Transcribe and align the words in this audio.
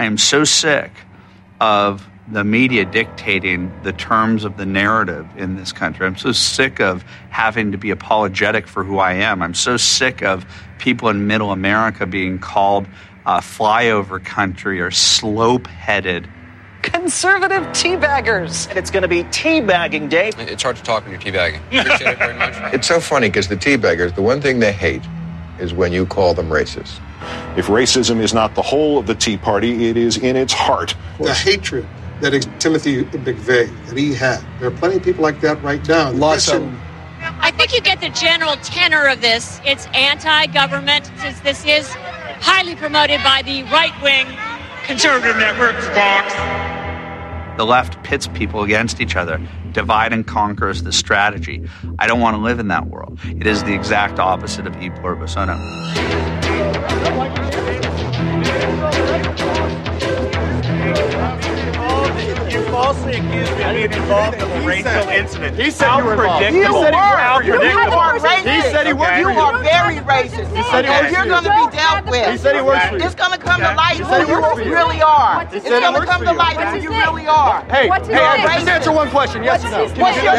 I 0.00 0.04
am 0.04 0.16
so 0.16 0.44
sick 0.44 0.90
of 1.60 2.08
the 2.26 2.42
media 2.42 2.86
dictating 2.86 3.70
the 3.82 3.92
terms 3.92 4.44
of 4.44 4.56
the 4.56 4.64
narrative 4.64 5.28
in 5.36 5.56
this 5.56 5.72
country. 5.72 6.06
I'm 6.06 6.16
so 6.16 6.32
sick 6.32 6.80
of 6.80 7.02
having 7.28 7.70
to 7.72 7.76
be 7.76 7.90
apologetic 7.90 8.66
for 8.66 8.82
who 8.82 8.98
I 8.98 9.12
am. 9.12 9.42
I'm 9.42 9.52
so 9.52 9.76
sick 9.76 10.22
of 10.22 10.46
people 10.78 11.10
in 11.10 11.26
middle 11.26 11.52
America 11.52 12.06
being 12.06 12.38
called 12.38 12.86
uh, 13.26 13.40
flyover 13.40 14.24
country 14.24 14.80
or 14.80 14.90
slope 14.90 15.66
headed. 15.66 16.26
Conservative 16.80 17.64
teabaggers. 17.64 18.70
And 18.70 18.78
it's 18.78 18.90
going 18.90 19.02
to 19.02 19.08
be 19.08 19.24
teabagging 19.24 20.08
day. 20.08 20.30
It's 20.38 20.62
hard 20.62 20.76
to 20.76 20.82
talk 20.82 21.04
when 21.04 21.12
you're 21.12 21.20
teabagging. 21.20 21.60
Appreciate 21.66 22.12
it 22.12 22.18
very 22.18 22.38
much. 22.38 22.54
It's 22.72 22.88
so 22.88 23.00
funny 23.00 23.28
because 23.28 23.48
the 23.48 23.56
teabaggers, 23.58 24.14
the 24.14 24.22
one 24.22 24.40
thing 24.40 24.60
they 24.60 24.72
hate 24.72 25.02
is 25.60 25.72
when 25.72 25.92
you 25.92 26.06
call 26.06 26.34
them 26.34 26.48
racist. 26.48 27.00
If 27.56 27.66
racism 27.66 28.20
is 28.20 28.32
not 28.32 28.54
the 28.54 28.62
whole 28.62 28.98
of 28.98 29.06
the 29.06 29.14
Tea 29.14 29.36
Party, 29.36 29.88
it 29.88 29.96
is 29.96 30.16
in 30.16 30.36
its 30.36 30.52
heart. 30.52 30.94
The 31.18 31.34
hatred 31.34 31.86
that 32.20 32.32
Timothy 32.58 33.04
McVeigh 33.04 33.86
that 33.86 33.96
he 33.96 34.14
had. 34.14 34.44
There 34.58 34.68
are 34.68 34.72
plenty 34.72 34.96
of 34.96 35.02
people 35.02 35.22
like 35.22 35.40
that 35.40 35.62
right 35.62 35.86
now. 35.88 36.10
Lots 36.10 36.48
of 36.48 36.60
them. 36.60 36.80
I 37.22 37.50
think 37.50 37.74
you 37.74 37.80
get 37.80 38.00
the 38.00 38.10
general 38.10 38.56
tenor 38.56 39.06
of 39.06 39.20
this. 39.20 39.60
It's 39.64 39.86
anti-government, 39.94 41.10
since 41.18 41.40
this 41.40 41.64
is 41.64 41.88
highly 42.40 42.74
promoted 42.76 43.22
by 43.22 43.42
the 43.42 43.62
right-wing 43.64 44.26
conservative 44.84 45.36
networks, 45.36 45.86
Fox. 45.88 46.34
The 47.56 47.64
left 47.64 48.02
pits 48.02 48.26
people 48.28 48.62
against 48.62 49.00
each 49.00 49.16
other. 49.16 49.40
Divide 49.72 50.12
and 50.12 50.26
conquer 50.26 50.68
is 50.68 50.82
the 50.82 50.92
strategy. 50.92 51.68
I 51.98 52.06
don't 52.06 52.20
want 52.20 52.36
to 52.36 52.42
live 52.42 52.58
in 52.58 52.68
that 52.68 52.86
world. 52.88 53.18
It 53.24 53.46
is 53.46 53.62
the 53.64 53.74
exact 53.74 54.18
opposite 54.18 54.66
of 54.66 54.80
e 54.82 54.90
pluribus 54.90 55.36
unum 55.36 55.60
falsely 62.80 63.12
accused 63.12 63.52
me 63.58 63.62
of 63.62 63.74
being 63.74 63.92
involved 63.92 64.36
in 64.38 64.42
a 64.42 64.66
racial 64.66 65.08
incident. 65.08 65.58
He 65.58 65.70
said 65.70 65.98
you 65.98 66.04
were 66.04 66.12
involved. 66.14 66.44
You, 66.44 66.60
you 66.60 66.64
said 66.64 66.94
were. 66.96 67.42
You, 67.44 67.54
are 67.54 68.18
racist. 68.18 68.56
He 68.56 68.62
said 68.72 68.86
he 68.86 68.92
worked 68.94 69.18
You 69.18 69.28
are 69.28 69.62
very 69.62 69.96
racist. 69.96 70.48
He 70.56 70.62
said 70.70 70.84
he 70.84 70.90
works 70.90 71.12
You're 71.12 71.26
going 71.26 71.44
to 71.44 71.50
be 71.50 71.76
dealt 71.76 72.06
with. 72.06 72.30
He 72.30 72.38
said 72.38 72.56
he 72.56 72.62
works 72.62 72.88
for 72.88 72.96
you. 72.96 73.04
It's 73.04 73.14
going 73.14 73.32
to 73.32 73.38
come 73.38 73.60
to 73.60 73.74
light 73.74 73.98
who 73.98 74.64
you 74.64 74.72
really 74.72 75.02
are. 75.02 75.46
It's 75.52 75.68
going 75.68 75.94
to 75.94 76.06
come 76.06 76.24
to 76.24 76.32
light 76.32 76.56
who 76.56 76.80
you 76.80 76.90
really 76.90 77.26
are. 77.26 77.62
Hey, 77.64 77.88
hey, 77.88 78.54
just 78.56 78.68
answer 78.68 78.92
one 78.92 79.10
question. 79.10 79.42
Yes 79.42 79.64
or 79.64 79.70
no? 79.70 79.84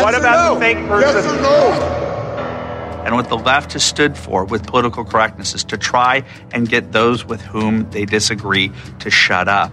What 0.03 0.15
about 0.15 0.55
the 0.55 0.59
fake 0.59 0.77
person? 0.87 1.15
Yes 1.15 1.25
or 1.25 1.41
no? 1.41 2.07
And 3.05 3.15
what 3.15 3.29
the 3.29 3.37
left 3.37 3.73
has 3.73 3.83
stood 3.83 4.17
for 4.17 4.45
with 4.45 4.65
political 4.65 5.03
correctness 5.03 5.53
is 5.53 5.63
to 5.65 5.77
try 5.77 6.23
and 6.51 6.69
get 6.69 6.91
those 6.91 7.25
with 7.25 7.41
whom 7.41 7.89
they 7.89 8.05
disagree 8.05 8.71
to 8.99 9.09
shut 9.09 9.47
up 9.47 9.71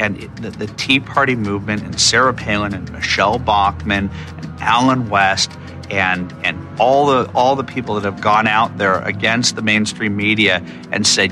and 0.00 0.18
the, 0.38 0.50
the, 0.50 0.66
Tea 0.66 0.98
Party 0.98 1.36
movement 1.36 1.82
and 1.82 2.00
Sarah 2.00 2.32
Palin 2.32 2.72
and 2.74 2.90
Michele 2.90 3.38
Bachmann 3.38 4.10
and 4.38 4.60
Allen 4.60 5.10
West 5.10 5.52
and 5.90 6.32
and 6.44 6.80
all 6.80 7.06
the 7.06 7.30
all 7.34 7.54
the 7.54 7.64
people 7.64 7.94
that 7.96 8.04
have 8.04 8.20
gone 8.20 8.46
out 8.46 8.78
there 8.78 9.00
against 9.02 9.56
the 9.56 9.62
mainstream 9.62 10.16
media 10.16 10.64
and 10.90 11.06
said 11.06 11.30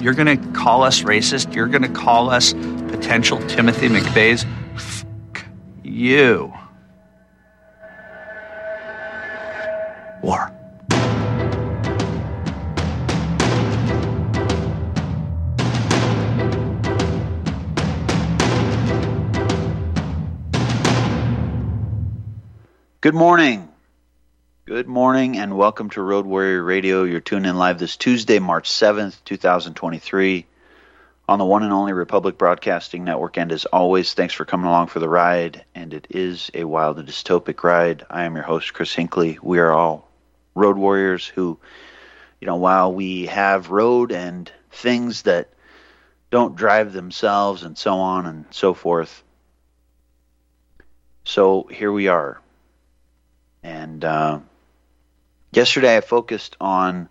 you're 0.00 0.14
going 0.14 0.38
to 0.38 0.52
call 0.52 0.82
us 0.82 1.02
racist, 1.02 1.54
you're 1.54 1.66
going 1.66 1.82
to 1.82 1.88
call 1.88 2.30
us 2.30 2.52
potential 2.88 3.38
Timothy 3.48 3.88
McVeighs. 3.88 4.46
Fuck 4.78 5.44
you. 5.82 6.52
Good 23.02 23.14
morning. 23.14 23.66
Good 24.66 24.86
morning 24.86 25.38
and 25.38 25.56
welcome 25.56 25.88
to 25.88 26.02
Road 26.02 26.26
Warrior 26.26 26.62
Radio. 26.62 27.04
You're 27.04 27.20
tuned 27.20 27.46
in 27.46 27.56
live 27.56 27.78
this 27.78 27.96
Tuesday, 27.96 28.38
March 28.40 28.68
7th, 28.70 29.16
2023 29.24 30.44
on 31.26 31.38
the 31.38 31.46
one 31.46 31.62
and 31.62 31.72
only 31.72 31.94
Republic 31.94 32.36
Broadcasting 32.36 33.04
Network. 33.04 33.38
And 33.38 33.52
as 33.52 33.64
always, 33.64 34.12
thanks 34.12 34.34
for 34.34 34.44
coming 34.44 34.66
along 34.66 34.88
for 34.88 34.98
the 34.98 35.08
ride. 35.08 35.64
And 35.74 35.94
it 35.94 36.08
is 36.10 36.50
a 36.52 36.64
wild 36.64 36.98
and 36.98 37.08
dystopic 37.08 37.64
ride. 37.64 38.04
I 38.10 38.24
am 38.24 38.34
your 38.34 38.44
host, 38.44 38.74
Chris 38.74 38.92
Hinckley. 38.92 39.38
We 39.40 39.60
are 39.60 39.72
all 39.72 40.06
road 40.54 40.76
warriors 40.76 41.26
who, 41.26 41.58
you 42.38 42.46
know, 42.46 42.56
while 42.56 42.92
we 42.92 43.24
have 43.28 43.70
road 43.70 44.12
and 44.12 44.52
things 44.72 45.22
that 45.22 45.48
don't 46.30 46.54
drive 46.54 46.92
themselves 46.92 47.62
and 47.62 47.78
so 47.78 47.94
on 47.94 48.26
and 48.26 48.44
so 48.50 48.74
forth. 48.74 49.24
So 51.24 51.62
here 51.62 51.90
we 51.90 52.08
are 52.08 52.42
and 53.62 54.04
uh, 54.04 54.40
yesterday 55.52 55.96
I 55.96 56.00
focused 56.00 56.56
on 56.60 57.08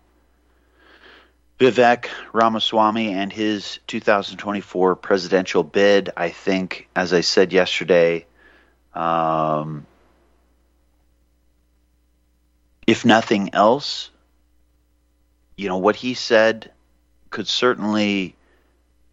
Vivek 1.58 2.08
Ramaswamy 2.32 3.12
and 3.12 3.32
his 3.32 3.80
2024 3.86 4.96
presidential 4.96 5.62
bid. 5.62 6.10
I 6.16 6.30
think, 6.30 6.88
as 6.96 7.12
I 7.12 7.20
said 7.20 7.52
yesterday, 7.52 8.26
um, 8.94 9.86
if 12.86 13.04
nothing 13.04 13.50
else, 13.52 14.10
you 15.56 15.68
know, 15.68 15.76
what 15.76 15.96
he 15.96 16.14
said 16.14 16.72
could 17.28 17.46
certainly 17.46 18.34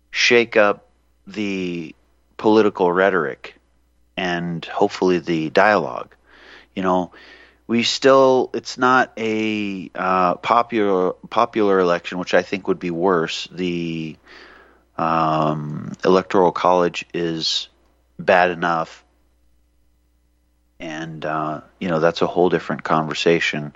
shake 0.10 0.56
up 0.56 0.88
the 1.28 1.94
political 2.38 2.92
rhetoric 2.92 3.56
and 4.16 4.64
hopefully 4.66 5.20
the 5.20 5.50
dialogue 5.50 6.16
you 6.78 6.84
know, 6.84 7.12
we 7.66 7.82
still 7.82 8.52
it's 8.54 8.78
not 8.78 9.12
a 9.18 9.90
uh, 9.96 10.36
popular 10.36 11.14
popular 11.28 11.80
election, 11.80 12.20
which 12.20 12.36
I 12.36 12.44
think 12.44 12.68
would 12.68 12.78
be 12.78 12.92
worse. 12.92 13.48
The 13.52 14.16
um, 14.96 15.94
electoral 16.06 16.52
college 16.52 17.04
is 17.16 17.68
bad 18.20 18.52
enough, 18.52 19.04
and 20.80 21.26
uh, 21.26 21.62
you 21.80 21.90
know 21.90 22.00
that's 22.00 22.22
a 22.22 22.28
whole 22.28 22.50
different 22.50 22.84
conversation. 22.84 23.76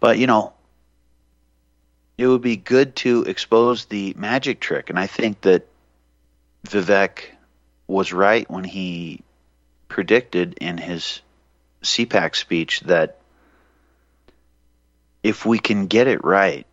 But 0.00 0.18
you 0.18 0.26
know, 0.26 0.54
it 2.16 2.26
would 2.26 2.40
be 2.40 2.56
good 2.56 2.96
to 2.96 3.24
expose 3.24 3.84
the 3.84 4.14
magic 4.16 4.60
trick, 4.60 4.88
and 4.88 4.98
I 4.98 5.08
think 5.08 5.42
that 5.42 5.66
Vivek 6.66 7.24
was 7.86 8.14
right 8.14 8.50
when 8.50 8.64
he 8.64 9.20
predicted 9.88 10.54
in 10.58 10.78
his 10.78 11.20
CPAC 11.82 12.36
speech 12.36 12.80
that 12.80 13.18
if 15.22 15.44
we 15.44 15.58
can 15.58 15.86
get 15.86 16.06
it 16.06 16.24
right, 16.24 16.66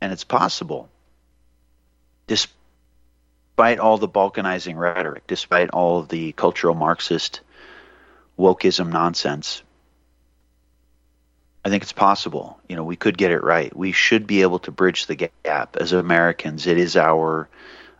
and 0.00 0.12
it's 0.12 0.24
possible, 0.24 0.88
despite 2.26 3.78
all 3.78 3.98
the 3.98 4.08
balkanizing 4.08 4.76
rhetoric, 4.76 5.26
despite 5.26 5.70
all 5.70 5.98
of 5.98 6.08
the 6.08 6.32
cultural 6.32 6.74
Marxist 6.74 7.40
wokeism 8.38 8.90
nonsense, 8.90 9.62
I 11.64 11.70
think 11.70 11.82
it's 11.82 11.92
possible. 11.92 12.58
You 12.68 12.76
know, 12.76 12.84
we 12.84 12.96
could 12.96 13.18
get 13.18 13.32
it 13.32 13.42
right. 13.42 13.74
We 13.76 13.92
should 13.92 14.26
be 14.26 14.42
able 14.42 14.60
to 14.60 14.70
bridge 14.70 15.06
the 15.06 15.16
gap 15.16 15.76
as 15.76 15.92
Americans. 15.92 16.66
It 16.66 16.78
is 16.78 16.96
our, 16.96 17.48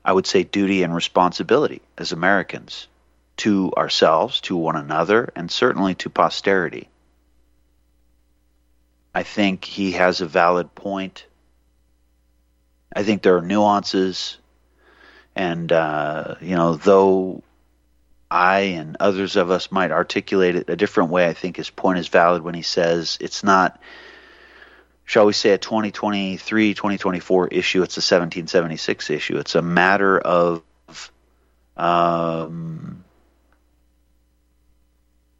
I 0.04 0.12
would 0.12 0.26
say, 0.26 0.44
duty 0.44 0.84
and 0.84 0.94
responsibility 0.94 1.82
as 1.98 2.12
Americans 2.12 2.86
to 3.38 3.72
ourselves, 3.76 4.40
to 4.42 4.56
one 4.56 4.76
another, 4.76 5.32
and 5.34 5.50
certainly 5.50 5.94
to 5.96 6.10
posterity. 6.10 6.88
I 9.14 9.22
think 9.22 9.64
he 9.64 9.92
has 9.92 10.20
a 10.20 10.26
valid 10.26 10.74
point. 10.74 11.24
I 12.94 13.02
think 13.02 13.22
there 13.22 13.36
are 13.36 13.42
nuances, 13.42 14.38
and 15.34 15.70
uh, 15.72 16.34
you 16.40 16.56
know, 16.56 16.74
though 16.74 17.42
I 18.30 18.60
and 18.60 18.96
others 19.00 19.36
of 19.36 19.50
us 19.50 19.72
might 19.72 19.90
articulate 19.90 20.56
it 20.56 20.68
a 20.68 20.76
different 20.76 21.10
way, 21.10 21.26
I 21.26 21.32
think 21.32 21.56
his 21.56 21.70
point 21.70 21.98
is 21.98 22.08
valid 22.08 22.42
when 22.42 22.54
he 22.54 22.62
says 22.62 23.18
it's 23.20 23.42
not, 23.42 23.80
shall 25.04 25.26
we 25.26 25.32
say, 25.32 25.50
a 25.50 25.58
2023 25.58 26.74
2024 26.74 27.48
issue, 27.48 27.82
it's 27.82 27.96
a 27.96 28.04
1776 28.04 29.10
issue. 29.10 29.38
It's 29.38 29.54
a 29.54 29.62
matter 29.62 30.18
of 30.18 30.62
um, 31.76 33.04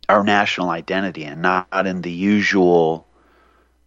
our 0.09 0.25
national 0.25 0.71
identity 0.71 1.25
and 1.25 1.43
not 1.43 1.87
in 1.87 2.03
the 2.03 2.11
usual 2.11 3.07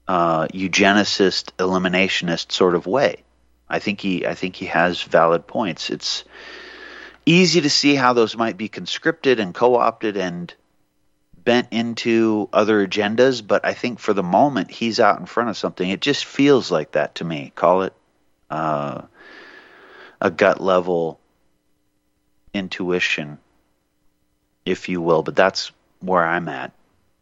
uh, 0.07 0.47
eugenicist, 0.47 1.51
eliminationist 1.57 2.51
sort 2.51 2.75
of 2.75 2.85
way. 2.85 3.23
I 3.69 3.79
think 3.79 4.01
he 4.01 4.25
I 4.25 4.35
think 4.35 4.56
he 4.56 4.65
has 4.65 5.01
valid 5.01 5.47
points. 5.47 5.89
It's 5.89 6.25
easy 7.25 7.62
to 7.62 7.69
see 7.69 7.95
how 7.95 8.13
those 8.13 8.35
might 8.35 8.57
be 8.57 8.68
conscripted 8.68 9.39
and 9.39 9.53
co-opted 9.53 10.18
and 10.18 10.53
bent 11.44 11.69
into 11.71 12.50
other 12.51 12.85
agendas, 12.85 13.45
but 13.45 13.65
I 13.65 13.73
think 13.73 14.00
for 14.00 14.13
the 14.13 14.23
moment 14.23 14.69
he's 14.69 15.00
out 15.00 15.19
in 15.19 15.25
front 15.25 15.50
of 15.50 15.57
something. 15.57 15.89
It 15.89 16.01
just 16.01 16.25
feels 16.25 16.69
like 16.69 16.91
that 16.91 17.15
to 17.15 17.23
me. 17.23 17.51
Call 17.56 17.83
it 17.83 17.94
uh, 18.50 19.03
a 20.19 20.29
gut 20.29 20.62
level 20.62 21.19
intuition, 22.53 23.39
if 24.65 24.89
you 24.89 25.01
will, 25.01 25.23
but 25.23 25.35
that's 25.35 25.71
where 26.01 26.25
I'm 26.25 26.50
at 26.50 26.71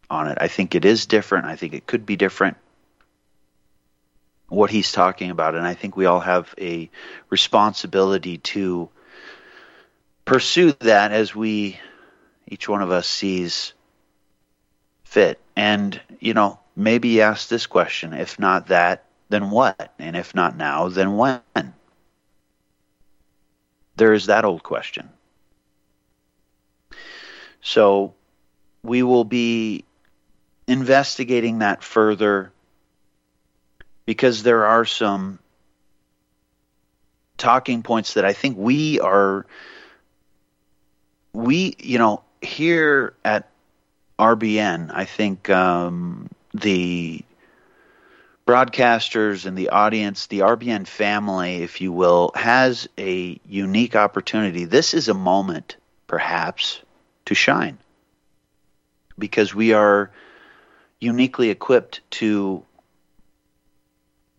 on 0.10 0.28
it. 0.28 0.38
I 0.42 0.48
think 0.48 0.76
it 0.76 0.86
is 0.86 1.06
different. 1.06 1.46
I 1.46 1.56
think 1.56 1.74
it 1.74 1.86
could 1.86 2.06
be 2.06 2.16
different 2.16 2.58
what 4.48 4.72
he's 4.72 4.92
talking 4.92 5.30
about. 5.30 5.56
And 5.56 5.66
I 5.66 5.76
think 5.76 5.96
we 5.96 6.06
all 6.06 6.20
have 6.20 6.54
a 6.58 6.90
responsibility 7.30 8.40
to 8.40 8.90
pursue 10.26 10.74
that 10.80 11.12
as 11.12 11.36
we, 11.36 11.80
each 12.48 12.68
one 12.68 12.82
of 12.82 12.92
us, 12.92 13.08
sees 13.08 13.74
fit. 15.04 15.40
And, 15.56 16.00
you 16.20 16.34
know, 16.34 16.60
maybe 16.76 17.22
ask 17.22 17.48
this 17.48 17.68
question 17.68 18.14
if 18.14 18.40
not 18.40 18.68
that, 18.68 19.06
then 19.30 19.52
what? 19.52 19.94
And 20.00 20.16
if 20.16 20.34
not 20.34 20.58
now, 20.58 20.90
then 20.90 21.16
when? 21.16 21.42
There 23.96 24.14
is 24.14 24.28
that 24.28 24.46
old 24.46 24.64
question. 24.64 25.10
So 27.62 28.16
we 28.84 29.04
will 29.04 29.24
be 29.24 29.84
investigating 30.68 31.60
that 31.60 31.84
further 31.84 32.52
because 34.06 34.44
there 34.44 34.66
are 34.66 34.86
some 34.86 35.40
talking 37.38 37.84
points 37.84 38.14
that 38.16 38.26
I 38.26 38.34
think 38.34 38.58
we 38.58 39.00
are 39.00 39.46
we 41.34 41.76
you 41.80 41.98
know 41.98 42.22
here 42.42 43.14
at 43.24 43.50
RBN 44.18 44.92
I 44.94 45.06
think 45.06 45.50
um, 45.50 46.30
the 46.54 47.24
broadcasters 48.46 49.46
and 49.46 49.58
the 49.58 49.70
audience 49.70 50.28
the 50.28 50.40
RBN 50.40 50.88
family 50.88 51.64
if 51.64 51.82
you 51.82 51.92
will 51.92 52.32
has 52.36 52.88
a 52.98 53.40
unique 53.48 53.96
opportunity. 53.96 54.66
This 54.66 54.94
is 54.94 55.08
a 55.08 55.14
moment 55.14 55.78
perhaps 56.08 56.82
to 57.26 57.36
shine 57.36 57.78
because 59.20 59.54
we 59.54 59.74
are 59.74 60.12
uniquely 61.00 61.50
equipped 61.50 62.02
to 62.12 62.64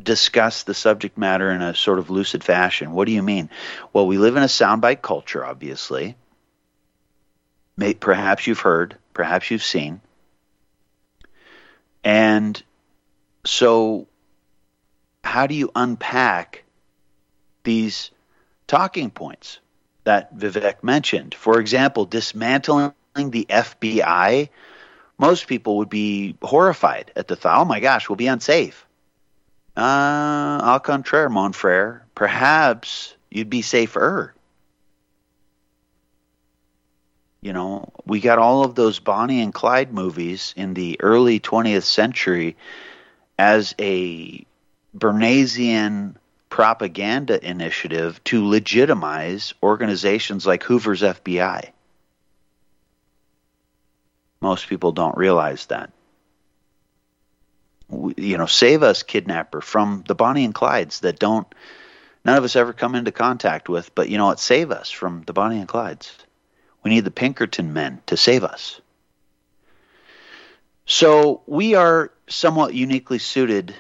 discuss 0.03 0.62
the 0.62 0.75
subject 0.75 1.19
matter 1.19 1.50
in 1.50 1.62
a 1.62 1.75
sort 1.75 1.99
of 1.99 2.11
lucid 2.11 2.43
fashion. 2.43 2.93
What 2.93 3.06
do 3.06 3.12
you 3.12 3.23
mean? 3.23 3.50
Well, 3.93 4.06
we 4.06 4.19
live 4.19 4.37
in 4.37 4.43
a 4.43 4.47
soundbite 4.47 5.03
culture, 5.03 5.44
obviously. 5.44 6.17
May, 7.77 7.94
perhaps 7.94 8.47
you've 8.47 8.61
heard, 8.61 8.97
perhaps 9.15 9.50
you've 9.50 9.62
seen. 9.62 10.00
And 12.03 12.61
so, 13.44 14.06
how 15.23 15.47
do 15.47 15.55
you 15.55 15.71
unpack 15.75 16.65
these 17.62 18.11
talking 18.67 19.11
points 19.11 19.59
that 20.05 20.37
Vivek 20.37 20.82
mentioned? 20.82 21.35
For 21.35 21.61
example, 21.61 22.06
dismantling 22.06 22.93
the 23.15 23.47
FBI. 23.49 24.49
Most 25.20 25.46
people 25.46 25.76
would 25.78 25.90
be 25.90 26.37
horrified 26.43 27.12
at 27.14 27.28
the 27.28 27.37
thought, 27.37 27.61
oh 27.61 27.64
my 27.64 27.78
gosh, 27.78 28.08
we'll 28.08 28.17
be 28.17 28.26
unsafe 28.26 28.87
uh, 29.76 30.61
au 30.62 30.78
contraire, 30.81 31.28
mon 31.28 31.52
frere. 31.52 32.05
Perhaps 32.14 33.14
you'd 33.31 33.50
be 33.50 33.62
safer. 33.62 34.34
You 37.40 37.55
know, 37.55 37.90
we 38.05 38.20
got 38.20 38.38
all 38.38 38.64
of 38.64 38.75
those 38.75 38.99
Bonnie 38.99 39.40
and 39.40 39.55
Clyde 39.55 39.93
movies 39.93 40.52
in 40.56 40.75
the 40.75 41.00
early 41.00 41.40
20th 41.40 41.84
century 41.84 42.56
as 43.38 43.75
a 43.78 44.44
Bernaysian 44.93 46.19
propaganda 46.50 47.43
initiative 47.43 48.22
to 48.25 48.46
legitimize 48.46 49.55
organizations 49.62 50.46
like 50.46 50.64
Hoover's 50.64 51.00
FBI. 51.00 51.70
Most 54.40 54.69
people 54.69 54.92
don't 54.92 55.16
realize 55.16 55.66
that 55.66 55.92
you 58.16 58.38
know, 58.38 58.46
save 58.46 58.82
us, 58.82 59.02
kidnapper, 59.02 59.60
from 59.60 60.04
the 60.06 60.14
Bonnie 60.14 60.44
and 60.44 60.54
Clydes 60.54 61.00
that 61.00 61.19
don't, 61.19 61.46
none 62.25 62.37
of 62.37 62.44
us 62.44 62.56
ever 62.56 62.72
come 62.72 62.94
into 62.94 63.12
contact 63.12 63.69
with, 63.69 63.94
but 63.94 64.08
you 64.08 64.19
know 64.19 64.26
what, 64.26 64.40
save 64.40 64.70
us 64.70 64.90
from 64.90 65.22
the 65.26 65.32
Bonnie 65.32 65.58
and 65.58 65.69
Clydes. 65.69 66.12
We 66.82 66.90
need 66.90 67.04
the 67.04 67.10
Pinkerton 67.10 67.72
men 67.72 68.00
to 68.06 68.16
save 68.16 68.44
us. 68.44 68.81
So 70.86 71.43
we 71.46 71.75
are 71.75 72.10
somewhat 72.28 72.75
uniquely 72.75 73.19
suited 73.19 73.75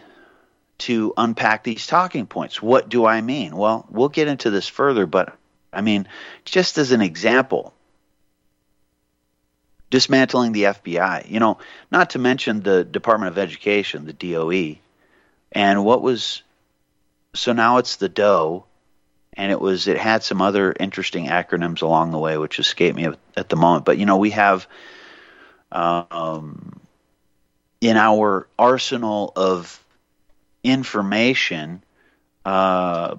to 0.78 1.12
unpack 1.16 1.64
these 1.64 1.86
talking 1.86 2.26
points. 2.26 2.62
What 2.62 2.88
do 2.88 3.04
I 3.04 3.20
mean? 3.20 3.56
Well, 3.56 3.86
we'll 3.90 4.08
get 4.08 4.28
into 4.28 4.50
this 4.50 4.68
further, 4.68 5.06
but 5.06 5.36
I 5.72 5.82
mean, 5.82 6.08
just 6.44 6.78
as 6.78 6.92
an 6.92 7.00
example, 7.00 7.74
dismantling 9.90 10.52
the 10.52 10.64
FBI. 10.64 11.28
You 11.28 11.40
know, 11.40 11.58
not 11.90 12.10
to 12.10 12.18
mention 12.18 12.62
the 12.62 12.84
Department 12.84 13.32
of 13.32 13.38
Education, 13.38 14.06
the 14.06 14.12
DOE, 14.12 14.78
and 15.52 15.84
what 15.84 16.00
was 16.02 16.42
so 17.34 17.52
now 17.52 17.78
it's 17.78 17.96
the 17.96 18.08
DOE, 18.08 18.64
and 19.34 19.52
it 19.52 19.60
was 19.60 19.88
it 19.88 19.98
had 19.98 20.22
some 20.22 20.40
other 20.40 20.74
interesting 20.78 21.26
acronyms 21.26 21.82
along 21.82 22.12
the 22.12 22.18
way, 22.18 22.38
which 22.38 22.58
escape 22.58 22.94
me 22.94 23.08
at 23.36 23.48
the 23.48 23.56
moment. 23.56 23.84
But 23.84 23.98
you 23.98 24.06
know, 24.06 24.16
we 24.16 24.30
have 24.30 24.66
um, 25.72 26.80
in 27.80 27.96
our 27.96 28.48
arsenal 28.58 29.32
of 29.36 29.82
information. 30.62 31.82
Uh, 32.44 33.16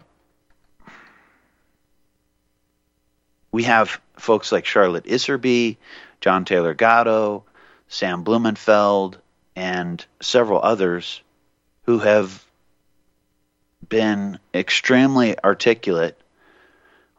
we 3.52 3.64
have 3.64 4.00
folks 4.18 4.52
like 4.52 4.66
Charlotte 4.66 5.06
Iserbyt, 5.06 5.78
John 6.22 6.46
Taylor 6.46 6.74
Gatto, 6.74 7.44
Sam 7.88 8.24
Blumenfeld, 8.24 9.18
and 9.56 10.04
several 10.22 10.62
others 10.62 11.22
who 11.84 12.00
have 12.00 12.44
been 13.90 14.40
extremely 14.54 15.38
articulate 15.44 16.18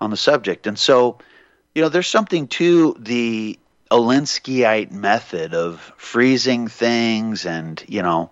on 0.01 0.11
the 0.11 0.17
subject. 0.17 0.67
And 0.67 0.79
so, 0.79 1.19
you 1.75 1.83
know, 1.83 1.89
there's 1.89 2.09
something 2.09 2.49
to 2.49 2.97
the 2.99 3.59
Alinskyite 3.91 4.91
method 4.91 5.53
of 5.53 5.93
freezing 5.99 6.69
things 6.69 7.45
and, 7.45 7.83
you 7.87 8.03
know, 8.03 8.31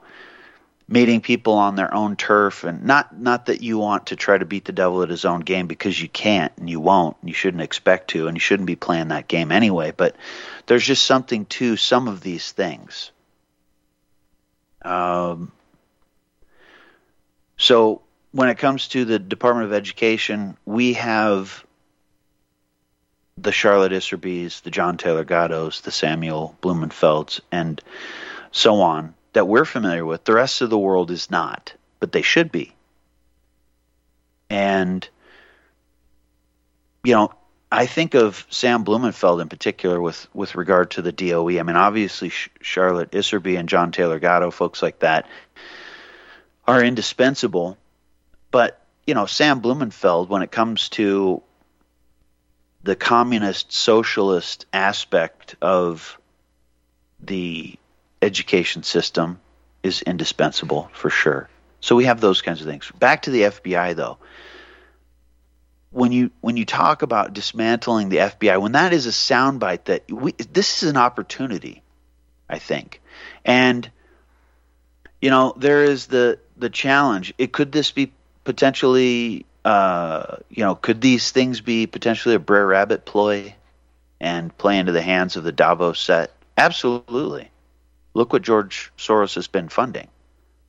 meeting 0.91 1.21
people 1.21 1.55
on 1.55 1.77
their 1.77 1.95
own 1.95 2.17
turf 2.17 2.65
and 2.65 2.83
not 2.83 3.17
not 3.17 3.47
that 3.47 3.63
you 3.63 3.79
want 3.79 4.07
to 4.07 4.17
try 4.17 4.37
to 4.37 4.45
beat 4.45 4.65
the 4.65 4.73
devil 4.73 5.05
at 5.05 5.09
his 5.09 5.25
own 5.25 5.41
game 5.41 5.69
because 5.69 6.03
you 6.03 6.09
can't 6.09 6.53
and 6.57 6.69
you 6.69 6.81
won't 6.81 7.17
and 7.21 7.31
you 7.31 7.35
shouldn't 7.35 7.63
expect 7.63 8.09
to 8.09 8.27
and 8.27 8.37
you 8.37 8.41
shouldn't 8.41 8.67
be 8.67 8.75
playing 8.75 9.09
that 9.09 9.29
game 9.29 9.53
anyway 9.53 9.93
but 9.97 10.17
there's 10.67 10.85
just 10.85 11.07
something 11.07 11.47
to 11.47 11.77
some 11.77 12.09
of 12.09 12.21
these 12.21 12.51
things. 12.51 13.13
Um, 14.83 15.53
so 17.57 18.03
when 18.33 18.49
it 18.49 18.59
comes 18.59 18.89
to 18.89 19.05
the 19.05 19.21
Department 19.21 19.67
of 19.67 19.73
Education 19.73 20.57
we 20.67 20.95
have 20.95 21.65
the 23.39 23.53
Charlotte 23.53 23.93
Iserbyts, 23.93 24.63
the 24.63 24.71
John 24.73 24.99
Taylor 24.99 25.25
Gattos, 25.25 25.83
the 25.83 25.93
Samuel 25.93 26.57
Blumenfelds, 26.61 27.41
and 27.53 27.81
so 28.51 28.81
on 28.81 29.15
that 29.33 29.47
we're 29.47 29.65
familiar 29.65 30.05
with. 30.05 30.25
The 30.25 30.35
rest 30.35 30.61
of 30.61 30.71
the 30.71 30.79
world 30.79 31.11
is 31.11 31.31
not, 31.31 31.75
but 31.99 32.13
they 32.13 32.23
should 32.23 32.51
be. 32.51 32.73
And, 34.49 35.09
you 37.05 37.15
know, 37.15 37.33
I 37.73 37.87
think 37.87 38.15
of 38.15 38.45
Sam 38.51 38.83
Blumenfeld 38.83 39.41
in 39.41 39.49
particular 39.49 40.01
with, 40.01 40.27
with 40.35 40.57
regard 40.57 40.93
to 40.93 41.03
the 41.03 41.13
DOE. 41.13 41.61
I 41.61 41.63
mean, 41.63 41.77
obviously, 41.77 42.31
Charlotte 42.61 43.13
Iserbyt 43.13 43.59
and 43.59 43.69
John 43.69 43.93
Taylor 43.93 44.19
Gatto, 44.19 44.51
folks 44.51 44.83
like 44.83 44.99
that, 45.01 45.27
are 46.67 46.83
indispensable. 46.83 47.79
But, 48.51 48.85
you 49.07 49.15
know, 49.15 49.27
Sam 49.27 49.61
Blumenfeld, 49.61 50.29
when 50.29 50.43
it 50.43 50.51
comes 50.51 50.89
to 50.91 51.43
the 52.83 52.97
communist 52.97 53.73
socialist 53.73 54.67
aspect 54.73 55.55
of 55.63 56.19
the 57.21 57.79
education 58.23 58.83
system 58.83 59.41
is 59.83 60.03
indispensable 60.03 60.91
for 60.93 61.11
sure. 61.11 61.49
So 61.81 61.97
we 61.97 62.05
have 62.05 62.21
those 62.21 62.43
kinds 62.43 62.61
of 62.61 62.67
things. 62.67 62.91
Back 62.99 63.23
to 63.23 63.31
the 63.31 63.43
FBI 63.43 63.97
though. 63.97 64.19
When 65.93 66.13
you 66.13 66.31
when 66.41 66.57
you 66.57 66.65
talk 66.65 67.03
about 67.03 67.33
dismantling 67.33 68.11
the 68.11 68.19
FBI, 68.19 68.61
when 68.61 68.73
that 68.73 68.93
is 68.93 69.07
a 69.07 69.11
soundbite 69.11 69.85
that 69.85 70.11
we 70.11 70.33
this 70.33 70.83
is 70.83 70.91
an 70.91 70.97
opportunity, 70.97 71.83
I 72.49 72.59
think. 72.59 73.01
And 73.45 73.91
you 75.21 75.31
know, 75.31 75.55
there 75.57 75.83
is 75.85 76.07
the 76.07 76.39
the 76.57 76.71
challenge. 76.71 77.35
It 77.39 77.53
could 77.53 77.73
this 77.73 77.91
be 77.91 78.13
potentially 78.45 79.47
uh, 79.65 80.37
you 80.49 80.65
know, 80.65 80.75
could 80.75 81.01
these 81.01 81.31
things 81.33 81.61
be 81.61 81.87
potentially 81.87 82.35
a 82.35 82.39
Brer 82.39 82.67
Rabbit 82.67 83.05
ploy 83.05 83.55
and 84.21 84.57
play 84.57 84.79
into 84.79 84.93
the 84.93 85.03
hands 85.03 85.37
of 85.37 85.45
the 85.45 85.53
Davos 85.53 86.01
set? 86.01 86.33
Absolutely. 86.57 87.51
Look 88.15 88.33
what 88.33 88.43
George 88.43 88.93
Soros 88.99 89.35
has 89.35 89.47
been 89.47 89.69
funding 89.69 90.09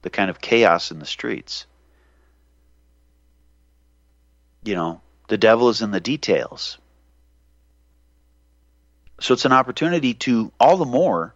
the 0.02 0.10
kind 0.10 0.30
of 0.30 0.42
chaos 0.42 0.92
in 0.92 1.00
the 1.00 1.06
streets. 1.06 1.66
You 4.64 4.76
know, 4.76 5.02
the 5.28 5.38
devil 5.38 5.70
is 5.70 5.82
in 5.82 5.92
the 5.92 6.00
details. 6.00 6.78
So 9.20 9.34
it's 9.34 9.46
an 9.46 9.54
opportunity 9.54 10.16
to 10.16 10.52
all 10.60 10.78
the 10.78 10.86
more 10.86 11.34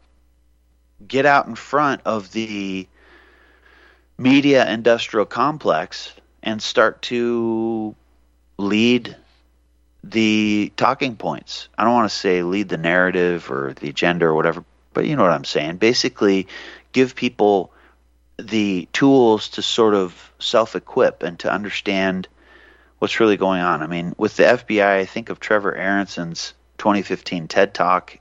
get 1.08 1.26
out 1.26 1.48
in 1.48 1.56
front 1.56 2.02
of 2.06 2.32
the 2.32 2.88
media 4.18 4.68
industrial 4.70 5.26
complex 5.26 6.12
and 6.42 6.62
start 6.62 7.02
to 7.04 7.96
lead 8.58 9.16
the 10.04 10.72
talking 10.78 11.16
points. 11.16 11.68
I 11.78 11.84
don't 11.84 11.94
want 11.94 12.10
to 12.10 12.16
say 12.16 12.44
lead 12.44 12.70
the 12.70 12.78
narrative 12.78 13.52
or 13.52 13.74
the 13.74 13.90
agenda 13.90 14.26
or 14.26 14.34
whatever, 14.34 14.64
but 14.96 15.06
you 15.06 15.16
know 15.16 15.22
what 15.22 15.32
I'm 15.32 15.44
saying. 15.44 15.78
Basically, 15.78 16.48
give 16.92 17.16
people 17.16 17.72
the 18.38 18.88
tools 18.94 19.50
to 19.50 19.62
sort 19.62 19.94
of 19.94 20.34
self 20.40 20.76
equip 20.76 21.22
and 21.22 21.38
to 21.40 21.52
understand 21.52 22.28
what's 22.98 23.20
really 23.20 23.38
going 23.38 23.62
on. 23.62 23.84
I 23.84 23.88
mean, 23.88 24.16
with 24.18 24.38
the 24.38 24.44
FBI, 24.44 25.00
I 25.02 25.06
think 25.06 25.30
of 25.30 25.40
Trevor 25.40 25.76
Aaronson's 25.76 26.54
2015 26.80 27.48
TED 27.48 27.74
Talk 27.74 28.18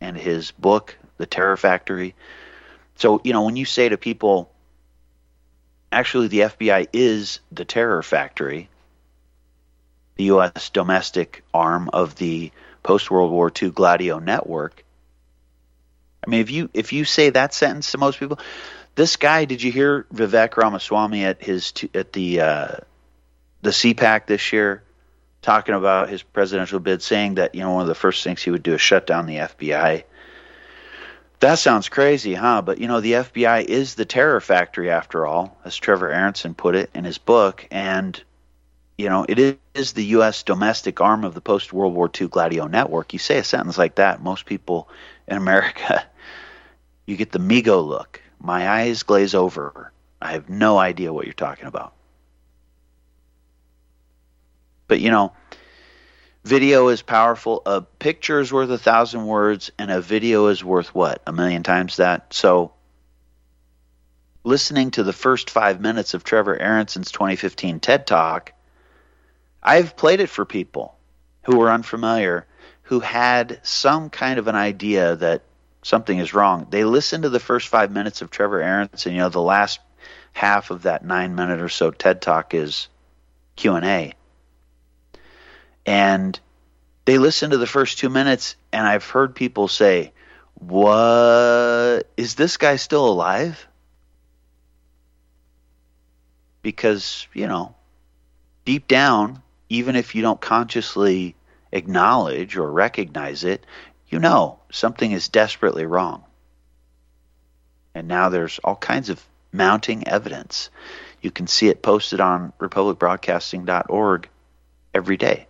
and 0.00 0.16
his 0.16 0.52
book, 0.52 0.96
The 1.18 1.26
Terror 1.26 1.56
Factory. 1.56 2.14
So, 2.94 3.20
you 3.24 3.32
know, 3.32 3.42
when 3.42 3.56
you 3.56 3.64
say 3.64 3.88
to 3.88 3.96
people, 3.96 4.50
actually, 5.92 6.28
the 6.28 6.40
FBI 6.40 6.88
is 6.92 7.40
the 7.52 7.64
terror 7.64 8.02
factory, 8.02 8.68
the 10.16 10.24
U.S. 10.24 10.70
domestic 10.70 11.44
arm 11.52 11.90
of 11.92 12.16
the 12.16 12.50
post 12.82 13.10
World 13.10 13.30
War 13.30 13.52
II 13.60 13.70
Gladio 13.70 14.18
network. 14.18 14.84
I 16.26 16.30
mean, 16.30 16.40
if 16.40 16.50
you 16.50 16.70
if 16.74 16.92
you 16.92 17.04
say 17.04 17.30
that 17.30 17.54
sentence 17.54 17.92
to 17.92 17.98
most 17.98 18.18
people, 18.18 18.38
this 18.94 19.16
guy, 19.16 19.44
did 19.44 19.62
you 19.62 19.70
hear 19.70 20.06
Vivek 20.12 20.56
Ramaswamy 20.56 21.24
at 21.24 21.42
his 21.42 21.72
at 21.94 22.12
the 22.12 22.40
uh, 22.40 22.76
the 23.62 23.70
CPAC 23.70 24.26
this 24.26 24.52
year 24.52 24.82
talking 25.42 25.74
about 25.74 26.08
his 26.08 26.22
presidential 26.22 26.80
bid, 26.80 27.02
saying 27.02 27.36
that 27.36 27.54
you 27.54 27.60
know 27.60 27.72
one 27.72 27.82
of 27.82 27.88
the 27.88 27.94
first 27.94 28.24
things 28.24 28.42
he 28.42 28.50
would 28.50 28.62
do 28.62 28.74
is 28.74 28.80
shut 28.80 29.06
down 29.06 29.26
the 29.26 29.36
FBI. 29.36 30.04
That 31.40 31.60
sounds 31.60 31.88
crazy, 31.88 32.34
huh? 32.34 32.62
But 32.62 32.78
you 32.78 32.88
know 32.88 33.00
the 33.00 33.12
FBI 33.12 33.64
is 33.64 33.94
the 33.94 34.04
terror 34.04 34.40
factory 34.40 34.90
after 34.90 35.26
all, 35.26 35.56
as 35.64 35.76
Trevor 35.76 36.10
Aaronson 36.10 36.54
put 36.54 36.74
it 36.74 36.90
in 36.94 37.04
his 37.04 37.18
book, 37.18 37.66
and 37.70 38.20
you 38.96 39.08
know 39.08 39.24
it 39.28 39.58
is 39.78 39.92
the 39.92 40.04
U.S. 40.06 40.42
domestic 40.42 41.00
arm 41.00 41.24
of 41.24 41.34
the 41.34 41.40
post 41.40 41.72
World 41.72 41.94
War 41.94 42.10
II 42.20 42.28
Gladio 42.28 42.66
network. 42.66 43.12
You 43.12 43.18
say 43.18 43.38
a 43.38 43.44
sentence 43.44 43.78
like 43.78 43.94
that, 43.96 44.22
most 44.22 44.44
people 44.44 44.88
in 45.26 45.36
America, 45.36 46.04
you 47.06 47.16
get 47.16 47.32
the 47.32 47.38
Migo 47.38 47.86
look. 47.86 48.20
My 48.40 48.68
eyes 48.68 49.02
glaze 49.02 49.34
over. 49.34 49.92
I 50.20 50.32
have 50.32 50.48
no 50.48 50.78
idea 50.78 51.12
what 51.12 51.26
you're 51.26 51.34
talking 51.34 51.66
about. 51.66 51.94
But 54.88 55.00
you 55.00 55.10
know, 55.10 55.32
video 56.44 56.88
is 56.88 57.02
powerful. 57.02 57.62
A 57.66 57.82
picture 57.82 58.40
is 58.40 58.52
worth 58.52 58.70
a 58.70 58.78
thousand 58.78 59.26
words, 59.26 59.70
and 59.78 59.90
a 59.90 60.00
video 60.00 60.48
is 60.48 60.64
worth 60.64 60.94
what? 60.94 61.22
A 61.26 61.32
million 61.32 61.62
times 61.62 61.96
that. 61.96 62.32
So, 62.32 62.72
listening 64.44 64.90
to 64.92 65.02
the 65.02 65.12
first 65.12 65.50
five 65.50 65.80
minutes 65.80 66.14
of 66.14 66.24
Trevor 66.24 66.56
Aaronson's 66.60 67.12
2015 67.12 67.80
TED 67.80 68.06
Talk, 68.06 68.54
I've 69.62 69.96
played 69.96 70.20
it 70.20 70.28
for 70.28 70.44
people 70.44 70.96
who 71.44 71.58
were 71.58 71.70
unfamiliar, 71.70 72.46
who 72.82 73.00
had 73.00 73.60
some 73.62 74.10
kind 74.10 74.38
of 74.38 74.48
an 74.48 74.56
idea 74.56 75.16
that 75.16 75.42
something 75.82 76.18
is 76.18 76.34
wrong. 76.34 76.66
They 76.70 76.84
listen 76.84 77.22
to 77.22 77.28
the 77.28 77.40
first 77.40 77.68
five 77.68 77.90
minutes 77.90 78.22
of 78.22 78.30
Trevor 78.30 78.60
Aaronson. 78.60 79.12
You 79.12 79.18
know, 79.18 79.28
the 79.28 79.40
last 79.40 79.80
half 80.32 80.70
of 80.70 80.82
that 80.82 81.04
nine 81.04 81.34
minute 81.34 81.60
or 81.60 81.68
so 81.68 81.90
TED 81.90 82.22
Talk 82.22 82.54
is 82.54 82.88
Q 83.56 83.74
and 83.74 83.84
A 83.84 84.14
and 85.88 86.38
they 87.06 87.16
listen 87.16 87.50
to 87.50 87.56
the 87.56 87.66
first 87.66 87.96
two 87.96 88.10
minutes, 88.10 88.56
and 88.74 88.86
I've 88.86 89.06
heard 89.08 89.34
people 89.34 89.68
say, 89.68 90.12
What 90.52 92.06
is 92.18 92.34
this 92.34 92.58
guy 92.58 92.76
still 92.76 93.08
alive? 93.08 93.66
Because, 96.60 97.26
you 97.32 97.46
know, 97.46 97.74
deep 98.66 98.86
down, 98.86 99.42
even 99.68 99.96
if 99.96 100.14
you 100.14 100.22
don't 100.22 100.40
consciously 100.40 101.34
acknowledge 101.72 102.56
or 102.56 102.70
recognize 102.70 103.44
it, 103.44 103.64
you 104.08 104.18
know 104.18 104.58
something 104.70 105.12
is 105.12 105.28
desperately 105.28 105.84
wrong. 105.84 106.24
And 107.94 108.08
now 108.08 108.28
there's 108.28 108.58
all 108.64 108.76
kinds 108.76 109.10
of 109.10 109.22
mounting 109.52 110.06
evidence. 110.06 110.70
You 111.20 111.30
can 111.30 111.46
see 111.46 111.68
it 111.68 111.82
posted 111.82 112.20
on 112.20 112.52
republicbroadcasting.org 112.60 114.28
every 114.94 115.16
day 115.16 115.48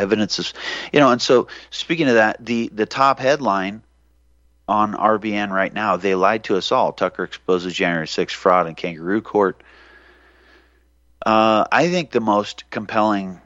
evidence 0.00 0.38
is, 0.38 0.54
you 0.92 1.00
know, 1.00 1.10
and 1.10 1.20
so 1.20 1.48
speaking 1.70 2.08
of 2.08 2.14
that, 2.14 2.44
the 2.44 2.70
the 2.72 2.86
top 2.86 3.20
headline 3.20 3.82
on 4.66 4.94
RBN 4.94 5.50
right 5.50 5.72
now, 5.72 5.96
they 5.96 6.14
lied 6.14 6.44
to 6.44 6.56
us 6.56 6.72
all. 6.72 6.92
Tucker 6.92 7.24
exposes 7.24 7.74
January 7.74 8.06
6th 8.06 8.30
fraud 8.30 8.66
in 8.66 8.74
kangaroo 8.74 9.20
court. 9.20 9.62
Uh, 11.24 11.64
I 11.70 11.88
think 11.88 12.10
the 12.10 12.20
most 12.20 12.70
compelling 12.70 13.40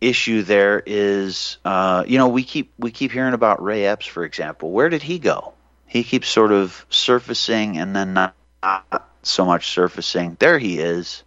issue 0.00 0.42
there 0.42 0.82
is, 0.84 1.58
uh, 1.64 2.04
you 2.06 2.18
know, 2.18 2.28
we 2.28 2.44
keep 2.44 2.72
we 2.78 2.90
keep 2.90 3.12
hearing 3.12 3.34
about 3.34 3.62
Ray 3.62 3.86
Epps, 3.86 4.06
for 4.06 4.24
example. 4.24 4.70
Where 4.70 4.88
did 4.88 5.02
he 5.02 5.18
go? 5.18 5.54
He 5.86 6.04
keeps 6.04 6.28
sort 6.28 6.52
of 6.52 6.84
surfacing 6.90 7.78
and 7.78 7.96
then 7.96 8.12
not, 8.12 8.34
not 8.62 9.08
so 9.22 9.44
much 9.44 9.68
surfacing. 9.68 10.36
There 10.38 10.58
he 10.58 10.78
is. 10.78 11.22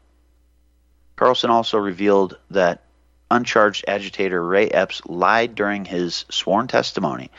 Carlson 1.15 1.49
also 1.49 1.77
revealed 1.77 2.37
that 2.51 2.83
uncharged 3.31 3.85
agitator 3.87 4.43
Ray 4.43 4.69
Epps 4.69 5.01
lied 5.05 5.55
during 5.55 5.85
his 5.85 6.25
sworn 6.29 6.67
testimony. 6.67 7.31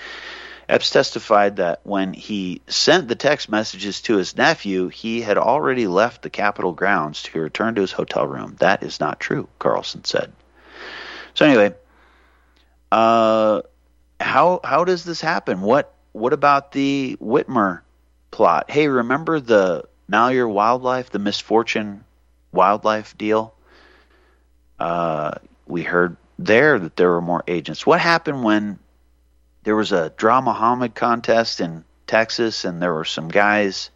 Epps 0.71 0.91
testified 0.91 1.57
that 1.57 1.81
when 1.83 2.15
he 2.15 2.61
sent 2.69 3.09
the 3.09 3.17
text 3.17 3.49
messages 3.49 4.01
to 4.03 4.17
his 4.17 4.37
nephew, 4.37 4.87
he 4.87 5.21
had 5.21 5.37
already 5.37 5.89
left 5.89 6.23
the 6.23 6.31
Capitol 6.31 6.73
grounds 6.73 7.25
to 7.25 7.41
return 7.41 7.75
to 7.75 7.81
his 7.81 7.91
hotel 7.91 8.25
room. 8.25 8.55
That 8.61 8.85
is 8.85 9.01
not 9.01 9.19
true, 9.19 9.49
Carlson 9.59 10.05
said. 10.05 10.33
So 11.35 11.45
anyway, 11.45 11.75
uh, 12.93 13.63
how 14.21 14.61
how 14.63 14.85
does 14.85 15.03
this 15.03 15.21
happen? 15.21 15.61
What 15.61 15.93
what 16.13 16.33
about 16.33 16.71
the 16.71 17.17
Whitmer 17.21 17.81
plot? 18.31 18.71
Hey, 18.71 18.87
remember 18.87 19.41
the 19.41 19.89
Malheur 20.07 20.47
Wildlife, 20.47 21.11
the 21.11 21.19
misfortune 21.19 22.05
wildlife 22.53 23.19
deal? 23.19 23.55
Uh, 24.79 25.33
we 25.67 25.83
heard 25.83 26.17
there 26.39 26.79
that 26.79 26.95
there 26.95 27.11
were 27.11 27.21
more 27.21 27.43
agents. 27.49 27.85
What 27.85 27.99
happened 27.99 28.45
when 28.45 28.79
there 29.63 29.77
was 29.77 29.93
a 29.93 30.11
Draw 30.17 30.41
Muhammad 30.41 30.95
contest 30.95 31.61
in 31.61 31.85
Texas 32.07 32.65
and 32.65 32.81
there 32.81 32.95
were 32.95 33.05
some 33.05 33.29
guys 33.29 33.91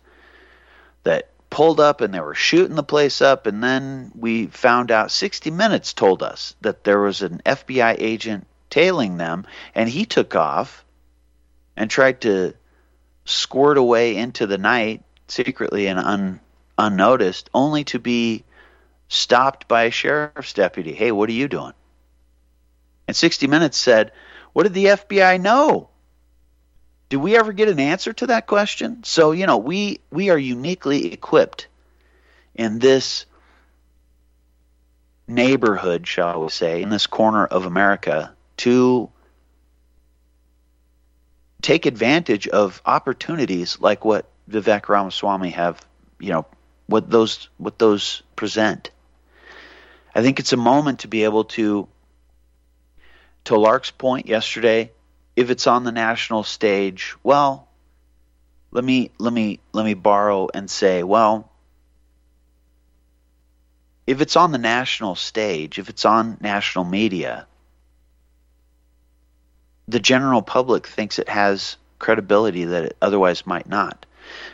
that 1.05 1.31
pulled 1.51 1.81
up 1.81 2.01
and 2.01 2.13
they 2.13 2.21
were 2.21 2.35
shooting 2.35 2.77
the 2.77 2.83
place 2.83 3.21
up 3.21 3.47
and 3.47 3.63
then 3.63 4.13
we 4.15 4.47
found 4.47 4.91
out 4.91 5.11
60 5.11 5.51
minutes 5.51 5.93
told 5.93 6.23
us 6.23 6.55
that 6.61 6.85
there 6.85 7.01
was 7.01 7.23
an 7.23 7.41
FBI 7.45 7.97
agent 7.99 8.47
tailing 8.71 9.17
them 9.17 9.47
and 9.75 9.89
he 9.89 10.05
took 10.05 10.35
off 10.35 10.85
and 11.77 11.91
tried 11.91 12.21
to 12.23 12.55
squirt 13.25 13.79
away 13.79 14.17
into 14.17 14.47
the 14.47 14.59
night 14.59 15.03
secretly 15.29 15.87
and 15.87 15.99
un, 15.99 16.41
unnoticed 16.79 17.49
only 17.55 17.85
to 17.85 17.99
be 17.99 18.45
stopped 19.09 19.69
by 19.69 19.85
a 19.85 19.91
sheriff's 19.91 20.53
deputy. 20.53 20.93
Hey, 20.93 21.13
what 21.13 21.29
are 21.29 21.33
you 21.33 21.49
doing? 21.49 21.73
And 23.07 23.17
60 23.17 23.47
Minutes 23.47 23.77
said, 23.77 24.13
What 24.55 24.63
did 24.63 24.73
the 24.73 24.87
FBI 24.87 25.41
know? 25.41 25.91
Did 27.11 27.19
we 27.19 27.37
ever 27.37 27.53
get 27.53 27.69
an 27.69 27.81
answer 27.81 28.15
to 28.15 28.29
that 28.29 28.47
question? 28.47 29.05
So, 29.05 29.33
you 29.33 29.47
know, 29.47 29.59
we, 29.59 30.01
we 30.11 30.31
are 30.31 30.39
uniquely 30.39 31.13
equipped 31.13 31.67
in 32.55 32.79
this 32.79 33.27
neighborhood, 35.29 36.07
shall 36.07 36.41
we 36.43 36.49
say, 36.49 36.83
in 36.83 36.89
this 36.89 37.07
corner 37.07 37.45
of 37.45 37.67
America 37.67 38.33
to 38.59 39.11
take 41.61 41.87
advantage 41.87 42.47
of 42.47 42.81
opportunities 42.87 43.79
like 43.81 44.05
what 44.05 44.27
Vivek 44.49 44.89
Ramaswamy 44.89 45.51
have, 45.51 45.85
you 46.21 46.31
know, 46.31 46.47
what 46.87 47.11
those 47.11 47.49
what 47.57 47.79
those 47.79 48.23
present. 48.37 48.91
I 50.15 50.23
think 50.23 50.39
it's 50.39 50.53
a 50.53 50.59
moment 50.59 51.01
to 51.01 51.09
be 51.09 51.25
able 51.25 51.45
to, 51.45 51.89
to 53.45 53.59
Lark's 53.59 53.91
point 53.91 54.27
yesterday, 54.27 54.91
if 55.37 55.51
it's 55.51 55.67
on 55.67 55.85
the 55.85 55.93
national 55.93 56.43
stage, 56.43 57.15
well, 57.23 57.69
let 58.71 58.85
me 58.85 59.11
let 59.19 59.33
me 59.33 59.61
let 59.73 59.85
me 59.85 59.95
borrow 59.95 60.49
and 60.53 60.71
say, 60.71 61.03
well, 61.03 61.51
if 64.07 64.21
it's 64.21 64.37
on 64.37 64.53
the 64.53 64.59
national 64.59 65.15
stage, 65.15 65.79
if 65.79 65.89
it's 65.89 66.05
on 66.05 66.39
national 66.41 66.85
media, 66.85 67.47
the 69.89 70.01
general 70.01 70.43
public 70.43 70.87
thinks 70.87 71.19
it 71.19 71.29
has 71.29 71.77
credibility 71.99 72.65
that 72.65 72.85
it 72.85 72.97
otherwise 73.01 73.47
might 73.47 73.69
not. 73.69 74.07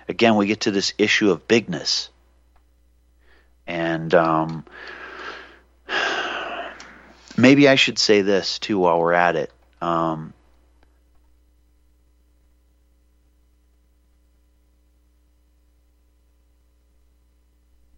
Again, 0.09 0.37
we 0.37 0.47
get 0.47 0.61
to 0.63 0.71
this 0.71 0.95
issue 0.99 1.31
of 1.31 1.47
bigness. 1.49 2.11
And 3.67 4.13
um, 4.15 4.65
Maybe 7.41 7.69
I 7.69 7.77
should 7.77 7.99
say 7.99 8.21
this 8.21 8.59
too 8.59 8.79
while 8.79 9.01
we're 9.01 9.15
at 9.15 9.35
it. 9.35 9.51
Um, 9.81 10.35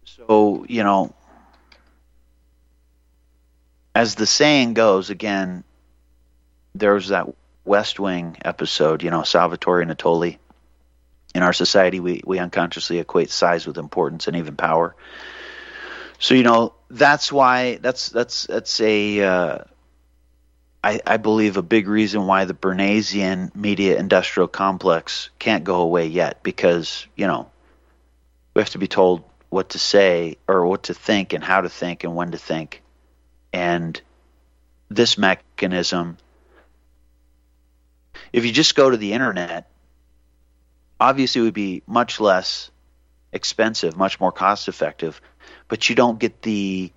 so, 0.05 0.65
you 0.69 0.83
know, 0.83 1.13
as 3.93 4.15
the 4.15 4.25
saying 4.25 4.75
goes, 4.75 5.09
again, 5.09 5.65
there 6.73 6.93
was 6.93 7.09
that 7.09 7.27
West 7.65 7.99
Wing 7.99 8.37
episode, 8.45 9.03
you 9.03 9.09
know, 9.09 9.23
Salvatore 9.23 9.83
Natoli. 9.83 10.37
In 11.35 11.43
our 11.43 11.53
society, 11.53 11.99
we, 11.99 12.21
we 12.25 12.39
unconsciously 12.39 12.99
equate 12.99 13.29
size 13.29 13.67
with 13.67 13.77
importance 13.77 14.27
and 14.27 14.37
even 14.37 14.55
power. 14.55 14.95
So, 16.23 16.35
you 16.35 16.43
know, 16.43 16.73
that's 16.89 17.33
why 17.33 17.79
that's 17.81 18.07
that's 18.07 18.43
that's 18.43 18.79
a 18.79 19.21
uh, 19.21 19.57
I, 20.81 21.01
I 21.05 21.17
believe 21.17 21.57
a 21.57 21.61
big 21.61 21.89
reason 21.89 22.27
why 22.27 22.45
the 22.45 22.53
Bernaysian 22.53 23.51
media 23.53 23.99
industrial 23.99 24.47
complex 24.47 25.31
can't 25.37 25.65
go 25.65 25.81
away 25.81 26.07
yet 26.07 26.41
because 26.41 27.05
you 27.17 27.27
know 27.27 27.51
we 28.53 28.61
have 28.61 28.69
to 28.69 28.77
be 28.77 28.87
told 28.87 29.25
what 29.49 29.71
to 29.71 29.79
say 29.79 30.37
or 30.47 30.65
what 30.65 30.83
to 30.83 30.93
think 30.93 31.33
and 31.33 31.43
how 31.43 31.59
to 31.59 31.67
think 31.67 32.05
and 32.05 32.15
when 32.15 32.31
to 32.31 32.37
think. 32.37 32.81
And 33.51 33.99
this 34.87 35.17
mechanism 35.17 36.17
if 38.31 38.45
you 38.45 38.53
just 38.53 38.75
go 38.75 38.89
to 38.89 38.95
the 38.95 39.11
internet 39.11 39.69
obviously 41.01 41.41
it 41.41 41.43
would 41.43 41.53
be 41.53 41.83
much 41.85 42.21
less 42.21 42.71
expensive 43.33 43.97
much 43.97 44.21
more 44.21 44.31
cost 44.31 44.69
effective 44.69 45.19
but 45.73 45.89
you 45.89 45.95
don't 45.95 46.19
get 46.19 46.43
the 46.43 46.91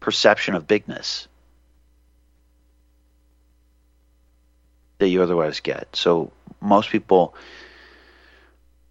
perception 0.00 0.54
of 0.54 0.66
bigness 0.66 1.28
that 4.96 5.08
you 5.08 5.22
otherwise 5.22 5.60
get. 5.60 5.94
So 5.94 6.32
most 6.58 6.88
people 6.88 7.34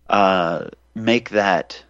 uh, 0.08 0.66
make 0.94 1.32
that 1.32 1.84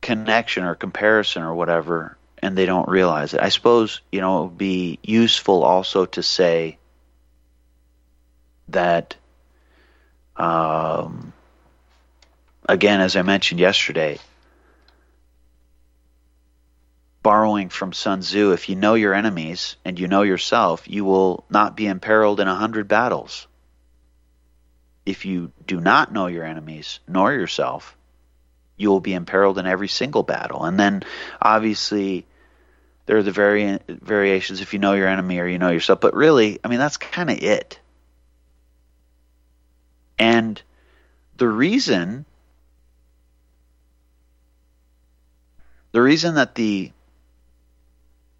connection 0.00 0.64
or 0.64 0.74
comparison 0.74 1.44
or 1.44 1.54
whatever, 1.54 2.18
and 2.38 2.58
they 2.58 2.66
don't 2.66 2.88
realize 2.88 3.34
it. 3.34 3.40
I 3.40 3.50
suppose 3.50 4.00
you 4.10 4.20
know 4.20 4.40
it 4.40 4.46
would 4.48 4.58
be 4.58 4.98
useful 5.04 5.62
also 5.62 6.06
to 6.06 6.24
say 6.24 6.76
that. 8.66 9.14
Um, 10.36 11.32
again, 12.68 13.00
as 13.00 13.14
I 13.14 13.22
mentioned 13.22 13.60
yesterday, 13.60 14.18
borrowing 17.22 17.68
from 17.68 17.92
Sun 17.92 18.20
Tzu, 18.20 18.52
if 18.52 18.68
you 18.68 18.76
know 18.76 18.94
your 18.94 19.14
enemies 19.14 19.76
and 19.84 19.98
you 19.98 20.08
know 20.08 20.22
yourself, 20.22 20.88
you 20.88 21.04
will 21.04 21.44
not 21.48 21.76
be 21.76 21.86
imperiled 21.86 22.40
in 22.40 22.48
a 22.48 22.54
hundred 22.54 22.88
battles. 22.88 23.46
If 25.06 25.24
you 25.24 25.52
do 25.66 25.80
not 25.80 26.12
know 26.12 26.26
your 26.26 26.44
enemies 26.44 27.00
nor 27.06 27.32
yourself, 27.32 27.96
you 28.76 28.90
will 28.90 29.00
be 29.00 29.14
imperiled 29.14 29.58
in 29.58 29.66
every 29.66 29.88
single 29.88 30.22
battle. 30.22 30.64
And 30.64 30.78
then, 30.78 31.02
obviously, 31.40 32.26
there 33.06 33.16
are 33.16 33.22
the 33.22 33.32
vari- 33.32 33.80
variations 33.88 34.60
if 34.60 34.72
you 34.72 34.78
know 34.78 34.94
your 34.94 35.08
enemy 35.08 35.38
or 35.38 35.46
you 35.46 35.58
know 35.58 35.70
yourself. 35.70 36.00
But 36.00 36.14
really, 36.14 36.58
I 36.64 36.68
mean, 36.68 36.78
that's 36.78 36.96
kind 36.96 37.30
of 37.30 37.38
it. 37.38 37.78
And 40.18 40.60
the 41.36 41.48
reason 41.48 42.24
the 45.92 46.00
reason 46.00 46.36
that 46.36 46.54
the 46.54 46.90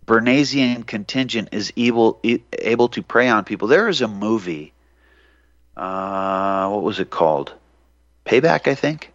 Bernaysian 0.07 0.83
contingent 0.83 1.51
is 1.53 1.73
able 1.77 2.21
able 2.53 2.89
to 2.89 3.03
prey 3.03 3.29
on 3.29 3.45
people. 3.45 3.69
There 3.69 3.89
is 3.89 4.01
a 4.01 4.09
movie. 4.09 4.73
Uh, 5.77 6.69
what 6.71 6.83
was 6.83 7.01
it 7.01 7.11
called? 7.11 7.55
Payback, 8.27 8.69
I 8.69 8.75
think. 8.75 9.13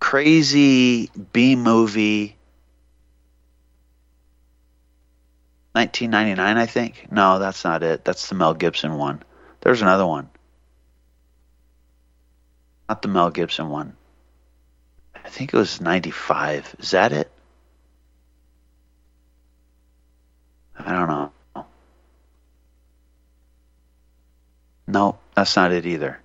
Crazy 0.00 1.10
B 1.32 1.56
movie. 1.56 2.36
1999, 5.72 6.56
I 6.58 6.66
think. 6.66 7.06
No, 7.10 7.38
that's 7.38 7.64
not 7.64 7.82
it. 7.82 8.04
That's 8.04 8.28
the 8.28 8.34
Mel 8.34 8.52
Gibson 8.52 8.98
one. 8.98 9.22
There's 9.62 9.80
another 9.80 10.06
one. 10.06 10.28
Not 12.88 13.00
the 13.00 13.08
Mel 13.08 13.30
Gibson 13.30 13.70
one. 13.70 13.96
I 15.32 15.34
think 15.34 15.54
it 15.54 15.56
was 15.56 15.80
95. 15.80 16.76
Is 16.78 16.90
that 16.90 17.10
it? 17.10 17.32
I 20.78 20.92
don't 20.92 21.08
know. 21.08 21.32
No, 24.86 25.18
that's 25.34 25.56
not 25.56 25.72
it 25.72 25.86
either. 25.86 26.20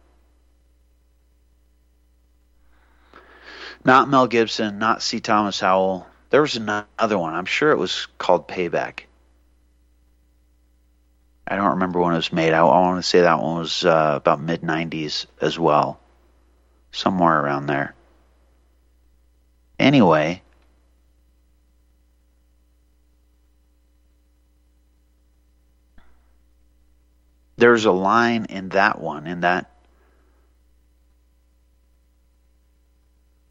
Not 3.86 4.10
Mel 4.10 4.28
Gibson, 4.28 4.78
not 4.78 5.02
C. 5.02 5.22
Thomas 5.22 5.62
Howell. 5.62 6.06
There 6.30 6.42
was 6.42 6.58
another 6.58 7.18
one. 7.18 7.34
I'm 7.34 7.46
sure 7.46 7.72
it 7.72 7.78
was 7.78 8.08
called 8.18 8.50
Payback. 8.50 9.04
I 11.48 11.56
don't 11.56 11.72
remember 11.72 12.02
when 12.02 12.12
it 12.12 12.18
was 12.18 12.34
made. 12.34 12.52
I, 12.52 12.60
I 12.60 12.64
want 12.82 13.02
to 13.02 13.08
say 13.08 13.22
that 13.22 13.42
one 13.42 13.60
was 13.60 13.86
uh, 13.86 14.16
about 14.18 14.42
mid 14.42 14.64
90s 14.64 15.28
as 15.40 15.58
well. 15.58 15.98
Somewhere 16.92 17.40
around 17.40 17.68
there. 17.68 17.96
Anyway, 19.80 20.42
there's 27.58 27.86
a 27.86 27.92
line 27.92 28.46
in 28.46 28.70
that 28.70 29.00
one, 29.00 29.28
in 29.28 29.42
that 29.42 29.70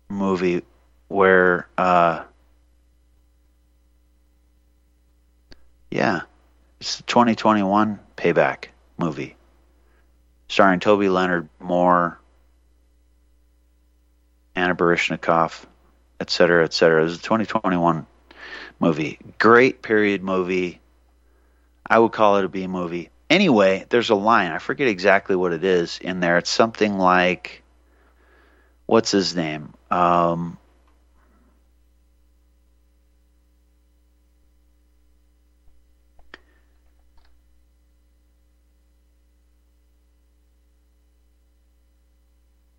movie, 0.08 0.62
where, 1.08 1.68
uh, 1.78 2.24
yeah, 5.90 6.22
it's 6.80 6.96
the 6.96 7.02
2021 7.04 8.00
Payback 8.16 8.66
movie, 8.98 9.36
starring 10.48 10.80
Toby 10.80 11.08
Leonard 11.08 11.48
Moore, 11.60 12.18
Anna 14.54 14.74
Baryshnikov, 14.74 15.66
et 16.20 16.30
cetera, 16.30 16.64
et 16.64 16.72
cetera. 16.72 17.00
It 17.00 17.04
was 17.04 17.18
a 17.18 17.22
2021 17.22 18.06
movie. 18.80 19.18
Great 19.38 19.82
period 19.82 20.22
movie. 20.22 20.80
I 21.88 21.98
would 21.98 22.12
call 22.12 22.38
it 22.38 22.44
a 22.44 22.48
B 22.48 22.66
movie. 22.66 23.10
Anyway, 23.28 23.84
there's 23.88 24.10
a 24.10 24.14
line. 24.14 24.52
I 24.52 24.58
forget 24.58 24.88
exactly 24.88 25.36
what 25.36 25.52
it 25.52 25.64
is 25.64 25.98
in 26.00 26.20
there. 26.20 26.38
It's 26.38 26.50
something 26.50 26.98
like, 26.98 27.62
what's 28.86 29.10
his 29.10 29.34
name? 29.34 29.74
Um, 29.90 30.58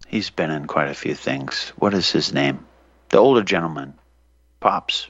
he's 0.07 0.29
been 0.29 0.51
in 0.51 0.65
quite 0.65 0.89
a 0.89 0.93
few 0.93 1.13
things. 1.13 1.73
What 1.77 1.93
is 1.93 2.09
his 2.09 2.33
name? 2.33 2.65
The 3.09 3.17
older 3.17 3.43
gentleman, 3.43 3.93
Pops. 4.59 5.09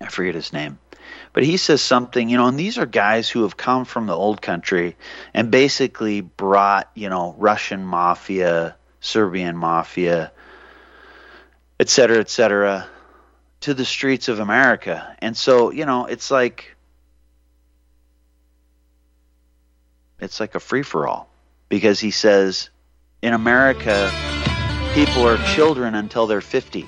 I 0.00 0.08
forget 0.08 0.34
his 0.34 0.52
name. 0.52 0.78
But 1.32 1.44
he 1.44 1.56
says 1.56 1.80
something, 1.80 2.28
you 2.28 2.36
know, 2.36 2.46
and 2.46 2.58
these 2.58 2.78
are 2.78 2.86
guys 2.86 3.28
who 3.28 3.42
have 3.42 3.56
come 3.56 3.84
from 3.84 4.06
the 4.06 4.14
old 4.14 4.42
country 4.42 4.96
and 5.32 5.50
basically 5.50 6.20
brought, 6.20 6.90
you 6.94 7.08
know, 7.08 7.34
Russian 7.38 7.84
mafia, 7.84 8.76
Serbian 9.00 9.56
mafia, 9.56 10.32
et 11.80 11.88
cetera, 11.88 12.18
et 12.18 12.30
cetera, 12.30 12.88
to 13.60 13.74
the 13.74 13.84
streets 13.84 14.28
of 14.28 14.40
America. 14.40 15.16
And 15.20 15.36
so, 15.36 15.72
you 15.72 15.86
know, 15.86 16.06
it's 16.06 16.30
like 16.30 16.76
it's 20.20 20.38
like 20.38 20.54
a 20.54 20.60
free 20.60 20.82
for 20.82 21.08
all 21.08 21.28
because 21.68 21.98
he 21.98 22.10
says 22.10 22.70
in 23.22 23.32
America 23.32 24.10
people 24.92 25.26
are 25.26 25.38
children 25.38 25.94
until 25.94 26.26
they're 26.26 26.40
50. 26.40 26.86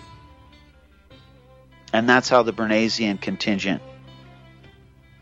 And 1.92 2.08
that's 2.08 2.28
how 2.28 2.42
the 2.42 2.52
Bernaysian 2.52 3.18
contingent 3.18 3.80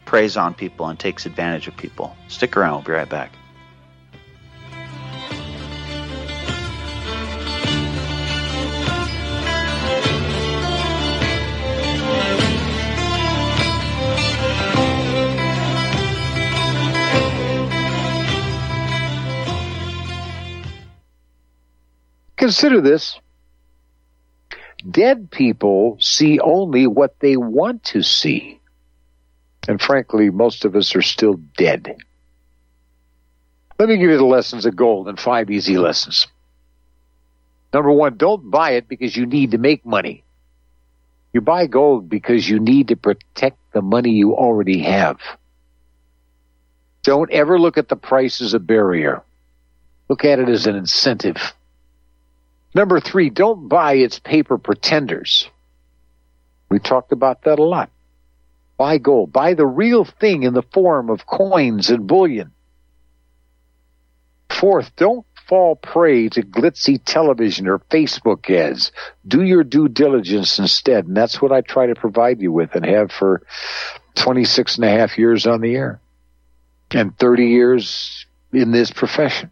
preys 0.05 0.37
on 0.37 0.55
people 0.55 0.89
and 0.89 0.99
takes 0.99 1.27
advantage 1.27 1.69
of 1.69 1.77
people. 1.77 2.17
Stick 2.29 2.57
around, 2.57 2.75
we'll 2.75 2.83
be 2.83 2.93
right 2.93 3.09
back. 3.09 3.33
Consider 22.43 22.81
this. 22.81 23.21
dead 24.91 25.31
people 25.31 25.97
see 26.01 26.41
only 26.41 26.89
what 26.89 27.15
they 27.21 27.37
want 27.37 27.85
to 27.85 28.03
see. 28.03 28.59
And 29.69 29.81
frankly, 29.81 30.29
most 30.29 30.65
of 30.65 30.75
us 30.75 30.97
are 30.97 31.03
still 31.03 31.35
dead. 31.57 31.99
Let 33.79 33.89
me 33.89 33.97
give 33.97 34.11
you 34.11 34.17
the 34.17 34.25
lessons 34.25 34.67
of 34.67 34.75
gold 34.75 35.07
and 35.07 35.21
five 35.21 35.53
easy 35.53 35.79
lessons. 35.79 36.27
Number 37.73 37.93
one, 37.93 38.17
don't 38.17 38.51
buy 38.51 38.73
it 38.73 38.89
because 38.89 39.17
you 39.17 39.25
need 39.25 39.53
to 39.53 39.59
make 39.59 39.87
money. 39.87 40.25
You 41.33 41.43
buy 41.43 41.69
gold 41.69 42.09
because 42.09 42.49
you 42.49 42.59
need 42.59 42.89
to 42.89 42.97
protect 42.97 43.59
the 43.73 43.83
money 43.83 44.11
you 44.11 44.35
already 44.35 44.83
have. 44.83 45.21
Don't 47.05 47.31
ever 47.31 47.57
look 47.57 47.79
at 47.79 47.89
the 47.89 47.95
price 47.95 48.41
as 48.41 48.53
a 48.53 48.59
barrier. 48.59 49.23
Look 50.09 50.25
at 50.25 50.41
it 50.41 50.49
as 50.49 50.67
an 50.67 50.75
incentive. 50.75 51.55
Number 52.75 53.01
three, 53.01 53.31
don't 53.31 53.69
buy 53.69 53.95
its 53.95 54.19
paper 54.19 54.59
pretenders. 54.59 55.49
We 56.71 56.79
talked 56.79 57.13
about 57.13 57.43
that 57.43 57.59
a 57.59 57.65
lot. 57.65 57.91
Buy 58.79 58.99
gold. 58.99 59.33
Buy 59.33 59.55
the 59.55 59.67
real 59.67 60.05
thing 60.05 60.43
in 60.43 60.55
the 60.55 60.63
form 60.63 61.11
of 61.11 61.27
coins 61.27 61.91
and 61.91 62.07
bullion. 62.07 62.53
Fourth, 64.51 64.91
don't 64.97 65.27
fall 65.47 65.77
prey 65.77 66.29
to 66.31 66.43
glitzy 66.43 67.01
television 67.05 67.69
or 67.69 67.79
Facebook 67.79 68.51
ads. 68.51 68.91
Do 69.29 69.43
your 69.43 69.65
due 69.65 69.89
diligence 69.89 70.59
instead. 70.59 71.07
And 71.07 71.17
that's 71.17 71.41
what 71.41 71.53
I 71.53 71.61
try 71.61 71.87
to 71.87 71.95
provide 71.95 72.41
you 72.41 72.51
with 72.51 72.75
and 72.75 72.85
have 72.85 73.13
for 73.13 73.43
26 74.15 74.77
and 74.77 74.85
a 74.85 74.91
half 74.91 75.19
years 75.19 75.47
on 75.47 75.61
the 75.61 75.75
air 75.75 76.01
and 76.91 77.17
30 77.19 77.47
years 77.47 78.27
in 78.53 78.73
this 78.73 78.91
profession. 78.91 79.52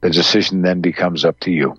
The 0.00 0.10
decision 0.10 0.62
then 0.62 0.80
becomes 0.80 1.24
up 1.24 1.40
to 1.40 1.50
you. 1.50 1.78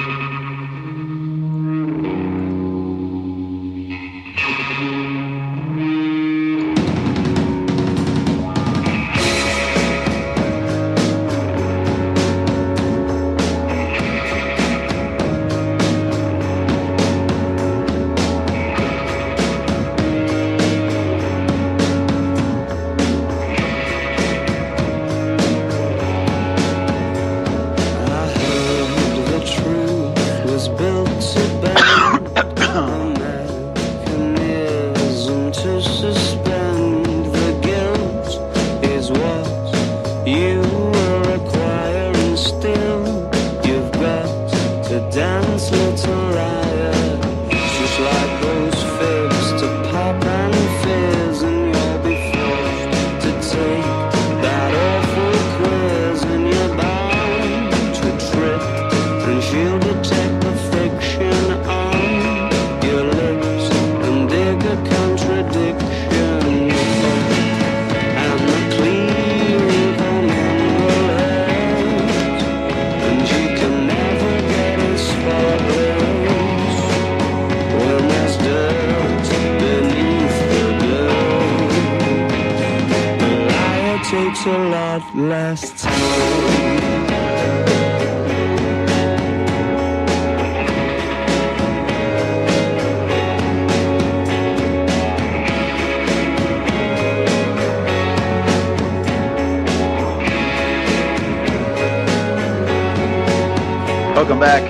Welcome 104.15 104.39
back. 104.39 104.63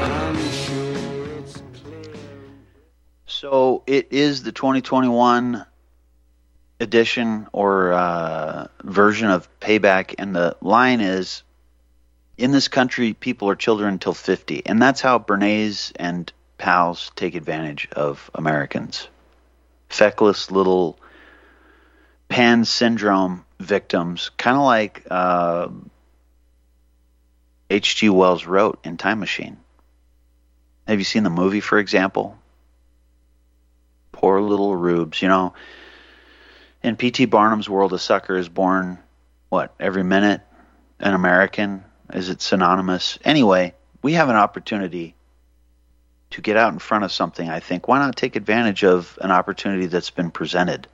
So 3.28 3.84
it 3.86 4.08
is 4.10 4.42
the 4.42 4.52
2021 4.52 5.68
edition 6.80 7.48
or 7.54 7.94
uh, 7.94 8.68
version 8.84 9.30
of 9.30 9.48
Payback, 9.62 10.16
and 10.18 10.36
the 10.36 10.58
line 10.60 11.00
is 11.00 11.44
in 12.38 12.52
this 12.52 12.68
country, 12.68 13.14
people 13.14 13.50
are 13.50 13.56
children 13.56 13.94
until 13.94 14.14
50. 14.14 14.66
And 14.66 14.82
that's 14.82 15.00
how 15.00 15.20
Bernays 15.20 15.92
and 15.96 16.32
pals 16.58 17.12
take 17.16 17.36
advantage 17.36 17.88
of 17.92 18.32
Americans. 18.34 19.08
Feckless 19.90 20.50
little 20.50 20.98
pan 22.30 22.66
syndrome 22.66 23.46
victims, 23.60 24.32
kind 24.38 24.58
of 24.58 24.64
like 24.64 25.06
H.G. 27.70 28.10
Uh, 28.10 28.14
Wells 28.14 28.46
wrote 28.46 28.80
in 28.84 28.98
Time 28.98 29.20
Machine. 29.20 29.58
Have 30.88 30.98
you 30.98 31.06
seen 31.06 31.24
the 31.24 31.30
movie, 31.30 31.60
for 31.60 31.78
example? 31.78 32.38
Poor 34.12 34.42
little 34.42 34.76
rubes. 34.76 35.22
You 35.22 35.28
know, 35.28 35.54
in 36.84 36.96
P.T. 36.96 37.26
Barnum's 37.26 37.70
world, 37.70 37.94
a 37.94 38.00
sucker 38.00 38.36
is 38.36 38.50
born, 38.50 38.98
what, 39.52 39.76
every 39.82 40.04
minute? 40.04 40.40
An 41.02 41.14
American? 41.14 41.84
Is 42.14 42.30
it 42.30 42.42
synonymous? 42.42 43.20
Anyway, 43.26 43.74
we 44.02 44.14
have 44.14 44.30
an 44.30 44.38
opportunity 44.38 45.14
to 46.30 46.42
get 46.42 46.56
out 46.56 46.72
in 46.72 46.80
front 46.80 47.04
of 47.04 47.12
something, 47.12 47.50
I 47.50 47.60
think. 47.60 47.86
Why 47.86 48.00
not 48.00 48.16
take 48.16 48.38
advantage 48.38 48.86
of 48.86 49.20
an 49.22 49.30
opportunity 49.30 49.88
that's 49.88 50.10
been 50.10 50.32
presented? 50.32 50.88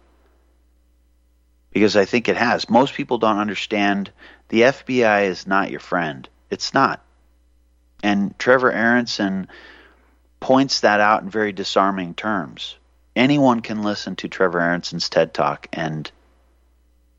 Because 1.71 1.95
I 1.95 2.05
think 2.05 2.29
it 2.29 2.35
has. 2.35 2.67
Most 2.67 2.95
people 2.95 3.19
don't 3.19 3.37
understand 3.37 4.09
the 4.49 4.61
FBI 4.61 5.27
is 5.27 5.45
not 5.45 5.69
your 5.69 5.79
friend. 5.79 6.27
It's 6.49 6.73
not. 6.73 7.05
And 8.01 8.37
Trevor 8.39 8.71
Aaronson 8.71 9.49
points 10.39 10.79
that 10.79 10.99
out 10.99 11.21
in 11.21 11.29
very 11.29 11.51
disarming 11.51 12.15
terms. 12.15 12.75
Anyone 13.15 13.59
can 13.59 13.83
listen 13.83 14.15
to 14.15 14.27
Trevor 14.27 14.61
Aaronson's 14.61 15.09
TED 15.09 15.35
Talk 15.35 15.67
and 15.71 16.11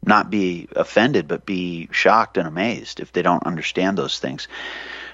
not 0.04 0.30
be 0.30 0.68
offended, 0.74 1.28
but 1.28 1.44
be 1.44 1.88
shocked 1.92 2.38
and 2.38 2.46
amazed 2.48 3.00
if 3.00 3.12
they 3.12 3.22
don't 3.22 3.44
understand 3.44 3.98
those 3.98 4.18
things. 4.18 4.48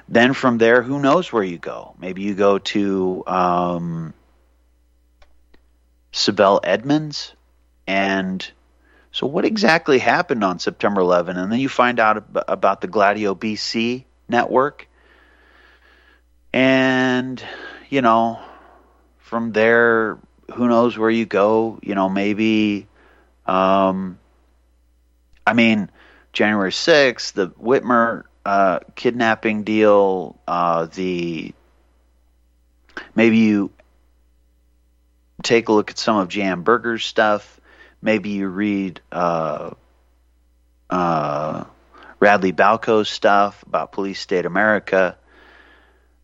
Then 0.09 0.35
from 0.35 0.59
there, 0.59 0.83
who 0.83 1.01
knows 1.01 1.33
where 1.33 1.43
you 1.43 1.59
go? 1.59 1.95
Maybe 1.99 2.23
you 2.23 2.35
go 2.35 2.59
to 2.59 3.25
um, 3.27 4.15
Sibel 6.13 6.61
Edmonds. 6.63 7.35
And 7.87 8.47
so, 9.13 9.27
what 9.27 9.45
exactly 9.45 9.99
happened 9.99 10.45
on 10.45 10.59
September 10.59 11.01
11? 11.01 11.37
And 11.37 11.51
then 11.51 11.59
you 11.59 11.69
find 11.69 11.99
out 11.99 12.25
about 12.49 12.81
the 12.81 12.87
Gladio 12.87 13.35
BC 13.35 14.05
network. 14.29 14.89
And, 16.53 17.43
you 17.89 18.03
know, 18.03 18.39
from 19.19 19.53
there, 19.53 20.19
who 20.55 20.69
knows 20.69 20.97
where 20.99 21.11
you 21.11 21.27
go? 21.27 21.79
You 21.83 21.95
know, 21.95 22.09
maybe. 22.09 22.87
Um, 23.47 24.19
I 25.47 25.53
mean, 25.53 25.91
January 26.33 26.71
6th, 26.71 27.33
the 27.33 27.49
Whitmer 27.49 28.25
uh, 28.45 28.81
kidnapping 28.95 29.65
deal, 29.65 30.39
uh, 30.47 30.87
the 30.87 31.55
maybe 33.15 33.39
you 33.39 33.71
take 35.43 35.69
a 35.69 35.73
look 35.73 35.91
at 35.91 35.99
some 35.99 36.17
of 36.17 36.29
Jan 36.29 36.63
Berger's 36.63 37.05
stuff. 37.05 37.61
Maybe 38.03 38.31
you 38.31 38.49
read 38.49 39.01
uh, 39.13 39.71
uh, 40.91 41.65
Radley 42.21 42.53
Balko's 42.53 43.09
stuff 43.09 43.63
about 43.63 43.93
Police 43.93 44.21
State 44.21 44.47
America. 44.47 45.17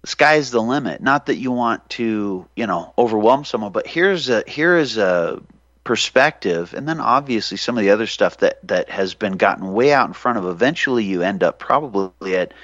The 0.03 0.07
sky's 0.07 0.51
the 0.51 0.63
limit. 0.63 1.03
Not 1.03 1.27
that 1.27 1.37
you 1.37 1.53
want 1.53 1.89
to, 1.91 2.47
you 2.57 2.67
know, 2.67 2.93
overwhelm 2.97 3.45
someone, 3.45 3.73
but 3.73 3.87
here's 3.87 4.29
a 4.31 4.43
here 4.47 4.77
is 4.77 4.97
a 4.97 5.43
perspective 5.91 6.73
and 6.73 6.87
then 6.87 7.01
obviously 7.01 7.57
some 7.57 7.77
of 7.77 7.83
the 7.83 7.91
other 7.91 8.07
stuff 8.07 8.37
that 8.37 8.61
that 8.63 8.89
has 8.89 9.15
been 9.15 9.33
gotten 9.33 9.73
way 9.73 9.93
out 9.93 10.07
in 10.07 10.13
front 10.13 10.39
of 10.39 10.47
eventually 10.47 11.03
you 11.03 11.23
end 11.23 11.43
up 11.43 11.59
probably 11.59 12.37
at 12.37 12.55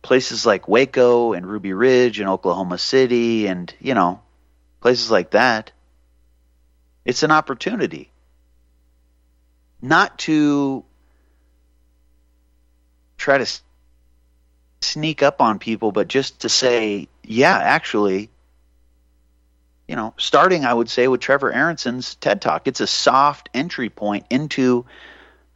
places 0.00 0.46
like 0.46 0.68
Waco 0.68 1.32
and 1.32 1.44
Ruby 1.44 1.72
Ridge 1.72 2.20
and 2.20 2.28
Oklahoma 2.28 2.78
City 2.78 3.48
and 3.48 3.74
you 3.80 3.94
know 3.94 4.22
places 4.80 5.10
like 5.10 5.32
that. 5.32 5.72
It's 7.04 7.24
an 7.24 7.32
opportunity. 7.32 8.12
Not 9.80 10.20
to 10.20 10.84
try 13.16 13.38
to 13.38 13.60
sneak 14.82 15.20
up 15.24 15.40
on 15.40 15.58
people 15.58 15.90
but 15.90 16.06
just 16.06 16.42
to 16.42 16.48
say 16.48 17.08
yeah 17.24 17.58
actually 17.58 18.30
you 19.92 19.96
know, 19.96 20.14
starting, 20.16 20.64
I 20.64 20.72
would 20.72 20.88
say, 20.88 21.06
with 21.06 21.20
Trevor 21.20 21.52
Aaronson's 21.52 22.14
TED 22.14 22.40
Talk. 22.40 22.66
It's 22.66 22.80
a 22.80 22.86
soft 22.86 23.50
entry 23.52 23.90
point 23.90 24.24
into 24.30 24.86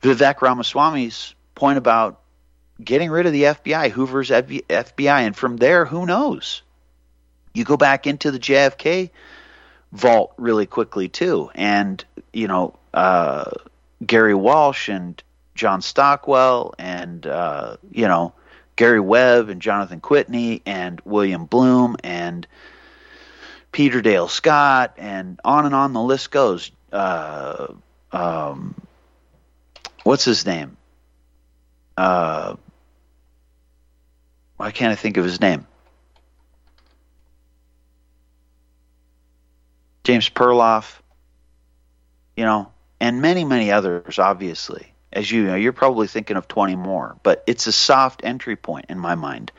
Vivek 0.03 0.43
Ramaswamy's 0.43 1.35
point 1.55 1.79
about 1.79 2.21
getting 2.85 3.11
rid 3.11 3.25
of 3.25 3.33
the 3.33 3.45
FBI, 3.45 3.91
Hoover's 3.91 4.29
FBI. 4.29 5.21
And 5.21 5.35
from 5.35 5.57
there, 5.57 5.87
who 5.87 6.05
knows? 6.05 6.61
You 7.55 7.65
go 7.65 7.79
back 7.79 8.07
into 8.07 8.31
the 8.31 8.39
JFK 8.39 9.09
vault 9.93 10.35
really 10.37 10.67
quickly, 10.67 11.09
too. 11.09 11.51
And, 11.55 12.05
you 12.35 12.47
know, 12.47 12.79
uh, 12.93 13.53
Gary 14.05 14.35
Walsh 14.35 14.91
and 14.91 15.23
John 15.55 15.81
Stockwell 15.81 16.75
and, 16.79 17.27
uh, 17.27 17.79
you 17.91 18.07
know, 18.07 18.35
Gary 18.77 19.01
Webb 19.01 19.49
and 19.49 19.63
Jonathan 19.63 20.01
Whitney 20.01 20.61
and 20.67 21.01
William 21.07 21.47
Blum 21.47 21.97
and 22.05 22.47
Peter 23.77 24.01
Dale 24.01 24.27
Scott, 24.27 24.95
and 24.97 25.39
on 25.45 25.67
and 25.67 25.75
on 25.75 25.93
the 25.93 26.01
list 26.01 26.31
goes. 26.31 26.71
Uh, 26.91 27.75
um, 28.11 28.75
what's 30.03 30.25
his 30.25 30.47
name? 30.47 30.79
Uh, 31.95 32.57
why 34.57 34.71
can't 34.71 34.93
I 34.93 34.95
think 34.95 35.19
of 35.19 35.25
his 35.25 35.43
name? 35.43 35.67
James 40.05 40.31
Perloff, 40.31 41.03
you 42.35 42.47
know, 42.47 42.73
and 42.99 43.21
many, 43.21 43.45
many 43.45 43.73
others, 43.73 44.19
obviously. 44.19 44.91
As 45.13 45.31
you 45.31 45.45
know, 45.45 45.55
you're 45.55 45.75
probably 45.75 46.07
thinking 46.07 46.39
of 46.39 46.49
20 46.49 46.77
more, 46.77 47.19
but 47.23 47.45
it's 47.47 47.67
a 47.67 47.73
soft 47.73 48.23
entry 48.25 48.57
point 48.57 48.87
in 48.89 48.99
my 48.99 49.17
mind. 49.17 49.53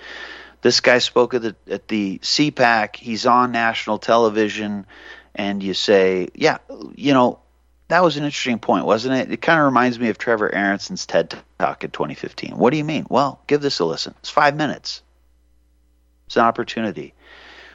This 0.68 0.82
guy 0.82 0.98
spoke 0.98 1.34
at 1.34 1.42
the, 1.42 1.56
at 1.70 1.88
the 1.88 2.20
CPAC. 2.20 2.98
He's 2.98 3.26
on 3.26 3.54
national 3.54 4.00
television, 4.00 4.86
and 5.34 5.64
you 5.64 5.74
say, 5.74 6.28
yeah, 6.36 6.58
you 6.94 7.14
know, 7.14 7.40
that 7.88 8.04
was 8.04 8.18
an 8.18 8.26
interesting 8.26 8.60
point, 8.60 8.86
wasn't 8.86 9.16
it? 9.16 9.32
It 9.32 9.42
kind 9.42 9.62
of 9.62 9.66
reminds 9.66 9.98
me 9.98 10.10
of 10.10 10.18
Trevor 10.18 10.54
Aaronson's 10.54 11.06
TED 11.06 11.36
Talk 11.58 11.86
in 11.86 11.92
2015. 11.92 12.58
What 12.58 12.72
do 12.72 12.78
you 12.78 12.84
mean? 12.84 13.06
Well, 13.10 13.40
give 13.48 13.62
this 13.62 13.80
a 13.80 13.86
listen. 13.86 14.14
It's 14.20 14.30
five 14.30 14.58
minutes. 14.58 15.02
It's 16.26 16.36
an 16.36 16.44
opportunity. 16.44 17.14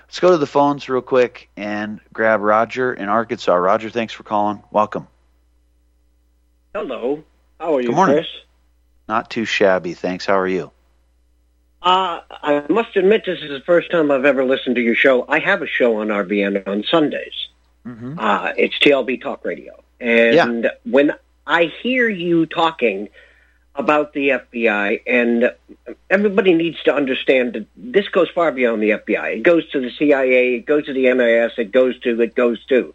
Let's 0.02 0.20
go 0.20 0.33
to 0.33 0.37
the 0.37 0.46
phones 0.46 0.87
real 0.87 1.00
quick 1.00 1.48
and 1.57 1.98
grab 2.12 2.42
Roger 2.42 2.92
in 2.92 3.09
Arkansas. 3.09 3.55
Roger, 3.55 3.88
thanks 3.88 4.12
for 4.12 4.22
calling. 4.22 4.62
Welcome. 4.70 5.09
Hello. 6.74 7.24
How 7.59 7.74
are 7.74 7.81
you, 7.81 7.87
Good 7.87 7.96
morning. 7.96 8.16
Chris? 8.16 8.28
Not 9.09 9.31
too 9.31 9.46
shabby, 9.46 9.94
thanks. 9.94 10.26
How 10.26 10.38
are 10.38 10.46
you? 10.46 10.72
Uh, 11.83 12.21
I 12.31 12.64
must 12.68 12.97
admit 12.97 13.25
this 13.27 13.40
is 13.40 13.51
the 13.51 13.61
first 13.61 13.90
time 13.90 14.11
I've 14.11 14.25
ever 14.25 14.45
listened 14.45 14.77
to 14.77 14.83
your 14.83 14.95
show. 14.95 15.25
I 15.29 15.40
have 15.40 15.62
a 15.62 15.66
show 15.66 15.97
on 15.97 16.09
RBN 16.09 16.66
on 16.66 16.85
Sundays. 16.85 17.49
Mm-hmm. 17.85 18.18
Uh, 18.18 18.53
it's 18.57 18.79
TLB 18.79 19.21
Talk 19.21 19.45
Radio. 19.45 19.83
And 20.01 20.71
when 20.85 21.12
I 21.47 21.64
hear 21.64 22.09
you 22.09 22.47
talking 22.47 23.09
about 23.75 24.12
the 24.12 24.29
FBI, 24.29 25.03
and 25.07 25.53
everybody 26.11 26.55
needs 26.55 26.83
to 26.85 26.95
understand 26.95 27.55
that 27.55 27.66
this 27.77 28.09
goes 28.09 28.29
far 28.31 28.53
beyond 28.53 28.83
the 28.83 28.90
FBI. 28.90 29.37
It 29.37 29.42
goes 29.42 29.68
to 29.71 29.81
the 29.81 29.90
CIA, 29.90 30.57
it 30.57 30.66
goes 30.66 30.87
to 30.87 30.92
the 30.92 31.12
NIS, 31.12 31.53
it 31.57 31.73
goes 31.73 31.99
to, 32.01 32.21
it 32.21 32.35
goes 32.35 32.64
to. 32.66 32.95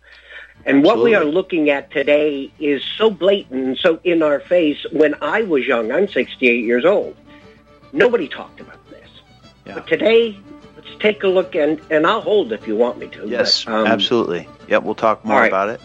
And 0.65 0.83
what 0.83 1.01
we 1.01 1.15
are 1.15 1.23
looking 1.23 1.69
at 1.69 1.91
today 1.91 2.51
is 2.59 2.83
so 2.83 3.09
blatant 3.09 3.65
and 3.67 3.77
so 3.77 3.99
in 4.03 4.21
our 4.21 4.39
face. 4.39 4.85
When 4.91 5.15
I 5.21 5.43
was 5.43 5.65
young, 5.65 5.91
I'm 5.91 6.07
68 6.07 6.63
years 6.63 6.83
old. 6.83 7.15
Nobody 7.93 8.27
talked 8.27 8.59
about 8.59 8.79
this. 8.89 9.09
But 9.65 9.87
today, 9.87 10.39
let's 10.75 10.87
take 10.99 11.23
a 11.23 11.27
look, 11.27 11.55
and, 11.55 11.81
and 11.89 12.07
I'll 12.07 12.21
hold 12.21 12.53
if 12.53 12.67
you 12.67 12.75
want 12.75 12.97
me 12.97 13.07
to. 13.09 13.27
Yes, 13.27 13.65
but, 13.65 13.73
um, 13.73 13.87
absolutely. 13.87 14.47
Yep, 14.67 14.83
we'll 14.83 14.95
talk 14.95 15.25
more 15.25 15.35
all 15.35 15.41
right. 15.41 15.47
about 15.47 15.69
it. 15.69 15.81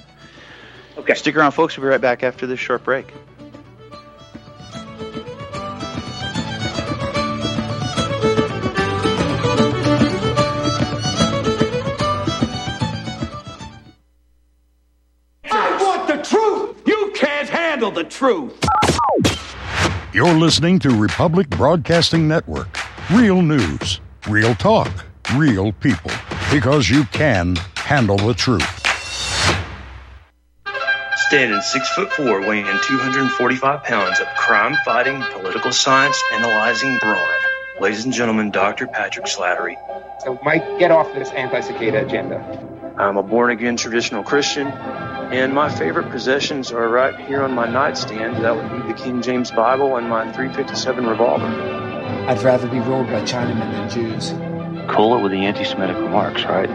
Okay. 0.98 1.14
Stick 1.14 1.36
around, 1.36 1.52
folks. 1.52 1.76
We'll 1.76 1.86
be 1.86 1.90
right 1.90 2.00
back 2.00 2.22
after 2.22 2.46
this 2.46 2.60
short 2.60 2.84
break. 2.84 3.12
I 15.50 15.78
want 15.80 16.06
the 16.08 16.22
truth. 16.22 16.82
You 16.86 17.12
can't 17.14 17.48
handle 17.48 17.90
the 17.90 18.04
truth. 18.04 18.58
You're 20.14 20.34
listening 20.34 20.78
to 20.80 20.90
Republic 20.90 21.48
Broadcasting 21.48 22.28
Network. 22.28 22.68
Real 23.10 23.40
news, 23.40 24.02
real 24.28 24.54
talk, 24.54 24.92
real 25.36 25.72
people. 25.72 26.10
Because 26.52 26.90
you 26.90 27.04
can 27.04 27.56
handle 27.76 28.18
the 28.18 28.34
truth. 28.34 28.62
Standing 31.16 31.62
six 31.62 31.88
foot 31.94 32.12
four, 32.12 32.46
weighing 32.46 32.66
245 32.66 33.84
pounds 33.84 34.20
of 34.20 34.26
crime 34.36 34.76
fighting, 34.84 35.22
political 35.32 35.72
science 35.72 36.22
analyzing 36.34 36.98
brawn. 36.98 37.38
Ladies 37.80 38.04
and 38.04 38.12
gentlemen, 38.12 38.50
Dr. 38.50 38.88
Patrick 38.88 39.24
Slattery. 39.24 39.76
So, 40.20 40.38
Mike, 40.44 40.78
get 40.78 40.90
off 40.90 41.10
this 41.14 41.30
anti 41.30 41.60
cicada 41.60 42.04
agenda. 42.04 42.68
I'm 42.98 43.16
a 43.16 43.22
born 43.22 43.50
again 43.50 43.78
traditional 43.78 44.22
Christian, 44.22 44.66
and 45.32 45.54
my 45.54 45.70
favorite 45.74 46.10
possessions 46.10 46.72
are 46.72 46.88
right 46.90 47.18
here 47.26 47.42
on 47.42 47.54
my 47.54 47.66
nightstand. 47.66 48.44
That 48.44 48.54
would 48.54 48.70
be 48.70 48.92
the 48.92 48.94
King 48.94 49.22
James 49.22 49.50
Bible 49.50 49.96
and 49.96 50.06
my 50.06 50.30
357 50.30 51.06
revolver. 51.06 51.46
I'd 52.28 52.42
rather 52.42 52.68
be 52.68 52.80
ruled 52.80 53.06
by 53.06 53.22
Chinamen 53.22 53.72
than 53.72 53.88
Jews. 53.88 54.30
Cool 54.94 55.16
it 55.16 55.22
with 55.22 55.32
the 55.32 55.38
anti 55.38 55.64
Semitic 55.64 55.96
remarks, 55.96 56.44
right? 56.44 56.68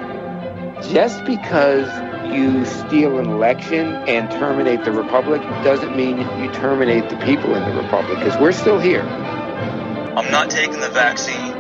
Just 0.82 1.24
because 1.26 1.88
you 2.34 2.66
steal 2.66 3.20
an 3.20 3.28
election 3.28 3.94
and 4.08 4.30
terminate 4.32 4.84
the 4.84 4.92
republic 4.92 5.42
doesn't 5.64 5.96
mean 5.96 6.18
you 6.18 6.52
terminate 6.54 7.10
the 7.10 7.18
people 7.18 7.56
in 7.56 7.64
the 7.64 7.82
republic, 7.82 8.18
because 8.18 8.40
we're 8.42 8.52
still 8.52 8.80
here. 8.80 9.04
I'm 9.04 10.32
not 10.32 10.50
taking 10.50 10.80
the 10.80 10.90
vaccine. 10.90 11.57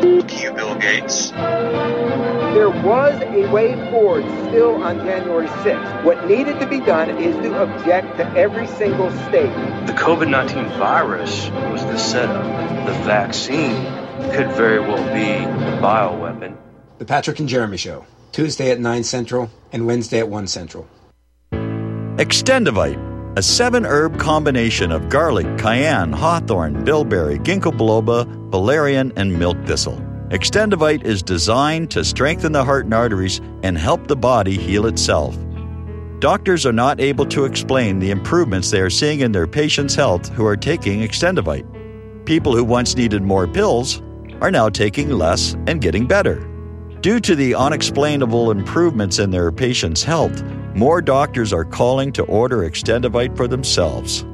Fuck 0.00 0.42
you, 0.42 0.52
Bill 0.52 0.74
Gates. 0.76 1.30
There 1.30 2.70
was 2.70 3.20
a 3.22 3.50
way 3.52 3.74
forward 3.90 4.24
still 4.48 4.82
on 4.82 4.98
January 4.98 5.46
6th. 5.46 6.04
What 6.04 6.26
needed 6.26 6.58
to 6.60 6.66
be 6.66 6.80
done 6.80 7.10
is 7.18 7.36
to 7.36 7.62
object 7.62 8.16
to 8.16 8.26
every 8.30 8.66
single 8.66 9.10
state. 9.28 9.52
The 9.86 9.92
COVID 9.92 10.30
19 10.30 10.64
virus 10.78 11.50
was 11.50 11.84
the 11.84 11.98
setup. 11.98 12.44
The 12.86 12.92
vaccine 13.04 13.76
could 14.32 14.50
very 14.52 14.80
well 14.80 15.02
be 15.12 15.44
the 15.44 15.76
bioweapon. 15.82 16.56
The 16.98 17.04
Patrick 17.04 17.38
and 17.38 17.48
Jeremy 17.48 17.76
Show, 17.76 18.06
Tuesday 18.32 18.70
at 18.70 18.80
9 18.80 19.04
Central 19.04 19.50
and 19.72 19.86
Wednesday 19.86 20.20
at 20.20 20.28
1 20.28 20.46
Central. 20.46 20.88
Extendovite, 21.52 23.09
a 23.36 23.42
seven 23.42 23.86
herb 23.86 24.18
combination 24.18 24.90
of 24.90 25.08
garlic, 25.08 25.46
cayenne, 25.56 26.12
hawthorn, 26.12 26.84
bilberry, 26.84 27.38
ginkgo 27.38 27.70
biloba, 27.70 28.26
valerian, 28.50 29.12
and 29.14 29.38
milk 29.38 29.56
thistle. 29.66 29.96
Extendovite 30.30 31.04
is 31.04 31.22
designed 31.22 31.90
to 31.92 32.04
strengthen 32.04 32.52
the 32.52 32.64
heart 32.64 32.84
and 32.86 32.94
arteries 32.94 33.40
and 33.62 33.78
help 33.78 34.06
the 34.08 34.16
body 34.16 34.56
heal 34.56 34.86
itself. 34.86 35.36
Doctors 36.18 36.66
are 36.66 36.72
not 36.72 37.00
able 37.00 37.24
to 37.26 37.44
explain 37.44 37.98
the 37.98 38.10
improvements 38.10 38.70
they 38.70 38.80
are 38.80 38.90
seeing 38.90 39.20
in 39.20 39.32
their 39.32 39.46
patients' 39.46 39.94
health 39.94 40.28
who 40.30 40.44
are 40.44 40.56
taking 40.56 41.00
Extendovite. 41.00 41.66
People 42.26 42.54
who 42.54 42.64
once 42.64 42.96
needed 42.96 43.22
more 43.22 43.46
pills 43.46 44.02
are 44.40 44.50
now 44.50 44.68
taking 44.68 45.08
less 45.10 45.54
and 45.66 45.80
getting 45.80 46.06
better. 46.06 46.46
Due 47.00 47.20
to 47.20 47.34
the 47.34 47.54
unexplainable 47.54 48.50
improvements 48.50 49.18
in 49.18 49.30
their 49.30 49.50
patients' 49.50 50.02
health, 50.02 50.42
more 50.74 51.02
doctors 51.02 51.52
are 51.52 51.64
calling 51.64 52.12
to 52.12 52.22
order 52.24 52.58
Extendovite 52.58 53.36
for 53.36 53.48
themselves. 53.48 54.24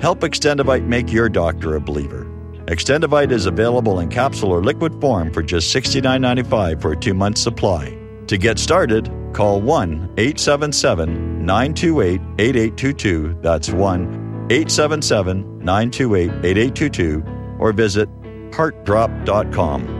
Help 0.00 0.20
Extendovite 0.20 0.84
make 0.84 1.12
your 1.12 1.28
doctor 1.28 1.76
a 1.76 1.80
believer. 1.80 2.24
Extendivite 2.66 3.32
is 3.32 3.46
available 3.46 4.00
in 4.00 4.08
capsule 4.08 4.52
or 4.52 4.62
liquid 4.62 5.00
form 5.00 5.32
for 5.32 5.42
just 5.42 5.74
$69.95 5.74 6.80
for 6.80 6.92
a 6.92 6.96
two 6.96 7.14
month 7.14 7.38
supply. 7.38 7.96
To 8.28 8.38
get 8.38 8.58
started, 8.58 9.10
call 9.32 9.60
1 9.60 10.14
877 10.16 11.44
928 11.44 12.20
8822. 12.38 13.38
That's 13.42 13.70
1 13.70 14.46
877 14.50 15.58
928 15.58 16.30
8822 16.44 17.24
or 17.58 17.72
visit 17.72 18.08
heartdrop.com. 18.52 19.99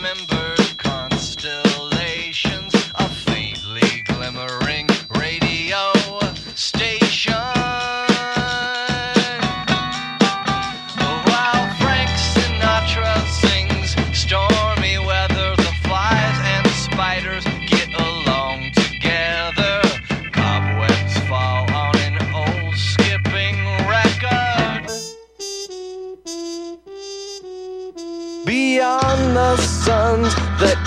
remember 0.00 0.29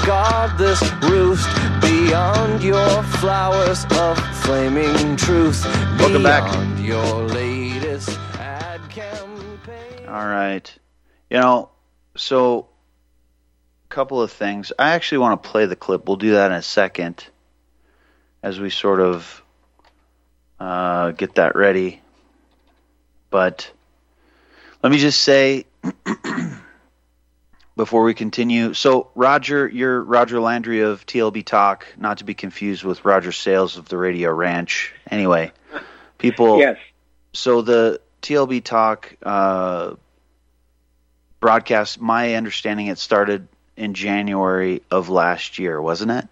guard 0.05 0.57
this 0.57 0.81
roost 1.03 1.47
beyond 1.81 2.61
your 2.61 3.03
flowers 3.03 3.85
of 3.91 4.17
flaming 4.43 5.15
truth. 5.15 5.63
Welcome 5.97 6.23
back. 6.23 6.79
Your 6.79 7.23
latest 7.23 8.09
ad 8.37 8.81
campaign. 8.89 10.07
All 10.07 10.25
right. 10.25 10.77
You 11.29 11.39
know, 11.39 11.69
so 12.17 12.67
a 13.85 13.87
couple 13.87 14.21
of 14.21 14.31
things. 14.31 14.73
I 14.77 14.91
actually 14.91 15.19
want 15.19 15.41
to 15.41 15.49
play 15.49 15.67
the 15.67 15.75
clip. 15.77 16.05
We'll 16.07 16.17
do 16.17 16.31
that 16.33 16.51
in 16.51 16.57
a 16.57 16.61
second 16.61 17.25
as 18.41 18.59
we 18.59 18.69
sort 18.69 18.99
of 18.99 19.43
uh, 20.59 21.11
get 21.11 21.35
that 21.35 21.55
ready. 21.55 22.01
But 23.29 23.71
let 24.83 24.91
me 24.91 24.97
just 24.97 25.21
say 25.21 25.65
before 27.75 28.03
we 28.03 28.13
continue. 28.13 28.73
So, 28.73 29.09
Roger, 29.15 29.67
you're 29.67 30.01
Roger 30.01 30.39
Landry 30.39 30.81
of 30.81 31.05
TLB 31.05 31.45
Talk, 31.45 31.87
not 31.97 32.19
to 32.19 32.23
be 32.23 32.33
confused 32.33 32.83
with 32.83 33.03
Roger 33.05 33.31
Sales 33.31 33.77
of 33.77 33.89
the 33.89 33.97
Radio 33.97 34.31
Ranch. 34.31 34.93
Anyway, 35.09 35.51
people. 36.17 36.59
Yes. 36.59 36.77
So 37.33 37.61
the 37.61 37.99
TLB 38.21 38.63
Talk 38.63 39.15
uh, 39.23 39.95
broadcast, 41.39 41.99
my 41.99 42.35
understanding, 42.35 42.87
it 42.87 42.99
started 42.99 43.47
in 43.75 43.93
January 43.95 44.83
of 44.91 45.09
last 45.09 45.57
year, 45.57 45.81
wasn't 45.81 46.11
it? 46.11 46.27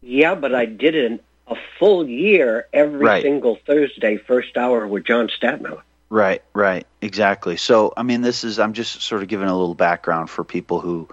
Yeah, 0.00 0.34
but 0.34 0.52
I 0.52 0.66
did 0.66 0.96
it 0.96 1.24
a 1.46 1.54
full 1.78 2.08
year 2.08 2.66
every 2.72 2.98
right. 2.98 3.22
single 3.22 3.56
Thursday, 3.66 4.16
first 4.16 4.56
hour 4.56 4.86
with 4.86 5.04
John 5.04 5.28
Statmiller. 5.28 5.82
Right, 6.12 6.42
right, 6.52 6.86
exactly. 7.00 7.56
So, 7.56 7.94
I 7.96 8.02
mean, 8.02 8.20
this 8.20 8.44
is 8.44 8.58
I'm 8.58 8.74
just 8.74 9.00
sort 9.00 9.22
of 9.22 9.28
giving 9.28 9.48
a 9.48 9.56
little 9.56 9.74
background 9.74 10.28
for 10.28 10.44
people 10.44 10.78
who, 10.78 11.08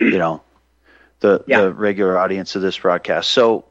you 0.00 0.18
know, 0.18 0.42
the 1.20 1.44
yeah. 1.46 1.60
the 1.60 1.72
regular 1.72 2.18
audience 2.18 2.56
of 2.56 2.62
this 2.62 2.76
broadcast. 2.76 3.30
So, 3.30 3.64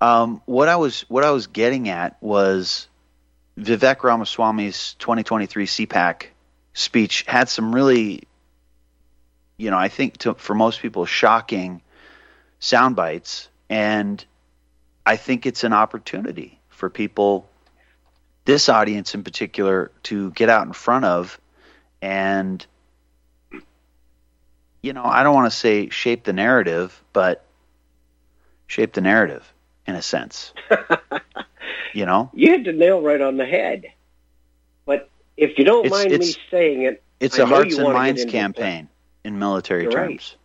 Um, 0.00 0.40
what 0.46 0.68
I 0.68 0.76
was 0.76 1.02
what 1.08 1.24
I 1.24 1.30
was 1.30 1.46
getting 1.46 1.90
at 1.90 2.16
was 2.22 2.88
Vivek 3.58 4.02
Ramaswamy's 4.02 4.94
2023 4.98 5.66
CPAC 5.66 6.22
speech 6.72 7.24
had 7.28 7.50
some 7.50 7.74
really, 7.74 8.22
you 9.58 9.70
know, 9.70 9.76
I 9.76 9.88
think 9.88 10.16
to, 10.18 10.34
for 10.34 10.54
most 10.54 10.80
people 10.80 11.04
shocking 11.04 11.82
sound 12.60 12.96
bites, 12.96 13.50
and 13.68 14.24
I 15.04 15.16
think 15.16 15.44
it's 15.44 15.64
an 15.64 15.74
opportunity 15.74 16.58
for 16.70 16.88
people, 16.88 17.49
this 18.44 18.68
audience 18.68 19.14
in 19.14 19.22
particular, 19.22 19.90
to 20.04 20.30
get 20.32 20.48
out 20.48 20.66
in 20.66 20.72
front 20.72 21.04
of 21.04 21.38
and 22.02 22.66
you 24.82 24.92
know, 24.94 25.04
I 25.04 25.22
don't 25.22 25.34
want 25.34 25.50
to 25.52 25.56
say 25.56 25.90
shape 25.90 26.24
the 26.24 26.32
narrative, 26.32 27.02
but 27.12 27.44
shape 28.66 28.94
the 28.94 29.02
narrative 29.02 29.52
in 29.86 29.94
a 29.94 30.02
sense. 30.02 30.54
you 31.94 32.06
know? 32.06 32.30
You 32.32 32.52
hit 32.52 32.64
the 32.64 32.72
nail 32.72 33.02
right 33.02 33.20
on 33.20 33.36
the 33.36 33.44
head. 33.44 33.86
But 34.86 35.10
if 35.36 35.58
you 35.58 35.64
don't 35.64 35.84
It's- 35.86 36.06
mind 36.06 36.18
me 36.18 36.34
saying 36.50 36.82
it, 36.82 37.02
It's 37.20 37.38
I 37.38 37.42
a 37.42 37.46
hearts 37.46 37.76
and 37.76 37.92
minds 37.92 38.24
campaign 38.24 38.88
in 39.24 39.38
military 39.38 39.82
You're 39.82 39.92
terms. 39.92 40.36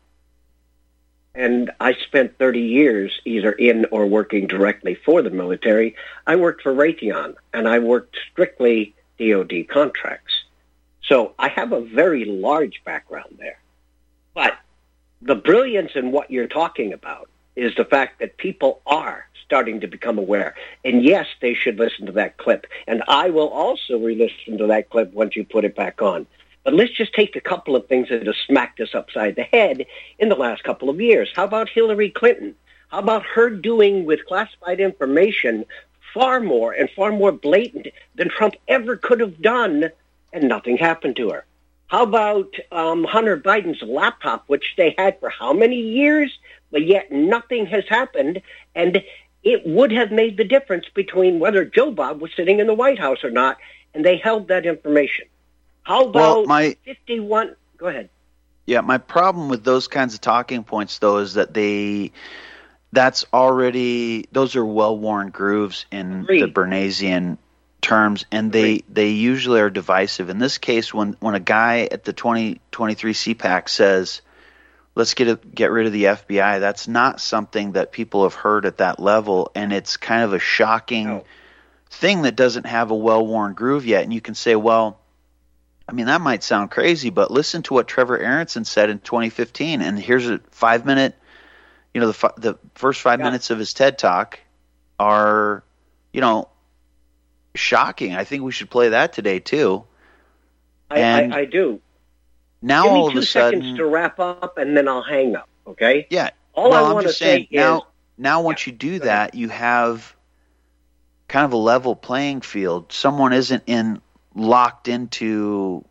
And 1.35 1.71
I 1.79 1.93
spent 1.93 2.37
30 2.37 2.61
years 2.61 3.19
either 3.25 3.51
in 3.51 3.85
or 3.91 4.05
working 4.05 4.47
directly 4.47 4.95
for 4.95 5.21
the 5.21 5.29
military. 5.29 5.95
I 6.25 6.37
worked 6.37 6.61
for 6.61 6.73
Raytheon, 6.73 7.35
and 7.53 7.67
I 7.67 7.79
worked 7.79 8.17
strictly 8.31 8.95
DoD 9.19 9.67
contracts. 9.67 10.33
So 11.03 11.33
I 11.37 11.49
have 11.49 11.71
a 11.71 11.81
very 11.81 12.25
large 12.25 12.81
background 12.83 13.35
there. 13.37 13.59
But 14.33 14.57
the 15.21 15.35
brilliance 15.35 15.91
in 15.95 16.11
what 16.11 16.31
you're 16.31 16.47
talking 16.47 16.93
about 16.93 17.29
is 17.55 17.75
the 17.75 17.85
fact 17.85 18.19
that 18.19 18.37
people 18.37 18.81
are 18.85 19.27
starting 19.45 19.79
to 19.81 19.87
become 19.87 20.17
aware. 20.17 20.55
And 20.83 21.03
yes, 21.03 21.27
they 21.41 21.53
should 21.53 21.77
listen 21.77 22.07
to 22.07 22.11
that 22.13 22.37
clip. 22.37 22.65
And 22.87 23.03
I 23.07 23.29
will 23.29 23.49
also 23.49 23.99
re-listen 23.99 24.57
to 24.57 24.67
that 24.67 24.89
clip 24.89 25.13
once 25.13 25.35
you 25.35 25.45
put 25.45 25.65
it 25.65 25.75
back 25.75 26.01
on. 26.01 26.25
But 26.65 26.73
let's 26.73 26.91
just 26.91 27.13
take 27.13 27.35
a 27.35 27.41
couple 27.41 27.75
of 27.75 27.87
things 27.87 28.09
that 28.09 28.25
have 28.25 28.35
smacked 28.47 28.81
us 28.81 28.95
upside 28.95 29.35
the 29.35 29.43
head 29.43 29.85
in 30.17 30.29
the 30.29 30.35
last 30.35 30.63
couple 30.63 30.89
of 30.89 30.99
years. 30.99 31.31
How 31.35 31.43
about 31.43 31.69
Hillary 31.69 32.09
Clinton? 32.09 32.55
How 32.89 32.99
about 32.99 33.23
her 33.23 33.51
doing 33.51 34.03
with 34.03 34.25
classified 34.25 34.79
information 34.79 35.65
far 36.11 36.39
more 36.39 36.71
and 36.71 36.89
far 36.89 37.11
more 37.11 37.31
blatant 37.31 37.87
than 38.15 38.29
Trump 38.29 38.55
ever 38.67 38.97
could 38.97 39.19
have 39.19 39.41
done, 39.43 39.91
and 40.33 40.49
nothing 40.49 40.77
happened 40.77 41.15
to 41.17 41.29
her? 41.29 41.45
How 41.85 42.01
about 42.01 42.55
um, 42.71 43.03
Hunter 43.03 43.37
Biden's 43.37 43.83
laptop, 43.83 44.45
which 44.47 44.73
they 44.75 44.95
had 44.97 45.19
for 45.19 45.29
how 45.29 45.53
many 45.53 45.79
years, 45.79 46.35
but 46.71 46.83
yet 46.83 47.11
nothing 47.11 47.67
has 47.67 47.83
happened, 47.87 48.41
and 48.73 49.03
it 49.43 49.67
would 49.67 49.91
have 49.91 50.11
made 50.11 50.37
the 50.37 50.43
difference 50.43 50.87
between 50.95 51.37
whether 51.37 51.63
Joe 51.63 51.91
Bob 51.91 52.21
was 52.21 52.31
sitting 52.35 52.59
in 52.59 52.65
the 52.65 52.73
White 52.73 52.97
House 52.97 53.23
or 53.23 53.29
not, 53.29 53.57
and 53.93 54.03
they 54.03 54.17
held 54.17 54.47
that 54.47 54.65
information. 54.65 55.27
How 55.85 56.05
Well, 56.05 56.39
about 56.41 56.47
my- 56.47 56.75
51? 56.83 57.55
Go 57.77 57.87
ahead. 57.87 58.09
Yeah, 58.65 58.81
my 58.81 58.97
problem 58.97 59.49
with 59.49 59.63
those 59.63 59.87
kinds 59.87 60.15
of 60.15 60.21
talking 60.21 60.63
points 60.63 60.97
though 60.97 61.17
is 61.17 61.35
that 61.35 61.53
they 61.53 62.11
that's 62.91 63.25
already 63.31 64.25
those 64.31 64.55
are 64.55 64.65
well-worn 64.65 65.29
grooves 65.29 65.85
in 65.91 66.25
the 66.27 66.47
Bernaysian 66.47 67.37
terms 67.81 68.25
and 68.31 68.51
they 68.51 68.83
they 68.89 69.09
usually 69.09 69.59
are 69.61 69.69
divisive. 69.69 70.29
In 70.29 70.39
this 70.39 70.57
case 70.57 70.91
when 70.91 71.15
when 71.19 71.35
a 71.35 71.39
guy 71.39 71.87
at 71.91 72.03
the 72.03 72.13
2023 72.13 73.13
CPAC 73.13 73.69
says 73.69 74.21
let's 74.95 75.13
get 75.13 75.27
a, 75.27 75.35
get 75.35 75.69
rid 75.71 75.85
of 75.85 75.93
the 75.93 76.05
FBI, 76.05 76.59
that's 76.59 76.87
not 76.87 77.19
something 77.19 77.73
that 77.73 77.91
people 77.91 78.23
have 78.23 78.33
heard 78.33 78.65
at 78.65 78.77
that 78.77 78.99
level 78.99 79.51
and 79.53 79.71
it's 79.71 79.97
kind 79.97 80.23
of 80.23 80.33
a 80.33 80.39
shocking 80.39 81.21
thing 81.91 82.23
that 82.23 82.35
doesn't 82.35 82.65
have 82.65 82.89
a 82.89 82.95
well-worn 82.95 83.53
groove 83.53 83.85
yet 83.85 84.03
and 84.03 84.11
you 84.11 84.21
can 84.21 84.33
say 84.33 84.55
well 84.55 84.99
I 85.87 85.91
mean, 85.91 86.07
that 86.07 86.21
might 86.21 86.43
sound 86.43 86.71
crazy, 86.71 87.09
but 87.09 87.29
listen 87.29 87.61
to 87.63 87.73
what 87.73 87.87
Trevor 87.87 88.17
Aaronson 88.17 88.65
said 88.65 88.89
in 88.89 88.99
2015. 88.99 89.81
And 89.81 89.99
here's 89.99 90.27
a 90.27 90.39
five 90.49 90.85
minute, 90.85 91.15
you 91.93 92.01
know, 92.01 92.11
the, 92.11 92.33
the 92.37 92.59
first 92.73 93.01
five 93.01 93.19
minutes 93.19 93.51
of 93.51 93.59
his 93.59 93.73
TED 93.73 93.99
talk 93.99 94.39
are, 94.99 95.63
you 96.11 96.21
know, 96.21 96.49
shocking. 97.53 98.15
I 98.15 98.23
think 98.23 98.43
we 98.43 98.51
should 98.51 98.69
play 98.69 98.89
that 98.89 99.13
today 99.13 99.39
too. 99.39 99.83
I, 100.89 101.01
I, 101.01 101.37
I 101.39 101.45
do. 101.45 101.81
Now 102.61 102.83
Give 102.83 102.93
me 102.93 102.99
all 102.99 103.07
of 103.07 103.13
two 103.13 103.19
a 103.19 103.23
sudden, 103.23 103.61
seconds 103.61 103.77
to 103.77 103.85
wrap 103.85 104.19
up, 104.19 104.57
and 104.57 104.75
then 104.75 104.87
I'll 104.87 105.03
hang 105.03 105.35
up. 105.35 105.47
Okay? 105.67 106.07
yeah. 106.09 106.31
All 106.53 106.69
well, 106.69 106.85
I 106.85 106.93
want 106.93 107.05
to 107.05 107.13
say 107.13 107.41
is 107.41 107.47
now, 107.51 107.87
now 108.17 108.41
once 108.41 108.65
you 108.65 108.73
do 108.73 108.99
that, 108.99 109.35
you 109.35 109.49
have 109.49 110.15
kind 111.27 111.45
of 111.45 111.53
a 111.53 111.57
level 111.57 111.95
playing 111.95 112.41
field. 112.41 112.91
Someone 112.91 113.33
isn't 113.33 113.63
in 113.67 114.01
locked 114.35 114.87
into, 114.87 115.83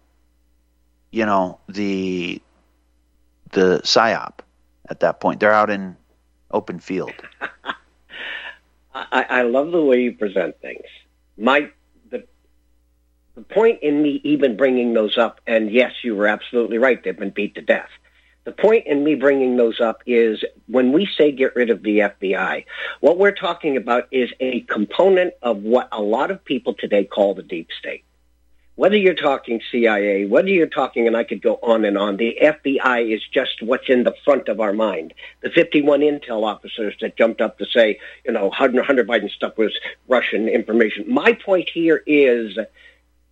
you 1.11 1.27
know, 1.27 1.59
the 1.69 2.41
the 3.53 3.81
psyop 3.85 4.41
at 4.89 5.01
that 5.01 5.21
point. 5.21 5.41
They're 5.41 5.53
out 5.53 5.71
in 5.71 5.97
open 6.51 6.79
field. 6.79 7.13
I, 8.95 9.27
I 9.29 9.43
love 9.43 9.73
the 9.73 9.83
way 9.83 10.03
you 10.03 10.13
present 10.13 10.61
things. 10.61 10.85
My 11.37 11.71
the 12.11 12.25
the 13.35 13.43
point 13.43 13.83
in 13.83 14.03
me 14.03 14.21
even 14.23 14.57
bringing 14.57 14.95
those 14.95 15.19
up, 15.19 15.41
and 15.47 15.71
yes, 15.71 15.93
you 16.03 16.15
were 16.15 16.29
absolutely 16.29 16.79
right. 16.79 17.03
They've 17.03 17.19
been 17.19 17.31
beat 17.31 17.55
to 17.57 17.63
death. 17.63 17.89
The 18.45 18.53
point 18.53 18.87
in 18.87 19.03
me 19.03 19.15
bringing 19.15 19.57
those 19.57 19.81
up 19.81 20.03
is 20.07 20.45
when 20.67 20.93
we 20.93 21.09
say 21.17 21.33
get 21.33 21.57
rid 21.57 21.71
of 21.71 21.83
the 21.83 22.01
FBI, 22.01 22.67
what 23.01 23.17
we're 23.17 23.33
talking 23.33 23.79
about 23.79 24.07
is 24.11 24.31
a 24.39 24.61
component 24.63 25.33
of 25.41 25.63
what 25.63 25.89
a 25.93 26.03
lot 26.03 26.31
of 26.31 26.45
people 26.45 26.75
today 26.75 27.05
call 27.05 27.35
the 27.35 27.43
deep 27.43 27.69
state. 27.79 28.05
Whether 28.77 28.97
you're 28.97 29.15
talking 29.15 29.61
CIA, 29.71 30.25
whether 30.27 30.49
you're 30.49 30.67
talking, 30.67 31.07
and 31.07 31.17
I 31.17 31.23
could 31.23 31.41
go 31.41 31.61
on 31.63 31.85
and 31.85 31.97
on, 31.97 32.17
the 32.17 32.37
FBI 32.43 33.15
is 33.15 33.23
just 33.33 33.63
what's 33.63 33.89
in 33.89 34.03
the 34.03 34.17
front 34.25 34.49
of 34.49 34.59
our 34.59 34.73
mind. 34.73 35.15
The 35.43 35.51
51 35.51 36.01
intel 36.01 36.45
officers 36.45 36.95
that 37.01 37.17
jumped 37.17 37.41
up 37.41 37.59
to 37.59 37.67
say, 37.67 38.01
you 38.25 38.33
know, 38.33 38.51
Hunter, 38.51 38.83
Biden 39.05 39.31
stuff 39.31 39.57
was 39.57 39.73
Russian 40.09 40.49
information. 40.49 41.05
My 41.07 41.35
point 41.35 41.71
here 41.73 42.03
is 42.05 42.59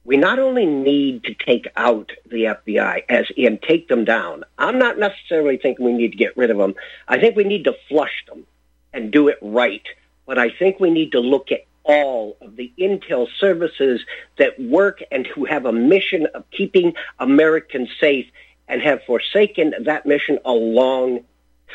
we 0.04 0.16
not 0.16 0.38
only 0.38 0.64
need 0.64 1.24
to 1.24 1.34
take 1.34 1.66
out 1.76 2.12
the 2.30 2.44
FBI, 2.44 3.02
as 3.08 3.26
in 3.36 3.58
take 3.58 3.88
them 3.88 4.04
down. 4.04 4.44
I'm 4.58 4.78
not 4.78 4.96
necessarily 4.96 5.56
thinking 5.56 5.84
we 5.84 5.92
need 5.92 6.12
to 6.12 6.16
get 6.16 6.36
rid 6.36 6.50
of 6.50 6.56
them. 6.56 6.76
I 7.08 7.18
think 7.18 7.34
we 7.34 7.42
need 7.42 7.64
to 7.64 7.74
flush 7.88 8.24
them 8.28 8.46
and 8.92 9.10
do 9.10 9.26
it 9.26 9.38
right. 9.42 9.86
But 10.24 10.38
I 10.38 10.50
think 10.50 10.78
we 10.78 10.90
need 10.90 11.10
to 11.12 11.20
look 11.20 11.50
at 11.50 11.66
all 11.84 12.36
of 12.40 12.56
the 12.56 12.72
intel 12.78 13.26
services 13.38 14.00
that 14.38 14.58
work 14.60 15.02
and 15.10 15.26
who 15.26 15.44
have 15.44 15.66
a 15.66 15.72
mission 15.72 16.26
of 16.34 16.48
keeping 16.50 16.94
Americans 17.18 17.88
safe 18.00 18.26
and 18.68 18.80
have 18.80 19.02
forsaken 19.04 19.74
that 19.80 20.06
mission 20.06 20.38
a 20.44 20.52
long 20.52 21.20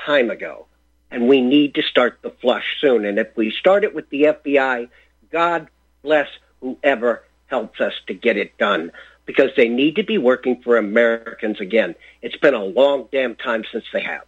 time 0.05 0.29
ago. 0.29 0.65
And 1.11 1.27
we 1.27 1.41
need 1.41 1.75
to 1.75 1.81
start 1.81 2.19
the 2.21 2.31
flush 2.41 2.77
soon. 2.79 3.05
And 3.05 3.17
if 3.17 3.35
we 3.35 3.51
start 3.51 3.83
it 3.83 3.95
with 3.95 4.09
the 4.09 4.23
FBI, 4.23 4.89
God 5.31 5.67
bless 6.01 6.27
whoever 6.61 7.23
helps 7.47 7.79
us 7.79 7.93
to 8.07 8.13
get 8.13 8.37
it 8.37 8.57
done 8.57 8.91
because 9.25 9.51
they 9.55 9.69
need 9.69 9.95
to 9.97 10.03
be 10.03 10.17
working 10.17 10.61
for 10.61 10.77
Americans 10.77 11.59
again. 11.59 11.95
It's 12.21 12.37
been 12.37 12.53
a 12.53 12.63
long 12.63 13.07
damn 13.11 13.35
time 13.35 13.63
since 13.71 13.85
they 13.93 14.01
have. 14.01 14.23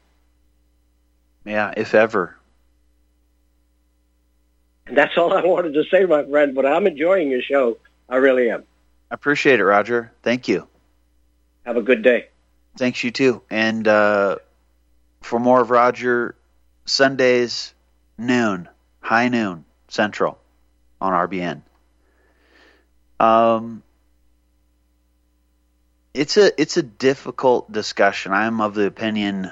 Yeah, 1.45 1.73
if 1.75 1.95
ever. 1.95 2.35
That's 4.91 5.17
all 5.17 5.33
I 5.33 5.43
wanted 5.43 5.73
to 5.73 5.83
say, 5.85 6.05
my 6.05 6.23
friend, 6.23 6.55
but 6.55 6.65
I'm 6.65 6.87
enjoying 6.87 7.29
your 7.29 7.41
show. 7.41 7.77
I 8.07 8.17
really 8.17 8.49
am. 8.49 8.63
I 9.11 9.15
appreciate 9.15 9.59
it, 9.59 9.65
Roger. 9.65 10.11
Thank 10.23 10.47
you. 10.47 10.67
Have 11.65 11.77
a 11.77 11.81
good 11.81 12.01
day. 12.01 12.29
Thanks, 12.77 13.03
you 13.03 13.11
too. 13.11 13.41
And 13.49 13.87
uh, 13.87 14.37
for 15.21 15.39
more 15.39 15.61
of 15.61 15.69
Roger, 15.69 16.35
Sundays, 16.85 17.73
noon, 18.17 18.69
high 19.01 19.29
noon, 19.29 19.65
Central 19.87 20.39
on 21.01 21.13
RBN. 21.13 21.61
Um, 23.19 23.83
it's 26.13 26.37
a 26.37 26.59
it's 26.59 26.77
a 26.77 26.83
difficult 26.83 27.71
discussion. 27.71 28.31
I'm 28.31 28.61
of 28.61 28.73
the 28.73 28.85
opinion 28.85 29.51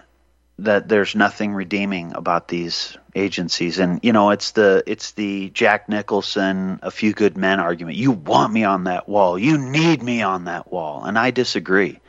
that 0.59 0.89
there's 0.89 1.15
nothing 1.15 1.53
redeeming 1.53 2.13
about 2.13 2.47
these 2.47 2.97
agencies, 3.15 3.79
and 3.79 3.99
you 4.03 4.13
know 4.13 4.31
it's 4.31 4.51
the 4.51 4.83
it's 4.87 5.11
the 5.11 5.49
Jack 5.49 5.87
Nicholson, 5.87 6.79
a 6.81 6.91
few 6.91 7.13
good 7.13 7.37
men 7.37 7.59
argument. 7.59 7.97
You 7.97 8.11
want 8.11 8.51
me 8.51 8.63
on 8.63 8.85
that 8.85 9.07
wall. 9.07 9.37
You 9.37 9.57
need 9.57 10.01
me 10.01 10.21
on 10.21 10.45
that 10.45 10.71
wall, 10.71 11.03
and 11.05 11.17
I 11.17 11.31
disagree. 11.31 11.99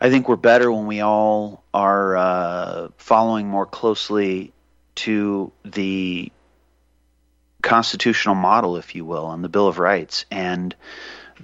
I 0.00 0.10
think 0.10 0.28
we're 0.28 0.36
better 0.36 0.70
when 0.70 0.86
we 0.86 1.00
all 1.00 1.62
are 1.72 2.16
uh, 2.16 2.88
following 2.96 3.48
more 3.48 3.66
closely 3.66 4.52
to 4.96 5.52
the 5.64 6.32
constitutional 7.62 8.34
model, 8.34 8.76
if 8.76 8.94
you 8.94 9.04
will, 9.04 9.30
and 9.30 9.42
the 9.42 9.48
Bill 9.48 9.68
of 9.68 9.78
Rights 9.78 10.26
and 10.30 10.74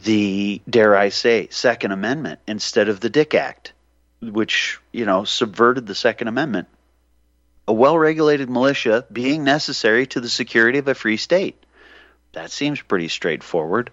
the, 0.02 0.60
dare 0.68 0.96
I 0.96 1.08
say, 1.08 1.48
Second 1.50 1.92
Amendment 1.92 2.40
instead 2.46 2.88
of 2.88 3.00
the 3.00 3.10
Dick 3.10 3.34
Act, 3.34 3.72
which, 4.20 4.78
you 4.92 5.04
know, 5.04 5.24
subverted 5.24 5.86
the 5.86 5.94
Second 5.94 6.28
Amendment 6.28 6.68
a 7.68 7.72
well 7.72 7.98
regulated 7.98 8.48
militia 8.48 9.04
being 9.12 9.44
necessary 9.44 10.06
to 10.06 10.20
the 10.20 10.28
security 10.28 10.78
of 10.78 10.88
a 10.88 10.94
free 10.94 11.18
state. 11.18 11.62
That 12.32 12.50
seems 12.50 12.80
pretty 12.80 13.08
straightforward. 13.08 13.90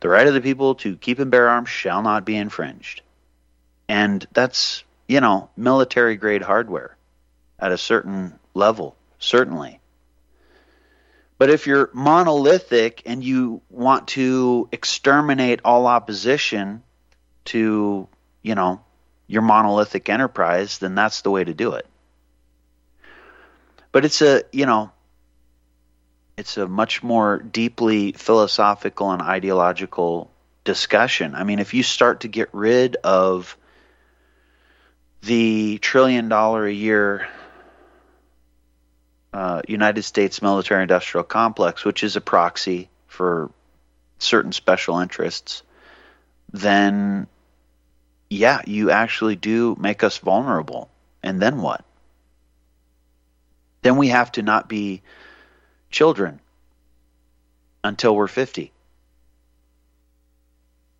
The 0.00 0.08
right 0.08 0.26
of 0.26 0.32
the 0.32 0.40
people 0.40 0.76
to 0.76 0.96
keep 0.96 1.18
and 1.18 1.30
bear 1.30 1.50
arms 1.50 1.68
shall 1.68 2.00
not 2.00 2.24
be 2.24 2.34
infringed. 2.34 3.02
And 3.88 4.26
that's, 4.32 4.84
you 5.06 5.20
know, 5.20 5.50
military 5.54 6.16
grade 6.16 6.40
hardware 6.40 6.96
at 7.58 7.72
a 7.72 7.78
certain 7.78 8.38
level, 8.54 8.96
certainly. 9.18 9.80
But 11.36 11.50
if 11.50 11.66
you're 11.66 11.90
monolithic 11.92 13.02
and 13.04 13.22
you 13.22 13.60
want 13.68 14.08
to 14.08 14.68
exterminate 14.72 15.60
all 15.64 15.86
opposition 15.86 16.82
to, 17.46 18.08
you 18.42 18.54
know, 18.54 18.80
your 19.30 19.42
monolithic 19.42 20.08
enterprise, 20.08 20.78
then 20.78 20.96
that's 20.96 21.22
the 21.22 21.30
way 21.30 21.44
to 21.44 21.54
do 21.54 21.74
it. 21.74 21.86
But 23.92 24.04
it's 24.04 24.22
a, 24.22 24.42
you 24.50 24.66
know, 24.66 24.90
it's 26.36 26.56
a 26.56 26.66
much 26.66 27.04
more 27.04 27.38
deeply 27.38 28.10
philosophical 28.10 29.12
and 29.12 29.22
ideological 29.22 30.28
discussion. 30.64 31.36
I 31.36 31.44
mean, 31.44 31.60
if 31.60 31.74
you 31.74 31.84
start 31.84 32.20
to 32.20 32.28
get 32.28 32.48
rid 32.50 32.96
of 32.96 33.56
the 35.22 35.78
trillion 35.78 36.28
dollar 36.28 36.66
a 36.66 36.72
year 36.72 37.28
uh, 39.32 39.62
United 39.68 40.02
States 40.02 40.42
military 40.42 40.82
industrial 40.82 41.22
complex, 41.22 41.84
which 41.84 42.02
is 42.02 42.16
a 42.16 42.20
proxy 42.20 42.88
for 43.06 43.48
certain 44.18 44.50
special 44.50 44.98
interests, 44.98 45.62
then 46.52 47.28
yeah, 48.30 48.62
you 48.64 48.92
actually 48.92 49.34
do 49.34 49.76
make 49.78 50.04
us 50.04 50.18
vulnerable. 50.18 50.88
And 51.22 51.42
then 51.42 51.60
what? 51.60 51.84
Then 53.82 53.96
we 53.96 54.08
have 54.08 54.30
to 54.32 54.42
not 54.42 54.68
be 54.68 55.02
children 55.90 56.40
until 57.82 58.14
we're 58.14 58.28
50. 58.28 58.72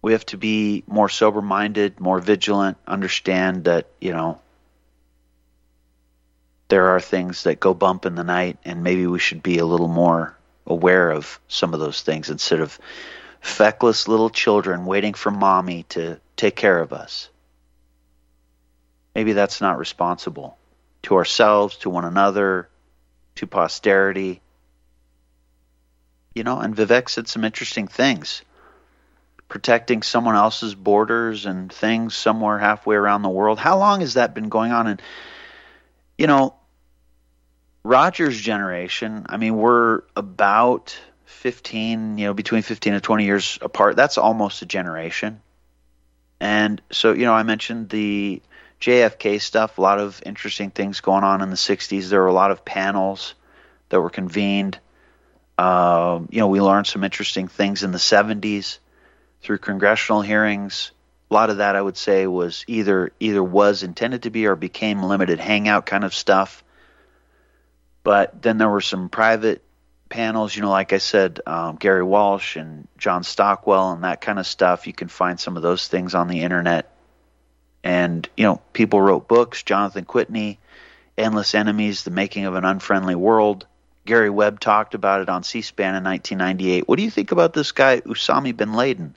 We 0.03 0.13
have 0.13 0.27
to 0.27 0.39
be 0.39 0.83
more 0.87 1.09
sober 1.09 1.41
minded, 1.41 2.01
more 2.01 2.19
vigilant, 2.19 2.79
understand 2.87 3.65
that, 3.65 3.87
you 4.01 4.13
know, 4.13 4.41
there 6.69 6.89
are 6.89 7.01
things 7.01 7.45
that 7.45 7.61
go 7.61 7.75
bump 7.75 8.07
in 8.07 8.15
the 8.15 8.25
night, 8.25 8.59
and 8.65 8.83
maybe 8.83 9.07
we 9.07 9.19
should 9.19 9.43
be 9.43 9.59
a 9.59 9.67
little 9.67 9.89
more 9.89 10.37
aware 10.67 11.11
of 11.11 11.39
some 11.49 11.75
of 11.75 11.81
those 11.81 12.01
things 12.03 12.31
instead 12.31 12.61
of 12.61 12.79
feckless 13.41 14.09
little 14.09 14.31
children 14.31 14.87
waiting 14.87 15.15
for 15.15 15.31
mommy 15.31 15.83
to 15.91 16.19
take 16.41 16.57
care 16.57 16.81
of 16.81 16.93
us. 16.95 17.29
Maybe 19.15 19.35
that's 19.35 19.61
not 19.61 19.79
responsible 19.79 20.57
to 21.03 21.17
ourselves, 21.17 21.77
to 21.79 21.91
one 21.91 22.07
another, 22.07 22.69
to 23.37 23.47
posterity. 23.47 24.41
You 26.35 26.45
know, 26.45 26.59
and 26.59 26.75
Vivek 26.75 27.11
said 27.11 27.29
some 27.29 27.45
interesting 27.45 27.89
things. 27.89 28.43
Protecting 29.49 30.03
someone 30.03 30.37
else's 30.37 30.75
borders 30.75 31.45
and 31.45 31.71
things 31.71 32.17
somewhere 32.17 32.59
halfway 32.59 32.97
around 32.97 33.23
the 33.23 33.29
world. 33.29 33.59
How 33.59 33.79
long 33.79 34.01
has 34.01 34.15
that 34.15 34.33
been 34.33 34.49
going 34.49 34.73
on? 34.73 34.87
And, 34.87 35.03
you 36.17 36.27
know, 36.27 36.55
Roger's 37.83 38.41
generation, 38.41 39.27
I 39.29 39.37
mean, 39.37 39.57
we're 39.57 40.03
about 40.17 40.97
15, 41.27 42.17
you 42.17 42.27
know, 42.27 42.35
between 42.35 42.63
15 42.63 42.95
and 42.95 43.03
20 43.03 43.25
years 43.25 43.59
apart. 43.61 43.97
That's 43.97 44.17
almost 44.17 44.63
a 44.63 44.67
generation. 44.67 45.41
And 46.41 46.81
so, 46.91 47.13
you 47.13 47.27
know, 47.27 47.35
I 47.35 47.43
mentioned 47.43 47.91
the 47.91 48.41
JFK 48.81 49.41
stuff, 49.41 49.77
a 49.77 49.83
lot 49.83 49.99
of 49.99 50.23
interesting 50.25 50.71
things 50.71 51.01
going 51.01 51.23
on 51.23 51.43
in 51.43 51.51
the 51.51 51.57
60s. 51.57 52.09
There 52.09 52.21
were 52.21 52.29
a 52.29 52.33
lot 52.33 52.51
of 52.51 52.65
panels 52.65 53.35
that 53.91 54.01
were 54.01 54.11
convened. 54.11 54.79
Uh, 55.59 56.21
you 56.31 56.39
know, 56.39 56.49
we 56.49 56.61
learned 56.61 56.87
some 56.87 57.05
interesting 57.05 57.49
things 57.49 57.83
in 57.83 57.93
the 57.93 57.99
70s 57.99 58.79
through 59.43 59.59
congressional 59.59 60.23
hearings. 60.23 60.93
A 61.31 61.35
lot 61.35 61.51
of 61.51 61.59
that, 61.59 61.77
I 61.77 61.83
would 61.83 61.99
say, 61.99 62.27
was 62.27 62.65
either 62.67 63.13
either 63.21 63.45
was 63.45 63.83
intended 63.83 64.23
to 64.23 64.31
be 64.31 64.47
or 64.47 64.57
became 64.57 65.03
limited 65.03 65.39
hangout 65.39 65.87
kind 65.87 66.03
of 66.03 66.15
stuff. 66.15 66.65
But 68.03 68.41
then 68.41 68.57
there 68.57 68.69
were 68.69 68.81
some 68.81 69.11
private 69.11 69.63
panels, 70.11 70.55
you 70.55 70.61
know, 70.61 70.71
like 70.71 70.93
I 70.93 70.99
said, 70.99 71.41
um, 71.47 71.77
Gary 71.77 72.03
Walsh 72.03 72.57
and 72.57 72.87
John 72.99 73.25
Stockwell 73.25 73.93
and 73.93 74.05
that 74.05 74.21
kind 74.21 74.39
of 74.39 74.47
stuff. 74.47 74.87
You 74.87 74.93
can 74.93 75.09
find 75.09 75.41
some 75.41 75.57
of 75.57 75.63
those 75.63 75.89
things 75.89 76.15
on 76.15 76.29
the 76.29 76.43
internet. 76.43 76.95
And, 77.83 78.29
you 78.37 78.45
know, 78.45 78.61
people 78.75 79.01
wrote 79.01 79.27
books. 79.27 79.63
Jonathan 79.63 80.05
Kwitny, 80.05 80.59
Endless 81.17 81.55
Enemies, 81.55 82.03
The 82.03 82.11
Making 82.11 82.45
of 82.45 82.55
an 82.57 82.67
Unfriendly 82.67 83.15
World. 83.15 83.67
Gary 84.05 84.29
Webb 84.29 84.61
talked 84.61 84.95
about 84.95 85.23
it 85.23 85.29
on 85.31 85.43
C 85.43 85.63
SPAN 85.63 85.95
in 85.95 86.05
1998. 86.05 86.87
What 86.87 86.99
do 86.99 87.05
you 87.05 87.11
think 87.11 87.33
about 87.33 87.55
this 87.55 87.73
guy, 87.73 88.01
Usama 88.01 88.55
bin 88.55 88.75
Laden? 88.75 89.17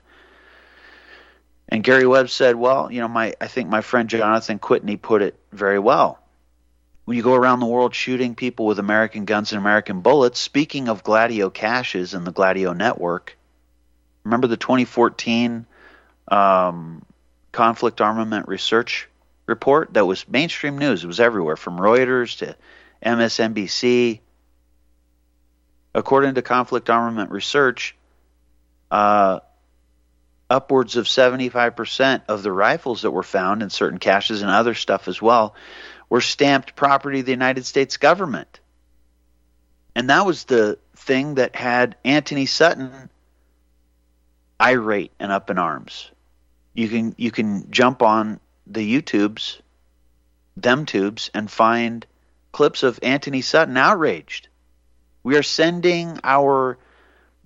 And 1.68 1.82
Gary 1.82 2.06
Webb 2.06 2.30
said, 2.30 2.56
well, 2.56 2.92
you 2.92 3.00
know, 3.00 3.08
my 3.08 3.34
I 3.40 3.48
think 3.48 3.68
my 3.68 3.80
friend 3.80 4.08
Jonathan 4.08 4.58
Kwitny 4.58 5.00
put 5.00 5.22
it 5.22 5.38
very 5.52 5.78
well. 5.78 6.20
When 7.04 7.16
you 7.16 7.22
go 7.22 7.34
around 7.34 7.60
the 7.60 7.66
world 7.66 7.94
shooting 7.94 8.34
people 8.34 8.64
with 8.64 8.78
American 8.78 9.26
guns 9.26 9.52
and 9.52 9.60
American 9.60 10.00
bullets, 10.00 10.40
speaking 10.40 10.88
of 10.88 11.04
Gladio 11.04 11.50
caches 11.50 12.14
and 12.14 12.26
the 12.26 12.32
Gladio 12.32 12.72
network, 12.72 13.36
remember 14.24 14.46
the 14.46 14.56
2014 14.56 15.66
um, 16.28 17.04
conflict 17.52 18.00
armament 18.00 18.48
research 18.48 19.08
report 19.46 19.92
that 19.94 20.06
was 20.06 20.26
mainstream 20.26 20.78
news. 20.78 21.04
It 21.04 21.06
was 21.06 21.20
everywhere 21.20 21.56
from 21.56 21.78
Reuters 21.78 22.38
to 22.38 22.56
MSNBC. 23.04 24.20
According 25.94 26.34
to 26.36 26.42
conflict 26.42 26.88
armament 26.88 27.30
research, 27.30 27.94
uh, 28.90 29.40
upwards 30.48 30.96
of 30.96 31.06
75% 31.06 32.22
of 32.28 32.42
the 32.42 32.50
rifles 32.50 33.02
that 33.02 33.10
were 33.10 33.22
found 33.22 33.62
in 33.62 33.70
certain 33.70 33.98
caches 33.98 34.40
and 34.42 34.50
other 34.50 34.74
stuff 34.74 35.06
as 35.06 35.20
well 35.20 35.54
were 36.08 36.20
stamped 36.20 36.76
property 36.76 37.20
of 37.20 37.26
the 37.26 37.32
United 37.32 37.66
States 37.66 37.96
government. 37.96 38.60
And 39.94 40.10
that 40.10 40.26
was 40.26 40.44
the 40.44 40.78
thing 40.96 41.36
that 41.36 41.54
had 41.54 41.96
Antony 42.04 42.46
Sutton 42.46 43.10
irate 44.60 45.12
and 45.18 45.30
up 45.30 45.50
in 45.50 45.58
arms. 45.58 46.10
You 46.74 46.88
can 46.88 47.14
you 47.16 47.30
can 47.30 47.70
jump 47.70 48.02
on 48.02 48.40
the 48.66 49.00
YouTubes, 49.00 49.60
them 50.56 50.86
tubes, 50.86 51.30
and 51.34 51.50
find 51.50 52.06
clips 52.52 52.82
of 52.82 52.98
Antony 53.02 53.42
Sutton 53.42 53.76
outraged. 53.76 54.48
We 55.22 55.36
are 55.36 55.42
sending 55.42 56.18
our 56.24 56.78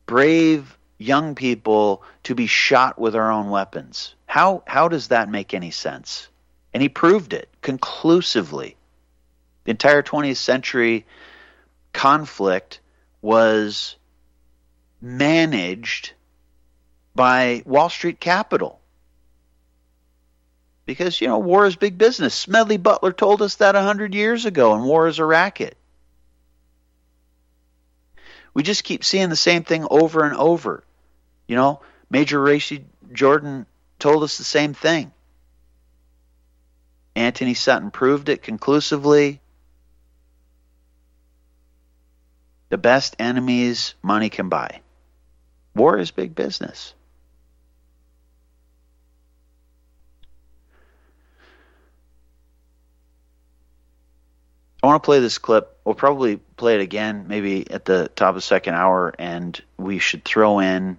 brave 0.06 0.76
young 0.98 1.34
people 1.34 2.02
to 2.24 2.34
be 2.34 2.46
shot 2.46 2.98
with 2.98 3.14
our 3.14 3.30
own 3.30 3.50
weapons. 3.50 4.14
How 4.26 4.62
how 4.66 4.88
does 4.88 5.08
that 5.08 5.28
make 5.28 5.54
any 5.54 5.70
sense? 5.70 6.28
And 6.72 6.82
he 6.82 6.88
proved 6.88 7.32
it 7.32 7.48
conclusively. 7.62 8.76
The 9.64 9.70
entire 9.70 10.02
20th 10.02 10.36
century 10.36 11.06
conflict 11.92 12.80
was 13.20 13.96
managed 15.00 16.12
by 17.14 17.62
Wall 17.64 17.88
Street 17.88 18.20
capital 18.20 18.80
because 20.88 21.20
you 21.20 21.28
know 21.28 21.38
war 21.38 21.66
is 21.66 21.76
big 21.76 21.98
business. 21.98 22.34
Smedley 22.34 22.78
Butler 22.78 23.12
told 23.12 23.42
us 23.42 23.56
that 23.56 23.76
a 23.76 23.82
hundred 23.82 24.14
years 24.14 24.46
ago, 24.46 24.74
and 24.74 24.84
war 24.84 25.06
is 25.06 25.18
a 25.18 25.24
racket. 25.24 25.76
We 28.54 28.62
just 28.62 28.84
keep 28.84 29.04
seeing 29.04 29.28
the 29.28 29.36
same 29.36 29.64
thing 29.64 29.86
over 29.88 30.24
and 30.24 30.34
over. 30.34 30.82
You 31.46 31.56
know, 31.56 31.80
Major 32.10 32.40
Racey 32.40 32.84
Jordan 33.12 33.66
told 33.98 34.22
us 34.22 34.38
the 34.38 34.44
same 34.44 34.72
thing. 34.72 35.12
Antony 37.18 37.54
Sutton 37.54 37.90
proved 37.90 38.28
it 38.28 38.42
conclusively. 38.42 39.40
The 42.68 42.78
best 42.78 43.16
enemies 43.18 43.94
money 44.02 44.30
can 44.30 44.48
buy. 44.48 44.82
War 45.74 45.98
is 45.98 46.12
big 46.12 46.36
business. 46.36 46.94
I 54.80 54.86
want 54.86 55.02
to 55.02 55.04
play 55.04 55.18
this 55.18 55.38
clip. 55.38 55.76
We'll 55.84 55.96
probably 55.96 56.36
play 56.36 56.76
it 56.76 56.80
again, 56.80 57.26
maybe 57.26 57.68
at 57.68 57.84
the 57.84 58.08
top 58.14 58.28
of 58.28 58.34
the 58.36 58.40
second 58.42 58.74
hour, 58.74 59.12
and 59.18 59.60
we 59.76 59.98
should 59.98 60.24
throw 60.24 60.60
in 60.60 60.98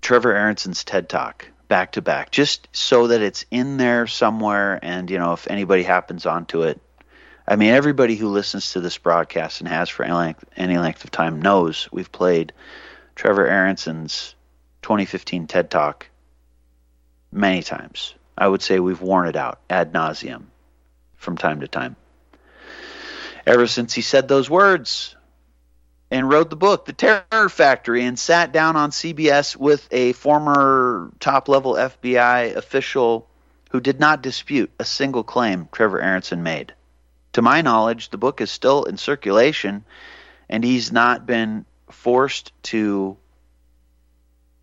Trevor 0.00 0.34
Aaronson's 0.34 0.82
TED 0.82 1.08
Talk 1.08 1.46
back 1.68 1.92
to 1.92 2.02
back, 2.02 2.30
just 2.30 2.66
so 2.72 3.08
that 3.08 3.20
it's 3.22 3.44
in 3.50 3.76
there 3.76 4.06
somewhere. 4.06 4.78
And 4.82 5.10
you 5.10 5.18
know, 5.18 5.34
if 5.34 5.48
anybody 5.48 5.82
happens 5.82 6.26
onto 6.26 6.62
it, 6.62 6.80
I 7.46 7.56
mean, 7.56 7.70
everybody 7.70 8.16
who 8.16 8.28
listens 8.28 8.72
to 8.72 8.80
this 8.80 8.98
broadcast 8.98 9.60
and 9.60 9.68
has 9.68 9.88
for 9.88 10.04
any 10.04 10.14
length, 10.14 10.44
any 10.56 10.78
length 10.78 11.04
of 11.04 11.10
time 11.10 11.40
knows 11.40 11.88
we've 11.92 12.12
played 12.12 12.52
Trevor 13.14 13.46
Aaronson's 13.46 14.34
2015 14.82 15.46
TED 15.46 15.70
Talk 15.70 16.08
many 17.32 17.62
times. 17.62 18.14
I 18.36 18.48
would 18.48 18.62
say 18.62 18.78
we've 18.78 19.00
worn 19.00 19.28
it 19.28 19.36
out 19.36 19.60
ad 19.68 19.92
nauseum 19.92 20.44
from 21.16 21.36
time 21.36 21.60
to 21.60 21.68
time. 21.68 21.96
ever 23.46 23.66
since 23.66 23.94
he 23.94 24.02
said 24.02 24.28
those 24.28 24.50
words 24.50 25.16
and 26.10 26.28
wrote 26.28 26.50
the 26.50 26.56
book, 26.56 26.86
The 26.86 26.92
Terror 26.92 27.48
Factory, 27.48 28.04
and 28.04 28.18
sat 28.18 28.52
down 28.52 28.76
on 28.76 28.90
CBS 28.90 29.56
with 29.56 29.86
a 29.90 30.12
former 30.12 31.10
top 31.20 31.48
level 31.48 31.74
FBI 31.74 32.56
official 32.56 33.28
who 33.70 33.80
did 33.80 34.00
not 34.00 34.22
dispute 34.22 34.70
a 34.78 34.84
single 34.84 35.22
claim 35.22 35.68
Trevor 35.70 36.00
Aaronson 36.00 36.42
made. 36.42 36.72
To 37.34 37.42
my 37.42 37.60
knowledge, 37.60 38.08
the 38.08 38.18
book 38.18 38.40
is 38.40 38.50
still 38.50 38.84
in 38.84 38.96
circulation, 38.96 39.84
and 40.48 40.64
he's 40.64 40.90
not 40.90 41.26
been 41.26 41.66
forced 41.90 42.52
to, 42.64 43.16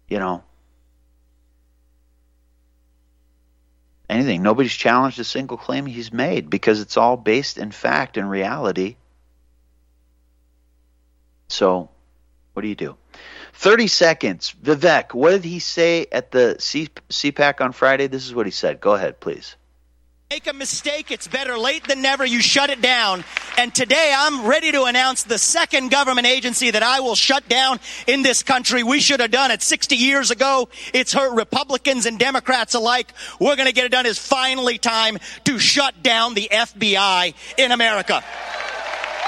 you 0.10 0.20
know, 0.20 0.44
anything. 4.10 4.42
Nobody's 4.42 4.74
challenged 4.74 5.20
a 5.20 5.24
single 5.24 5.58
claim 5.58 5.86
he's 5.86 6.12
made 6.12 6.50
because 6.50 6.82
it's 6.82 6.98
all 6.98 7.18
based 7.18 7.60
in 7.60 7.72
fact 7.72 8.18
and 8.18 8.30
reality. 8.30 8.96
So, 11.56 11.90
what 12.52 12.64
do 12.64 12.68
you 12.68 12.76
do? 12.76 12.98
30 13.54 13.88
seconds. 13.88 14.54
Vivek, 14.62 15.14
what 15.14 15.32
did 15.32 15.46
he 15.46 15.60
say 15.60 16.06
at 16.12 16.32
the 16.32 16.58
C- 16.60 16.90
CPAC 17.10 17.62
on 17.62 17.72
Friday? 17.72 18.08
This 18.08 18.26
is 18.26 18.36
what 18.36 18.46
he 18.46 18.52
said. 18.52 18.82
Go 18.82 18.94
ahead, 18.94 19.22
please. 19.22 19.56
Make 20.30 20.48
a 20.48 20.54
mistake, 20.54 21.12
it's 21.12 21.28
better 21.30 21.58
late 21.58 21.88
than 21.88 22.02
never. 22.02 22.26
You 22.26 22.42
shut 22.42 22.70
it 22.70 22.82
down. 22.82 23.24
And 23.58 23.74
today 23.74 24.14
I'm 24.14 24.46
ready 24.46 24.72
to 24.74 24.84
announce 24.84 25.24
the 25.24 25.38
second 25.38 25.92
government 25.92 26.28
agency 26.28 26.72
that 26.72 26.84
I 26.84 27.00
will 27.00 27.16
shut 27.16 27.48
down 27.48 27.80
in 28.06 28.22
this 28.22 28.44
country. 28.44 28.84
We 28.84 29.00
should 29.00 29.22
have 29.22 29.32
done 29.32 29.52
it 29.52 29.62
60 29.62 29.96
years 29.96 30.32
ago. 30.32 30.68
It's 30.94 31.14
hurt 31.14 31.36
Republicans 31.36 32.06
and 32.06 32.20
Democrats 32.20 32.74
alike. 32.74 33.14
We're 33.40 33.56
going 33.56 33.68
to 33.68 33.74
get 33.74 33.86
it 33.86 33.92
done. 33.94 34.06
It's 34.06 34.20
finally 34.20 34.78
time 34.78 35.20
to 35.46 35.58
shut 35.58 36.04
down 36.04 36.34
the 36.34 36.50
FBI 36.52 37.34
in 37.58 37.72
America. 37.72 38.22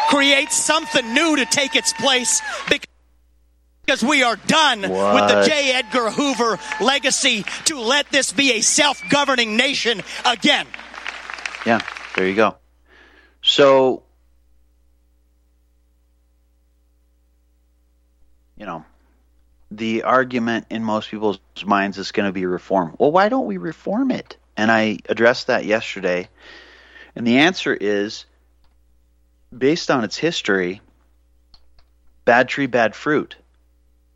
Create 0.08 0.52
something 0.52 1.14
new 1.14 1.36
to 1.38 1.46
take 1.46 1.76
its 1.76 1.94
place 1.94 2.42
because 2.70 4.04
we 4.04 4.24
are 4.24 4.36
done 4.48 4.82
What? 4.82 5.16
with 5.16 5.30
the 5.30 5.50
J. 5.50 5.74
Edgar 5.74 6.10
Hoover 6.10 6.60
legacy 6.82 7.44
to 7.66 7.80
let 7.80 8.10
this 8.10 8.32
be 8.32 8.54
a 8.54 8.62
self 8.62 9.02
governing 9.10 9.58
nation 9.58 10.02
again. 10.26 10.68
Yeah, 11.66 11.80
there 12.16 12.28
you 12.28 12.36
go. 12.36 12.56
So, 13.42 14.04
you 18.58 18.66
know, 18.66 18.84
the 19.72 20.04
argument 20.04 20.68
in 20.70 20.84
most 20.84 21.10
people's 21.10 21.40
minds 21.66 21.98
is 21.98 22.12
going 22.12 22.28
to 22.28 22.34
be 22.34 22.46
reform. 22.46 22.96
Well, 22.98 23.12
why 23.12 23.30
don't 23.30 23.46
we 23.46 23.58
reform 23.58 24.12
it? 24.12 24.38
And 24.56 24.72
I 24.72 25.00
addressed 25.08 25.48
that 25.48 25.66
yesterday. 25.66 26.30
And 27.16 27.26
the 27.26 27.40
answer 27.40 27.74
is 27.74 28.26
based 29.56 29.92
on 29.92 30.04
its 30.04 30.18
history, 30.18 30.82
bad 32.26 32.50
tree, 32.50 32.68
bad 32.68 32.96
fruit. 32.96 33.36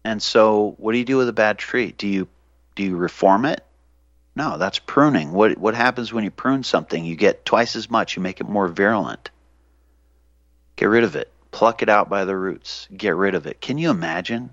And 0.03 0.21
so, 0.21 0.75
what 0.77 0.93
do 0.93 0.97
you 0.97 1.05
do 1.05 1.17
with 1.17 1.29
a 1.29 1.33
bad 1.33 1.57
tree? 1.57 1.93
Do 1.95 2.07
you 2.07 2.27
do 2.75 2.83
you 2.83 2.95
reform 2.95 3.45
it? 3.45 3.63
No, 4.35 4.57
that's 4.57 4.79
pruning. 4.79 5.31
What 5.31 5.57
what 5.57 5.75
happens 5.75 6.11
when 6.11 6.23
you 6.23 6.31
prune 6.31 6.63
something? 6.63 7.03
You 7.03 7.15
get 7.15 7.45
twice 7.45 7.75
as 7.75 7.89
much. 7.89 8.15
You 8.15 8.21
make 8.21 8.41
it 8.41 8.49
more 8.49 8.67
virulent. 8.67 9.29
Get 10.75 10.85
rid 10.85 11.03
of 11.03 11.15
it. 11.15 11.31
Pluck 11.51 11.83
it 11.83 11.89
out 11.89 12.09
by 12.09 12.25
the 12.25 12.35
roots. 12.35 12.87
Get 12.95 13.15
rid 13.15 13.35
of 13.35 13.45
it. 13.45 13.61
Can 13.61 13.77
you 13.77 13.89
imagine? 13.91 14.51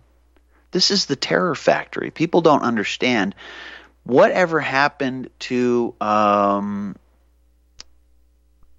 This 0.71 0.91
is 0.91 1.07
the 1.07 1.17
terror 1.17 1.55
factory. 1.55 2.11
People 2.11 2.43
don't 2.43 2.63
understand 2.63 3.35
whatever 4.05 4.61
happened 4.61 5.31
to 5.39 5.95
um, 6.01 6.97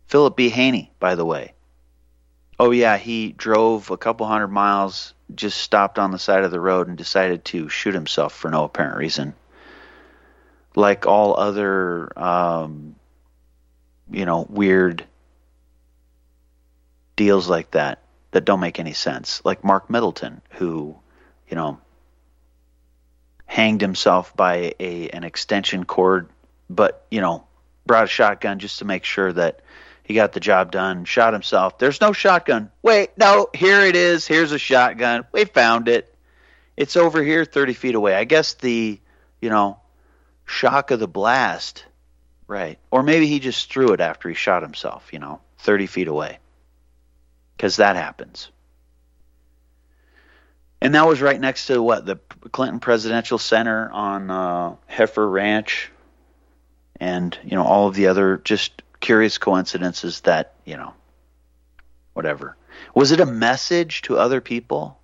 Philip 0.08 0.36
B. 0.36 0.50
Haney, 0.50 0.92
by 1.00 1.16
the 1.16 1.26
way. 1.26 1.54
Oh 2.60 2.72
yeah, 2.72 2.98
he 2.98 3.32
drove 3.32 3.90
a 3.90 3.98
couple 3.98 4.26
hundred 4.28 4.50
miles, 4.50 5.14
just 5.34 5.60
stopped 5.60 5.98
on 5.98 6.12
the 6.12 6.20
side 6.20 6.44
of 6.44 6.52
the 6.52 6.60
road 6.60 6.90
and 6.90 6.98
decided 6.98 7.46
to 7.46 7.70
shoot 7.70 7.94
himself 7.94 8.34
for 8.34 8.52
no 8.52 8.66
apparent 8.66 8.98
reason. 8.98 9.34
Like 10.76 11.06
all 11.06 11.40
other, 11.40 12.12
um, 12.20 12.96
you 14.12 14.26
know, 14.26 14.46
weird 14.50 15.06
deals 17.16 17.50
like 17.50 17.72
that 17.72 18.02
that 18.32 18.46
don't 18.46 18.60
make 18.60 18.80
any 18.80 18.94
sense. 18.94 19.42
Like 19.46 19.64
Mark 19.64 19.90
Middleton, 19.90 20.42
who, 20.52 20.98
you 21.48 21.56
know, 21.56 21.80
hanged 23.46 23.82
himself 23.82 24.36
by 24.36 24.74
a 24.80 25.10
an 25.10 25.24
extension 25.24 25.86
cord, 25.86 26.28
but 26.70 27.06
you 27.10 27.22
know, 27.22 27.46
brought 27.86 28.04
a 28.04 28.08
shotgun 28.08 28.60
just 28.60 28.80
to 28.80 28.86
make 28.86 29.06
sure 29.06 29.32
that 29.32 29.62
he 30.10 30.16
got 30.16 30.34
the 30.34 30.40
job 30.40 30.72
done. 30.72 31.06
Shot 31.06 31.34
himself. 31.34 31.78
There's 31.78 32.02
no 32.02 32.14
shotgun. 32.14 32.72
Wait, 32.82 33.12
no, 33.16 33.48
here 33.54 33.82
it 33.86 33.96
is. 33.96 34.26
Here's 34.26 34.52
a 34.52 34.58
shotgun. 34.58 35.24
We 35.32 35.46
found 35.46 35.88
it. 35.88 36.12
It's 36.76 36.98
over 36.98 37.22
here, 37.22 37.46
30 37.46 37.74
feet 37.74 37.94
away. 37.94 38.16
I 38.16 38.24
guess 38.24 38.56
the, 38.56 39.00
you 39.40 39.50
know, 39.52 39.80
shock 40.46 40.90
of 40.90 41.00
the 41.00 41.08
blast, 41.08 41.86
right? 42.48 42.80
Or 42.90 43.04
maybe 43.04 43.28
he 43.28 43.38
just 43.40 43.72
threw 43.72 43.94
it 43.94 44.00
after 44.00 44.28
he 44.30 44.34
shot 44.34 44.64
himself. 44.64 45.14
You 45.14 45.20
know, 45.20 45.42
30 45.60 45.86
feet 45.86 46.08
away, 46.08 46.40
because 47.56 47.76
that 47.76 47.96
happens. 47.96 48.50
And 50.82 50.96
that 50.96 51.08
was 51.08 51.22
right 51.22 51.40
next 51.40 51.68
to 51.68 51.84
what 51.84 52.08
the 52.08 52.20
Clinton 52.52 52.80
Presidential 52.80 53.38
Center 53.38 53.92
on 53.92 54.32
uh, 54.32 54.76
Heifer 54.88 55.30
Ranch, 55.30 55.92
and 57.00 57.38
you 57.44 57.52
know 57.52 57.64
all 57.64 57.88
of 57.88 57.94
the 57.94 58.08
other 58.08 58.38
just 58.44 58.82
curious 59.00 59.38
coincidences 59.38 60.22
that 60.22 60.54
you 60.66 60.78
know, 60.78 60.94
whatever. 62.14 62.56
Was 62.94 63.12
it 63.12 63.20
a 63.20 63.26
message 63.26 64.04
to 64.04 64.18
other 64.18 64.42
people? 64.42 65.00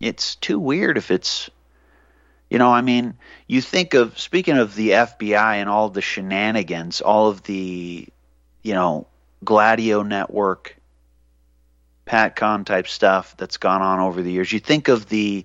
It's 0.00 0.36
too 0.36 0.58
weird 0.58 0.96
if 0.96 1.10
it's, 1.10 1.50
you 2.50 2.58
know, 2.58 2.70
I 2.70 2.82
mean, 2.82 3.14
you 3.46 3.60
think 3.60 3.94
of 3.94 4.18
speaking 4.18 4.56
of 4.56 4.74
the 4.74 4.90
FBI 4.90 5.54
and 5.54 5.68
all 5.68 5.88
the 5.88 6.00
shenanigans, 6.00 7.00
all 7.00 7.28
of 7.28 7.42
the, 7.42 8.06
you 8.62 8.74
know, 8.74 9.06
Gladio 9.44 10.02
Network 10.02 10.76
PatCon 12.06 12.64
type 12.64 12.88
stuff 12.88 13.36
that's 13.36 13.58
gone 13.58 13.82
on 13.82 14.00
over 14.00 14.22
the 14.22 14.32
years. 14.32 14.52
You 14.52 14.60
think 14.60 14.88
of 14.88 15.08
the 15.08 15.44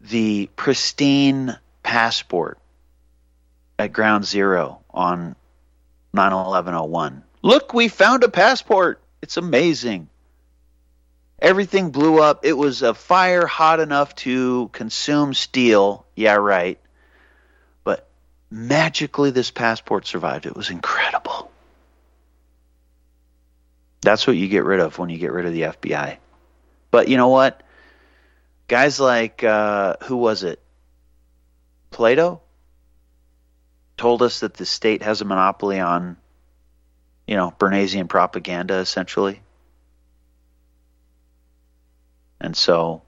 the 0.00 0.48
pristine 0.56 1.58
passport 1.82 2.58
at 3.78 3.92
Ground 3.92 4.24
Zero 4.24 4.80
on 4.90 5.36
9/11/01. 6.14 7.22
Look, 7.42 7.74
we 7.74 7.88
found 7.88 8.24
a 8.24 8.28
passport. 8.28 9.02
It's 9.22 9.36
amazing. 9.36 10.08
Everything 11.38 11.90
blew 11.90 12.20
up. 12.20 12.44
It 12.44 12.54
was 12.54 12.82
a 12.82 12.94
fire 12.94 13.46
hot 13.46 13.78
enough 13.80 14.14
to 14.16 14.68
consume 14.72 15.34
steel. 15.34 16.06
Yeah, 16.16 16.36
right. 16.36 16.80
But 17.84 18.08
magically, 18.50 19.30
this 19.30 19.50
passport 19.50 20.06
survived. 20.06 20.46
It 20.46 20.56
was 20.56 20.70
incredible. 20.70 21.50
That's 24.00 24.26
what 24.26 24.36
you 24.36 24.48
get 24.48 24.64
rid 24.64 24.80
of 24.80 24.98
when 24.98 25.10
you 25.10 25.18
get 25.18 25.32
rid 25.32 25.46
of 25.46 25.52
the 25.52 25.62
FBI. 25.62 26.16
But 26.90 27.08
you 27.08 27.16
know 27.16 27.28
what? 27.28 27.62
Guys 28.68 28.98
like, 28.98 29.44
uh, 29.44 29.96
who 30.04 30.16
was 30.16 30.42
it? 30.42 30.60
Plato? 31.90 32.40
Told 33.96 34.22
us 34.22 34.40
that 34.40 34.54
the 34.54 34.66
state 34.66 35.02
has 35.02 35.20
a 35.20 35.24
monopoly 35.24 35.80
on, 35.80 36.16
you 37.26 37.36
know, 37.36 37.54
Bernaysian 37.58 38.08
propaganda, 38.08 38.74
essentially. 38.74 39.40
And 42.40 42.56
so, 42.56 43.02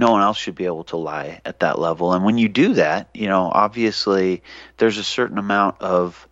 no 0.00 0.12
one 0.12 0.22
else 0.22 0.38
should 0.38 0.54
be 0.54 0.64
able 0.64 0.84
to 0.84 0.96
lie 0.96 1.40
at 1.44 1.60
that 1.60 1.78
level. 1.78 2.14
And 2.14 2.24
when 2.24 2.38
you 2.38 2.48
do 2.48 2.74
that, 2.74 3.08
you 3.12 3.28
know, 3.28 3.50
obviously 3.52 4.42
there's 4.78 4.96
a 4.96 5.04
certain 5.04 5.36
amount 5.36 5.80
of 5.80 6.26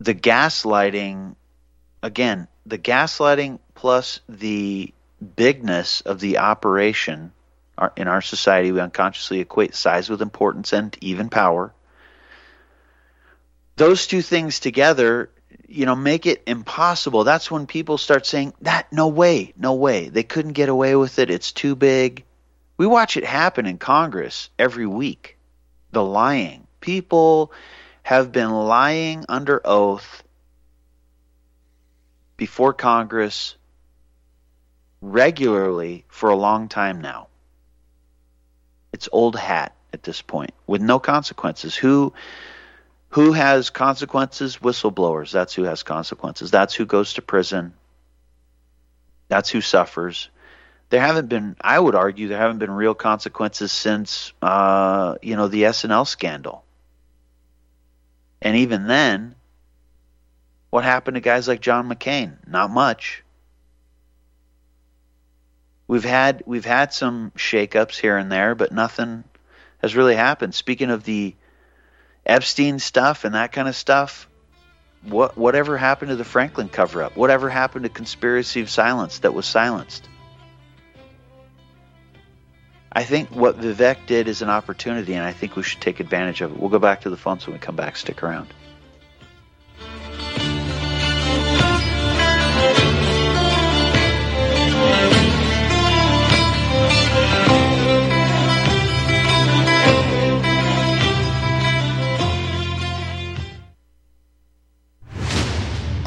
the 0.00 0.14
gaslighting 0.14 1.36
again 2.02 2.48
the 2.66 2.78
gaslighting 2.78 3.58
plus 3.74 4.20
the 4.28 4.92
bigness 5.36 6.00
of 6.02 6.20
the 6.20 6.38
operation 6.38 7.32
our, 7.76 7.92
in 7.96 8.08
our 8.08 8.20
society 8.20 8.72
we 8.72 8.80
unconsciously 8.80 9.40
equate 9.40 9.74
size 9.74 10.08
with 10.08 10.22
importance 10.22 10.72
and 10.72 10.96
even 11.00 11.28
power. 11.28 11.72
Those 13.76 14.06
two 14.06 14.22
things 14.22 14.60
together 14.60 15.30
you 15.68 15.86
know 15.86 15.96
make 15.96 16.26
it 16.26 16.42
impossible. 16.46 17.24
That's 17.24 17.50
when 17.50 17.66
people 17.66 17.98
start 17.98 18.26
saying 18.26 18.54
that 18.62 18.92
no 18.92 19.08
way 19.08 19.52
no 19.56 19.74
way. 19.74 20.08
They 20.08 20.22
couldn't 20.22 20.52
get 20.52 20.68
away 20.68 20.96
with 20.96 21.18
it. 21.18 21.30
It's 21.30 21.52
too 21.52 21.74
big. 21.74 22.24
We 22.76 22.86
watch 22.86 23.16
it 23.16 23.24
happen 23.24 23.66
in 23.66 23.78
congress 23.78 24.50
every 24.58 24.86
week. 24.86 25.36
The 25.92 26.02
lying. 26.02 26.66
People 26.80 27.52
have 28.02 28.32
been 28.32 28.50
lying 28.50 29.24
under 29.28 29.60
oath 29.64 30.22
before 32.36 32.72
Congress 32.72 33.56
regularly 35.00 36.04
for 36.08 36.30
a 36.30 36.36
long 36.36 36.68
time 36.68 37.00
now. 37.00 37.28
It's 38.94 39.08
old 39.10 39.34
hat 39.34 39.74
at 39.92 40.04
this 40.04 40.22
point 40.22 40.54
with 40.68 40.80
no 40.80 41.00
consequences. 41.00 41.74
Who 41.74 42.12
Who 43.08 43.32
has 43.32 43.70
consequences? 43.70 44.58
Whistleblowers. 44.58 45.32
That's 45.32 45.52
who 45.52 45.64
has 45.64 45.82
consequences. 45.82 46.52
That's 46.52 46.74
who 46.74 46.86
goes 46.86 47.14
to 47.14 47.22
prison. 47.22 47.74
That's 49.26 49.50
who 49.50 49.60
suffers. 49.60 50.28
There 50.90 51.00
haven't 51.00 51.28
been, 51.28 51.56
I 51.60 51.76
would 51.76 51.96
argue, 51.96 52.28
there 52.28 52.38
haven't 52.38 52.58
been 52.58 52.70
real 52.70 52.94
consequences 52.94 53.72
since, 53.72 54.32
uh, 54.40 55.16
you 55.22 55.34
know, 55.34 55.48
the 55.48 55.64
S&L 55.64 56.04
scandal. 56.04 56.62
And 58.40 58.58
even 58.58 58.86
then, 58.86 59.34
what 60.70 60.84
happened 60.84 61.16
to 61.16 61.20
guys 61.20 61.48
like 61.48 61.60
John 61.60 61.88
McCain? 61.88 62.36
Not 62.46 62.70
much. 62.70 63.23
We've 65.86 66.04
had 66.04 66.42
we've 66.46 66.64
had 66.64 66.92
some 66.92 67.32
shakeups 67.36 67.98
here 67.98 68.16
and 68.16 68.32
there, 68.32 68.54
but 68.54 68.72
nothing 68.72 69.24
has 69.78 69.94
really 69.94 70.16
happened. 70.16 70.54
Speaking 70.54 70.90
of 70.90 71.04
the 71.04 71.34
Epstein 72.24 72.78
stuff 72.78 73.24
and 73.24 73.34
that 73.34 73.52
kind 73.52 73.68
of 73.68 73.76
stuff, 73.76 74.28
what 75.02 75.36
whatever 75.36 75.76
happened 75.76 76.08
to 76.08 76.16
the 76.16 76.24
Franklin 76.24 76.68
cover 76.68 77.02
up? 77.02 77.16
Whatever 77.16 77.50
happened 77.50 77.84
to 77.84 77.90
conspiracy 77.90 78.62
of 78.62 78.70
silence 78.70 79.18
that 79.20 79.34
was 79.34 79.46
silenced? 79.46 80.08
I 82.90 83.02
think 83.02 83.30
what 83.30 83.60
Vivek 83.60 84.06
did 84.06 84.28
is 84.28 84.40
an 84.40 84.48
opportunity, 84.48 85.14
and 85.14 85.24
I 85.24 85.32
think 85.32 85.56
we 85.56 85.64
should 85.64 85.80
take 85.80 85.98
advantage 85.98 86.40
of 86.40 86.52
it. 86.52 86.58
We'll 86.58 86.70
go 86.70 86.78
back 86.78 87.02
to 87.02 87.10
the 87.10 87.16
phones 87.16 87.46
when 87.46 87.54
we 87.54 87.58
come 87.58 87.74
back. 87.76 87.96
Stick 87.96 88.22
around. 88.22 88.54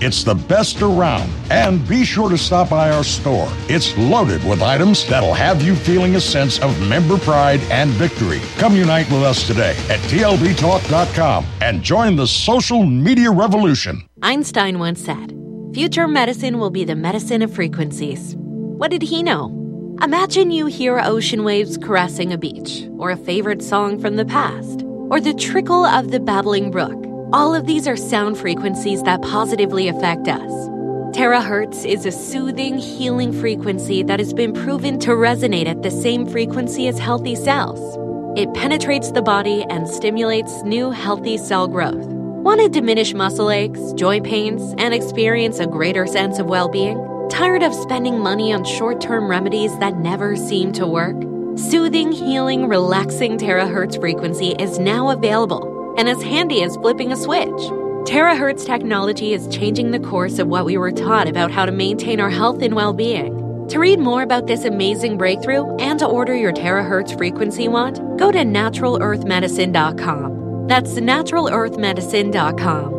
It's 0.00 0.24
the 0.24 0.34
best 0.34 0.82
around. 0.82 1.32
And 1.50 1.86
be 1.88 2.04
sure 2.04 2.28
to 2.28 2.36
stop 2.36 2.70
by 2.70 2.90
our 2.90 3.04
store. 3.04 3.48
It's 3.68 3.96
loaded 3.96 4.44
with 4.44 4.60
items 4.60 5.06
that'll 5.08 5.32
have 5.32 5.62
you 5.62 5.74
feeling 5.74 6.16
a 6.16 6.20
sense 6.20 6.58
of 6.60 6.78
member 6.88 7.16
pride 7.18 7.60
and 7.70 7.90
victory. 7.92 8.40
Come 8.58 8.76
unite 8.76 9.10
with 9.10 9.22
us 9.22 9.46
today 9.46 9.76
at 9.88 10.00
TLBTalk.com 10.10 11.46
and 11.62 11.82
join 11.82 12.16
the 12.16 12.26
social 12.26 12.84
media 12.84 13.30
revolution. 13.30 14.06
Einstein 14.22 14.78
once 14.78 15.00
said, 15.00 15.32
Future 15.72 16.08
medicine 16.08 16.58
will 16.58 16.70
be 16.70 16.84
the 16.84 16.96
medicine 16.96 17.42
of 17.42 17.54
frequencies. 17.54 18.34
What 18.36 18.90
did 18.90 19.02
he 19.02 19.22
know? 19.22 19.52
Imagine 20.02 20.50
you 20.50 20.66
hear 20.66 21.00
ocean 21.00 21.42
waves 21.42 21.78
caressing 21.78 22.32
a 22.32 22.38
beach, 22.38 22.86
or 22.98 23.10
a 23.10 23.16
favorite 23.16 23.62
song 23.62 23.98
from 23.98 24.16
the 24.16 24.26
past, 24.26 24.82
or 25.10 25.20
the 25.20 25.32
trickle 25.32 25.86
of 25.86 26.10
the 26.10 26.20
babbling 26.20 26.70
brook. 26.70 27.05
All 27.32 27.56
of 27.56 27.66
these 27.66 27.88
are 27.88 27.96
sound 27.96 28.38
frequencies 28.38 29.02
that 29.02 29.20
positively 29.20 29.88
affect 29.88 30.28
us. 30.28 30.48
Terahertz 31.10 31.84
is 31.84 32.06
a 32.06 32.12
soothing, 32.12 32.78
healing 32.78 33.32
frequency 33.32 34.04
that 34.04 34.20
has 34.20 34.32
been 34.32 34.52
proven 34.52 35.00
to 35.00 35.10
resonate 35.10 35.66
at 35.66 35.82
the 35.82 35.90
same 35.90 36.24
frequency 36.24 36.86
as 36.86 37.00
healthy 37.00 37.34
cells. 37.34 37.80
It 38.38 38.54
penetrates 38.54 39.10
the 39.10 39.22
body 39.22 39.64
and 39.68 39.88
stimulates 39.88 40.62
new 40.62 40.92
healthy 40.92 41.36
cell 41.36 41.66
growth. 41.66 42.06
Want 42.06 42.60
to 42.60 42.68
diminish 42.68 43.12
muscle 43.12 43.50
aches, 43.50 43.92
joint 43.94 44.24
pains, 44.24 44.62
and 44.78 44.94
experience 44.94 45.58
a 45.58 45.66
greater 45.66 46.06
sense 46.06 46.38
of 46.38 46.46
well 46.46 46.68
being? 46.68 46.96
Tired 47.28 47.64
of 47.64 47.74
spending 47.74 48.20
money 48.20 48.52
on 48.52 48.62
short 48.62 49.00
term 49.00 49.28
remedies 49.28 49.76
that 49.80 49.98
never 49.98 50.36
seem 50.36 50.70
to 50.74 50.86
work? 50.86 51.16
Soothing, 51.58 52.12
healing, 52.12 52.68
relaxing 52.68 53.36
terahertz 53.36 53.98
frequency 53.98 54.50
is 54.60 54.78
now 54.78 55.10
available 55.10 55.75
and 55.96 56.08
as 56.08 56.22
handy 56.22 56.62
as 56.62 56.76
flipping 56.76 57.12
a 57.12 57.16
switch. 57.16 57.50
Terahertz 58.06 58.64
technology 58.64 59.32
is 59.32 59.48
changing 59.48 59.90
the 59.90 59.98
course 59.98 60.38
of 60.38 60.46
what 60.48 60.64
we 60.64 60.78
were 60.78 60.92
taught 60.92 61.28
about 61.28 61.50
how 61.50 61.66
to 61.66 61.72
maintain 61.72 62.20
our 62.20 62.30
health 62.30 62.62
and 62.62 62.74
well 62.74 62.92
being. 62.92 63.42
To 63.68 63.80
read 63.80 63.98
more 63.98 64.22
about 64.22 64.46
this 64.46 64.64
amazing 64.64 65.18
breakthrough 65.18 65.74
and 65.76 65.98
to 65.98 66.06
order 66.06 66.36
your 66.36 66.52
terahertz 66.52 67.18
frequency 67.18 67.66
wand, 67.66 67.96
go 68.18 68.30
to 68.30 68.38
naturalearthmedicine.com. 68.38 70.68
That's 70.68 70.94
naturalearthmedicine.com. 70.94 72.96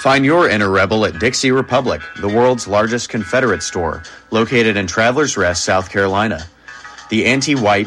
Find 0.00 0.24
your 0.24 0.48
inner 0.48 0.70
rebel 0.70 1.04
at 1.04 1.18
Dixie 1.18 1.52
Republic, 1.52 2.00
the 2.20 2.28
world's 2.28 2.66
largest 2.66 3.10
Confederate 3.10 3.62
store, 3.62 4.02
located 4.30 4.78
in 4.78 4.86
Travelers 4.86 5.36
Rest, 5.36 5.62
South 5.62 5.90
Carolina. 5.90 6.42
The 7.10 7.26
anti 7.26 7.54
white, 7.54 7.86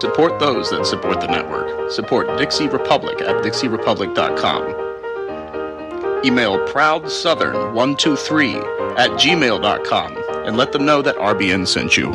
Support 0.00 0.40
those 0.40 0.70
that 0.70 0.86
support 0.86 1.20
the 1.20 1.26
network. 1.26 1.90
Support 1.90 2.38
Dixie 2.38 2.68
Republic 2.68 3.20
at 3.20 3.44
DixieRepublic.com. 3.44 6.24
Email 6.24 6.58
ProudSouthern123 6.68 8.98
at 8.98 9.10
gmail.com 9.10 10.16
and 10.46 10.56
let 10.56 10.72
them 10.72 10.86
know 10.86 11.02
that 11.02 11.16
RBN 11.16 11.68
sent 11.68 11.98
you. 11.98 12.14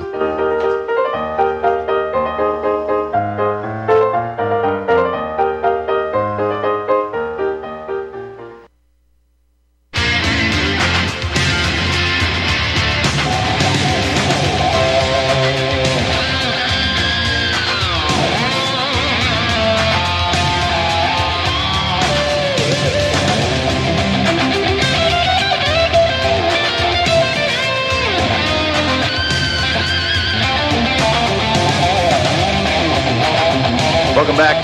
Welcome 34.15 34.37
back. 34.37 34.63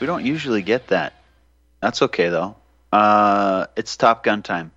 We 0.00 0.06
don't 0.06 0.24
usually 0.24 0.62
get 0.62 0.86
that. 0.86 1.14
That's 1.80 2.02
okay 2.02 2.28
though. 2.28 2.54
Uh, 2.92 3.66
it's 3.76 3.96
Top 3.96 4.22
Gun 4.22 4.44
time. 4.44 4.70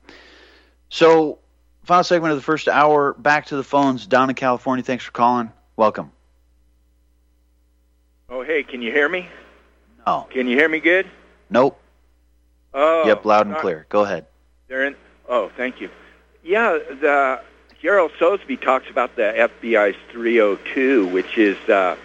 So, 0.89 1.37
final 1.83 2.03
segment 2.03 2.31
of 2.31 2.39
the 2.39 2.43
first 2.43 2.67
hour. 2.67 3.13
Back 3.13 3.45
to 3.47 3.55
the 3.55 3.63
phones. 3.63 4.07
Down 4.07 4.29
in 4.29 4.35
California. 4.35 4.81
Thanks 4.83 5.03
for 5.03 5.11
calling. 5.11 5.51
Welcome. 5.75 6.11
Oh, 8.27 8.41
hey, 8.41 8.63
can 8.63 8.81
you 8.81 8.91
hear 8.91 9.07
me? 9.07 9.27
No. 10.07 10.27
Can 10.31 10.47
you 10.47 10.57
hear 10.57 10.69
me 10.69 10.79
good? 10.79 11.07
Nope. 11.51 11.79
Oh. 12.73 13.05
yep, 13.05 13.25
loud 13.25 13.45
and 13.45 13.55
clear. 13.57 13.85
Go 13.89 14.01
ahead. 14.01 14.25
They're 14.67 14.85
in. 14.85 14.95
Oh, 15.27 15.51
thank 15.55 15.81
you. 15.81 15.91
Yeah, 16.43 16.79
the 16.99 17.41
Gerald 17.81 18.11
Sosbee 18.19 18.59
talks 18.59 18.89
about 18.89 19.15
the 19.15 19.49
FBI's 19.63 19.95
302, 20.11 21.07
which 21.07 21.37
is 21.37 21.57
uh, 21.69 21.95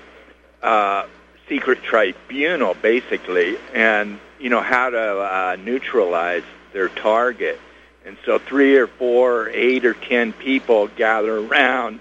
uh, 0.62 1.06
secret 1.48 1.82
tribunal, 1.82 2.74
basically, 2.74 3.56
and 3.72 4.20
you 4.38 4.50
know 4.50 4.60
how 4.60 4.90
to 4.90 4.98
uh, 4.98 5.56
neutralize 5.58 6.44
their 6.72 6.88
target. 6.88 7.58
And 8.06 8.16
so 8.24 8.38
three 8.38 8.76
or 8.76 8.86
four, 8.86 9.42
or 9.42 9.50
eight 9.50 9.84
or 9.84 9.94
ten 9.94 10.32
people 10.32 10.86
gather 10.86 11.38
around 11.38 11.98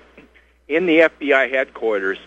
in 0.68 0.86
the 0.86 1.00
FBI 1.00 1.50
headquarters, 1.50 2.20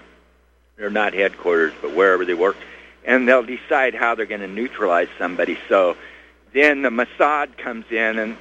or 0.81 0.91
not 0.91 1.15
headquarters, 1.15 1.75
but 1.81 1.95
wherever 1.95 2.25
they 2.25 2.35
work, 2.35 2.57
and 3.05 3.29
they'll 3.29 3.45
decide 3.45 3.95
how 3.95 4.17
they're 4.17 4.27
going 4.27 4.41
to 4.41 4.49
neutralize 4.49 5.09
somebody. 5.17 5.57
So 5.69 5.97
then 6.53 6.83
the 6.83 6.91
Mossad 6.91 7.57
comes 7.57 7.85
in, 7.93 8.19
and 8.19 8.37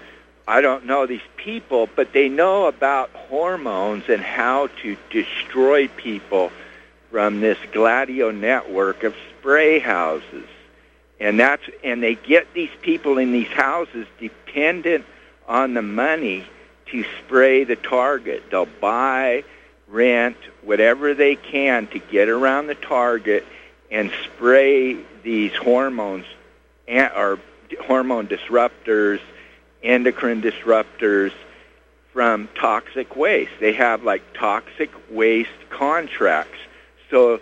I 0.48 0.62
don't 0.62 0.86
know 0.86 1.06
these 1.08 1.22
people, 1.38 1.90
but 1.96 2.14
they 2.14 2.30
know 2.30 2.68
about 2.68 3.10
hormones 3.12 4.04
and 4.10 4.22
how 4.22 4.68
to 4.84 4.96
destroy 5.10 5.88
people 5.88 6.52
from 7.10 7.40
this 7.40 7.58
Gladio 7.72 8.32
network 8.32 9.04
of 9.04 9.16
spray 9.32 9.80
houses. 9.80 10.48
And 11.20 11.40
that's 11.40 11.64
and 11.84 12.04
they 12.04 12.16
get 12.16 12.54
these 12.54 12.70
people 12.82 13.18
in 13.18 13.32
these 13.32 13.48
houses 13.48 14.06
dependent 14.20 15.06
on 15.48 15.74
the 15.74 15.82
money 15.82 16.46
to 16.88 17.06
spray 17.20 17.64
the 17.64 17.76
target. 17.76 18.44
They'll 18.52 18.66
buy, 18.66 19.44
rent, 19.88 20.38
whatever 20.64 21.14
they 21.14 21.36
can 21.36 21.88
to 21.88 22.00
get 22.00 22.30
around 22.30 22.68
the 22.68 22.76
target 22.76 23.46
and 23.90 24.12
spray 24.26 24.98
these 25.24 25.56
hormones 25.56 26.26
or 26.88 27.40
hormone 27.82 28.28
disruptors, 28.28 29.20
endocrine 29.86 30.42
disruptors 30.42 31.32
from 32.14 32.48
toxic 32.56 33.16
waste. 33.16 33.52
They 33.60 33.74
have 33.74 34.04
like 34.04 34.22
toxic 34.34 34.90
waste 35.12 35.50
contracts. 35.70 36.58
So 37.10 37.42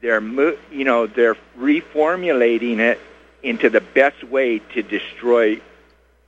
they're 0.00 0.22
you 0.22 0.84
know 0.84 1.06
they're 1.06 1.36
reformulating 1.58 2.78
it 2.78 3.00
into 3.42 3.68
the 3.70 3.80
best 3.80 4.24
way 4.24 4.58
to 4.58 4.82
destroy 4.82 5.60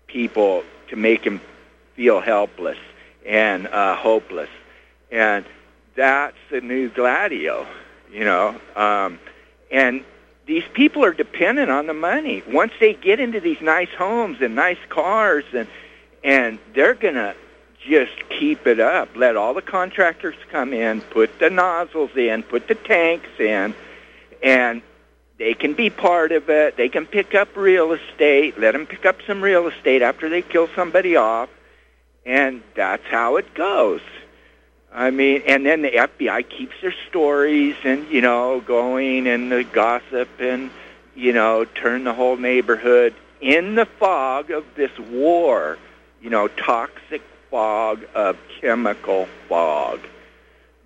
people 0.07 0.63
to 0.89 0.97
make 0.97 1.25
them 1.25 1.41
feel 1.95 2.21
helpless 2.21 2.79
and 3.27 3.67
uh, 3.67 3.97
hopeless, 3.97 4.51
and 5.11 5.45
that's 5.95 6.37
the 6.51 6.61
new 6.61 6.89
Gladio, 6.89 7.67
you 8.13 8.25
know. 8.25 8.55
Um, 8.77 9.19
and 9.71 10.05
these 10.47 10.65
people 10.73 11.05
are 11.05 11.13
dependent 11.13 11.71
on 11.71 11.87
the 11.87 11.95
money. 11.95 12.43
Once 12.49 12.73
they 12.79 12.95
get 12.95 13.19
into 13.19 13.41
these 13.41 13.61
nice 13.61 13.91
homes 13.99 14.39
and 14.41 14.55
nice 14.55 14.79
cars, 14.89 15.45
and 15.53 15.69
and 16.23 16.59
they're 16.75 16.95
gonna 16.95 17.35
just 17.81 18.29
keep 18.31 18.67
it 18.67 18.81
up. 18.81 19.09
Let 19.17 19.37
all 19.37 19.55
the 19.55 19.63
contractors 19.63 20.37
come 20.51 20.73
in, 20.73 21.01
put 21.01 21.39
the 21.39 21.51
nozzles 21.51 22.17
in, 22.17 22.43
put 22.43 22.69
the 22.69 22.75
tanks 22.75 23.29
in, 23.39 23.75
and 24.43 24.83
they 25.39 25.55
can 25.55 25.75
be 25.75 25.91
part 25.91 26.33
of 26.33 26.49
it. 26.49 26.77
They 26.77 26.89
can 26.89 27.07
pick 27.07 27.35
up 27.35 27.57
real 27.57 27.93
estate. 27.93 28.59
Let 28.59 28.73
them 28.73 28.87
pick 28.87 29.05
up 29.05 29.17
some 29.27 29.43
real 29.43 29.67
estate 29.69 30.03
after 30.03 30.29
they 30.29 30.43
kill 30.43 30.69
somebody 30.75 31.17
off, 31.17 31.51
and 32.25 32.63
that's 32.75 33.05
how 33.07 33.37
it 33.37 33.53
goes. 33.55 34.01
I 34.97 35.11
mean, 35.11 35.43
and 35.47 35.67
then 35.67 35.83
the 35.83 35.91
FBI 35.91 36.49
keeps 36.49 36.75
their 36.81 36.95
stories 37.09 37.77
and 37.85 38.09
you 38.09 38.23
know 38.23 38.63
going 38.63 39.29
and 39.29 39.53
the 39.53 39.63
gossip 39.63 40.29
and 40.41 40.71
you 41.15 41.35
know 41.35 41.67
turn 41.67 42.05
the 42.05 42.15
whole 42.15 42.37
neighborhood 42.37 43.15
in 43.43 43.75
the 43.75 43.85
fog 43.85 44.51
of 44.51 44.65
this 44.75 44.97
war, 44.99 45.79
you 46.23 46.31
know, 46.31 46.49
toxic 46.49 47.21
fog 47.51 48.05
of 48.15 48.39
chemical 48.61 49.29
fog, 49.49 50.01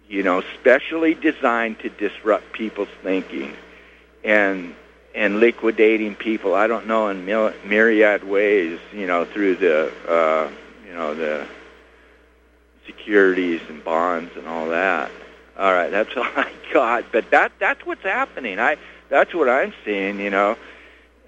you 0.09 0.25
know, 0.25 0.43
specially 0.59 1.15
designed 1.15 1.79
to 1.79 1.89
disrupt 1.89 2.53
people's 2.53 2.89
thinking 3.03 3.55
and 4.25 4.75
and 5.15 5.39
liquidating 5.39 6.17
people. 6.17 6.55
I 6.55 6.67
don't 6.67 6.89
know 6.89 7.09
in 7.09 7.25
myriad 7.25 8.25
ways, 8.25 8.81
you 8.93 9.07
know, 9.07 9.25
through 9.25 9.57
the 9.57 9.93
uh, 10.09 10.51
you 10.85 10.95
know 10.95 11.15
the 11.15 11.47
securities 12.91 13.61
and 13.69 13.83
bonds 13.85 14.33
and 14.37 14.47
all 14.47 14.69
that. 14.69 15.11
All 15.59 15.73
right, 15.73 15.91
that's 15.91 16.11
all 16.17 16.25
I 16.25 16.51
got. 16.73 17.13
But 17.13 17.31
that 17.31 17.53
that's 17.59 17.85
what's 17.85 18.03
happening. 18.03 18.59
I 18.59 18.77
that's 19.09 19.35
what 19.35 19.49
I'm 19.49 19.73
seeing. 19.85 20.21
You 20.21 20.31
know, 20.31 20.57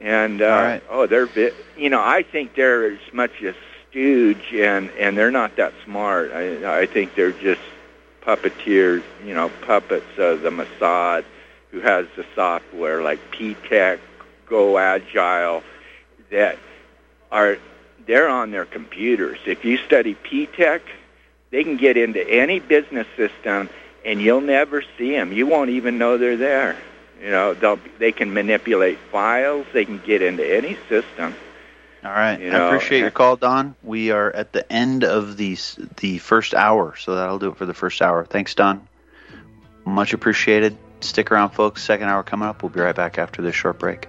and 0.00 0.42
uh, 0.42 0.46
right. 0.46 0.82
oh, 0.90 1.06
they're 1.06 1.26
vi- 1.26 1.52
you 1.76 1.90
know 1.90 2.02
I 2.02 2.22
think 2.22 2.54
they're 2.54 2.92
as 2.92 3.12
much 3.12 3.42
a 3.42 3.54
stooge, 3.90 4.52
and 4.54 4.90
and 4.98 5.16
they're 5.16 5.30
not 5.30 5.56
that 5.56 5.72
smart. 5.84 6.32
I 6.32 6.80
I 6.80 6.86
think 6.86 7.14
they're 7.14 7.32
just 7.32 7.60
puppeteers. 8.22 9.02
You 9.24 9.34
know, 9.34 9.50
puppets 9.66 10.18
of 10.18 10.42
the 10.42 10.50
Mossad, 10.50 11.24
who 11.70 11.80
has 11.80 12.06
the 12.16 12.24
software 12.34 13.02
like 13.02 13.18
P-Tech, 13.30 14.00
Go 14.46 14.78
Agile, 14.78 15.62
that 16.30 16.58
are 17.30 17.58
they're 18.06 18.28
on 18.28 18.50
their 18.50 18.64
computers. 18.64 19.38
If 19.46 19.64
you 19.64 19.76
study 19.76 20.14
P-Tech, 20.14 20.82
they 21.52 21.62
can 21.62 21.76
get 21.76 21.96
into 21.96 22.28
any 22.28 22.58
business 22.58 23.06
system, 23.16 23.68
and 24.04 24.20
you'll 24.20 24.40
never 24.40 24.82
see 24.98 25.12
them. 25.12 25.32
You 25.32 25.46
won't 25.46 25.70
even 25.70 25.98
know 25.98 26.18
they're 26.18 26.36
there. 26.36 26.76
You 27.22 27.30
know, 27.30 27.54
they'll 27.54 27.78
they 27.98 28.10
can 28.10 28.34
manipulate 28.34 28.98
files. 29.12 29.66
They 29.72 29.84
can 29.84 29.98
get 29.98 30.22
into 30.22 30.44
any 30.44 30.76
system. 30.88 31.36
All 32.04 32.10
right. 32.10 32.40
You 32.40 32.50
I 32.50 32.66
appreciate 32.66 32.98
your 32.98 33.08
eh. 33.08 33.10
call, 33.10 33.36
Don. 33.36 33.76
We 33.84 34.10
are 34.10 34.32
at 34.32 34.52
the 34.52 34.70
end 34.72 35.04
of 35.04 35.36
the 35.36 35.56
the 35.98 36.18
first 36.18 36.54
hour, 36.54 36.96
so 36.96 37.14
that'll 37.14 37.38
do 37.38 37.50
it 37.50 37.56
for 37.56 37.66
the 37.66 37.74
first 37.74 38.02
hour. 38.02 38.24
Thanks, 38.24 38.56
Don. 38.56 38.88
Much 39.84 40.14
appreciated. 40.14 40.76
Stick 41.00 41.30
around, 41.30 41.50
folks. 41.50 41.84
Second 41.84 42.08
hour 42.08 42.22
coming 42.24 42.48
up. 42.48 42.62
We'll 42.62 42.70
be 42.70 42.80
right 42.80 42.94
back 42.94 43.18
after 43.18 43.42
this 43.42 43.54
short 43.54 43.78
break. 43.78 44.08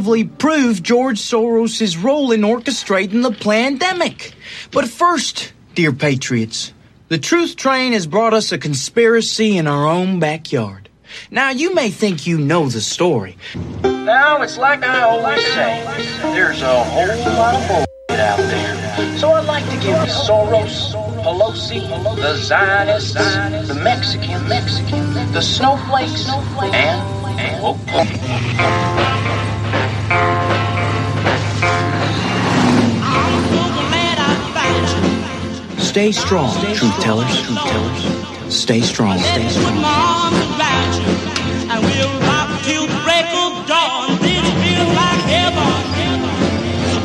Conclusively 0.00 0.24
prove 0.24 0.82
George 0.82 1.18
Soros' 1.20 2.02
role 2.02 2.32
in 2.32 2.40
orchestrating 2.40 3.22
the 3.22 3.32
pandemic. 3.32 4.32
But 4.70 4.88
first, 4.88 5.52
dear 5.74 5.92
patriots, 5.92 6.72
the 7.08 7.18
truth 7.18 7.56
train 7.56 7.92
has 7.92 8.06
brought 8.06 8.32
us 8.32 8.52
a 8.52 8.58
conspiracy 8.58 9.58
in 9.58 9.66
our 9.66 9.86
own 9.86 10.18
backyard. 10.18 10.88
Now, 11.30 11.50
you 11.50 11.74
may 11.74 11.90
think 11.90 12.26
you 12.26 12.38
know 12.38 12.68
the 12.68 12.80
story. 12.80 13.36
Now, 13.82 14.40
it's 14.42 14.56
like 14.56 14.82
I 14.82 15.02
always 15.02 15.44
say, 15.48 15.84
there's 16.32 16.62
a 16.62 16.84
whole 16.84 17.34
lot 17.34 17.54
of 17.54 17.68
bullshit 17.68 18.20
out 18.20 18.38
there. 18.38 19.18
So 19.18 19.32
I'd 19.32 19.44
like 19.44 19.64
to 19.64 19.76
give 19.84 19.96
Soros, 20.08 20.94
Pelosi, 21.22 21.82
the 22.16 22.36
Zionists, 22.36 23.12
the 23.68 23.80
Mexican, 23.82 24.48
Mexican, 24.48 25.32
the 25.32 25.42
snowflakes, 25.42 26.28
and, 26.28 27.40
and 27.40 27.62
woke 27.62 27.78
Stay 35.90 36.12
strong, 36.12 36.54
truth 36.74 37.00
tellers, 37.00 37.42
truth 37.42 37.58
tellers. 37.58 38.54
Stay 38.54 38.80
strong, 38.80 39.18
stay 39.18 39.48
strong. 39.48 39.76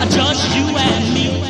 Just 0.10 0.56
you 0.56 0.66
and 0.78 1.14
me. 1.14 1.42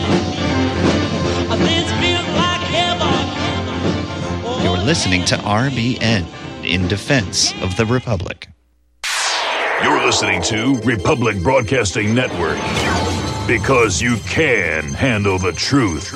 This 1.66 1.92
feels 2.00 2.28
like 2.36 2.62
heaven. 2.72 4.64
You're 4.64 4.78
listening 4.78 5.26
to 5.26 5.36
RBN 5.36 6.26
in 6.64 6.88
defense 6.88 7.54
of 7.62 7.76
the 7.78 7.86
Republic. 7.86 8.45
You're 9.86 10.04
listening 10.04 10.42
to 10.42 10.78
Republic 10.82 11.38
Broadcasting 11.44 12.16
Network. 12.16 12.58
Because 13.48 14.02
you 14.02 14.18
can 14.28 14.92
handle 14.94 15.38
the 15.38 15.52
truth. 15.52 16.12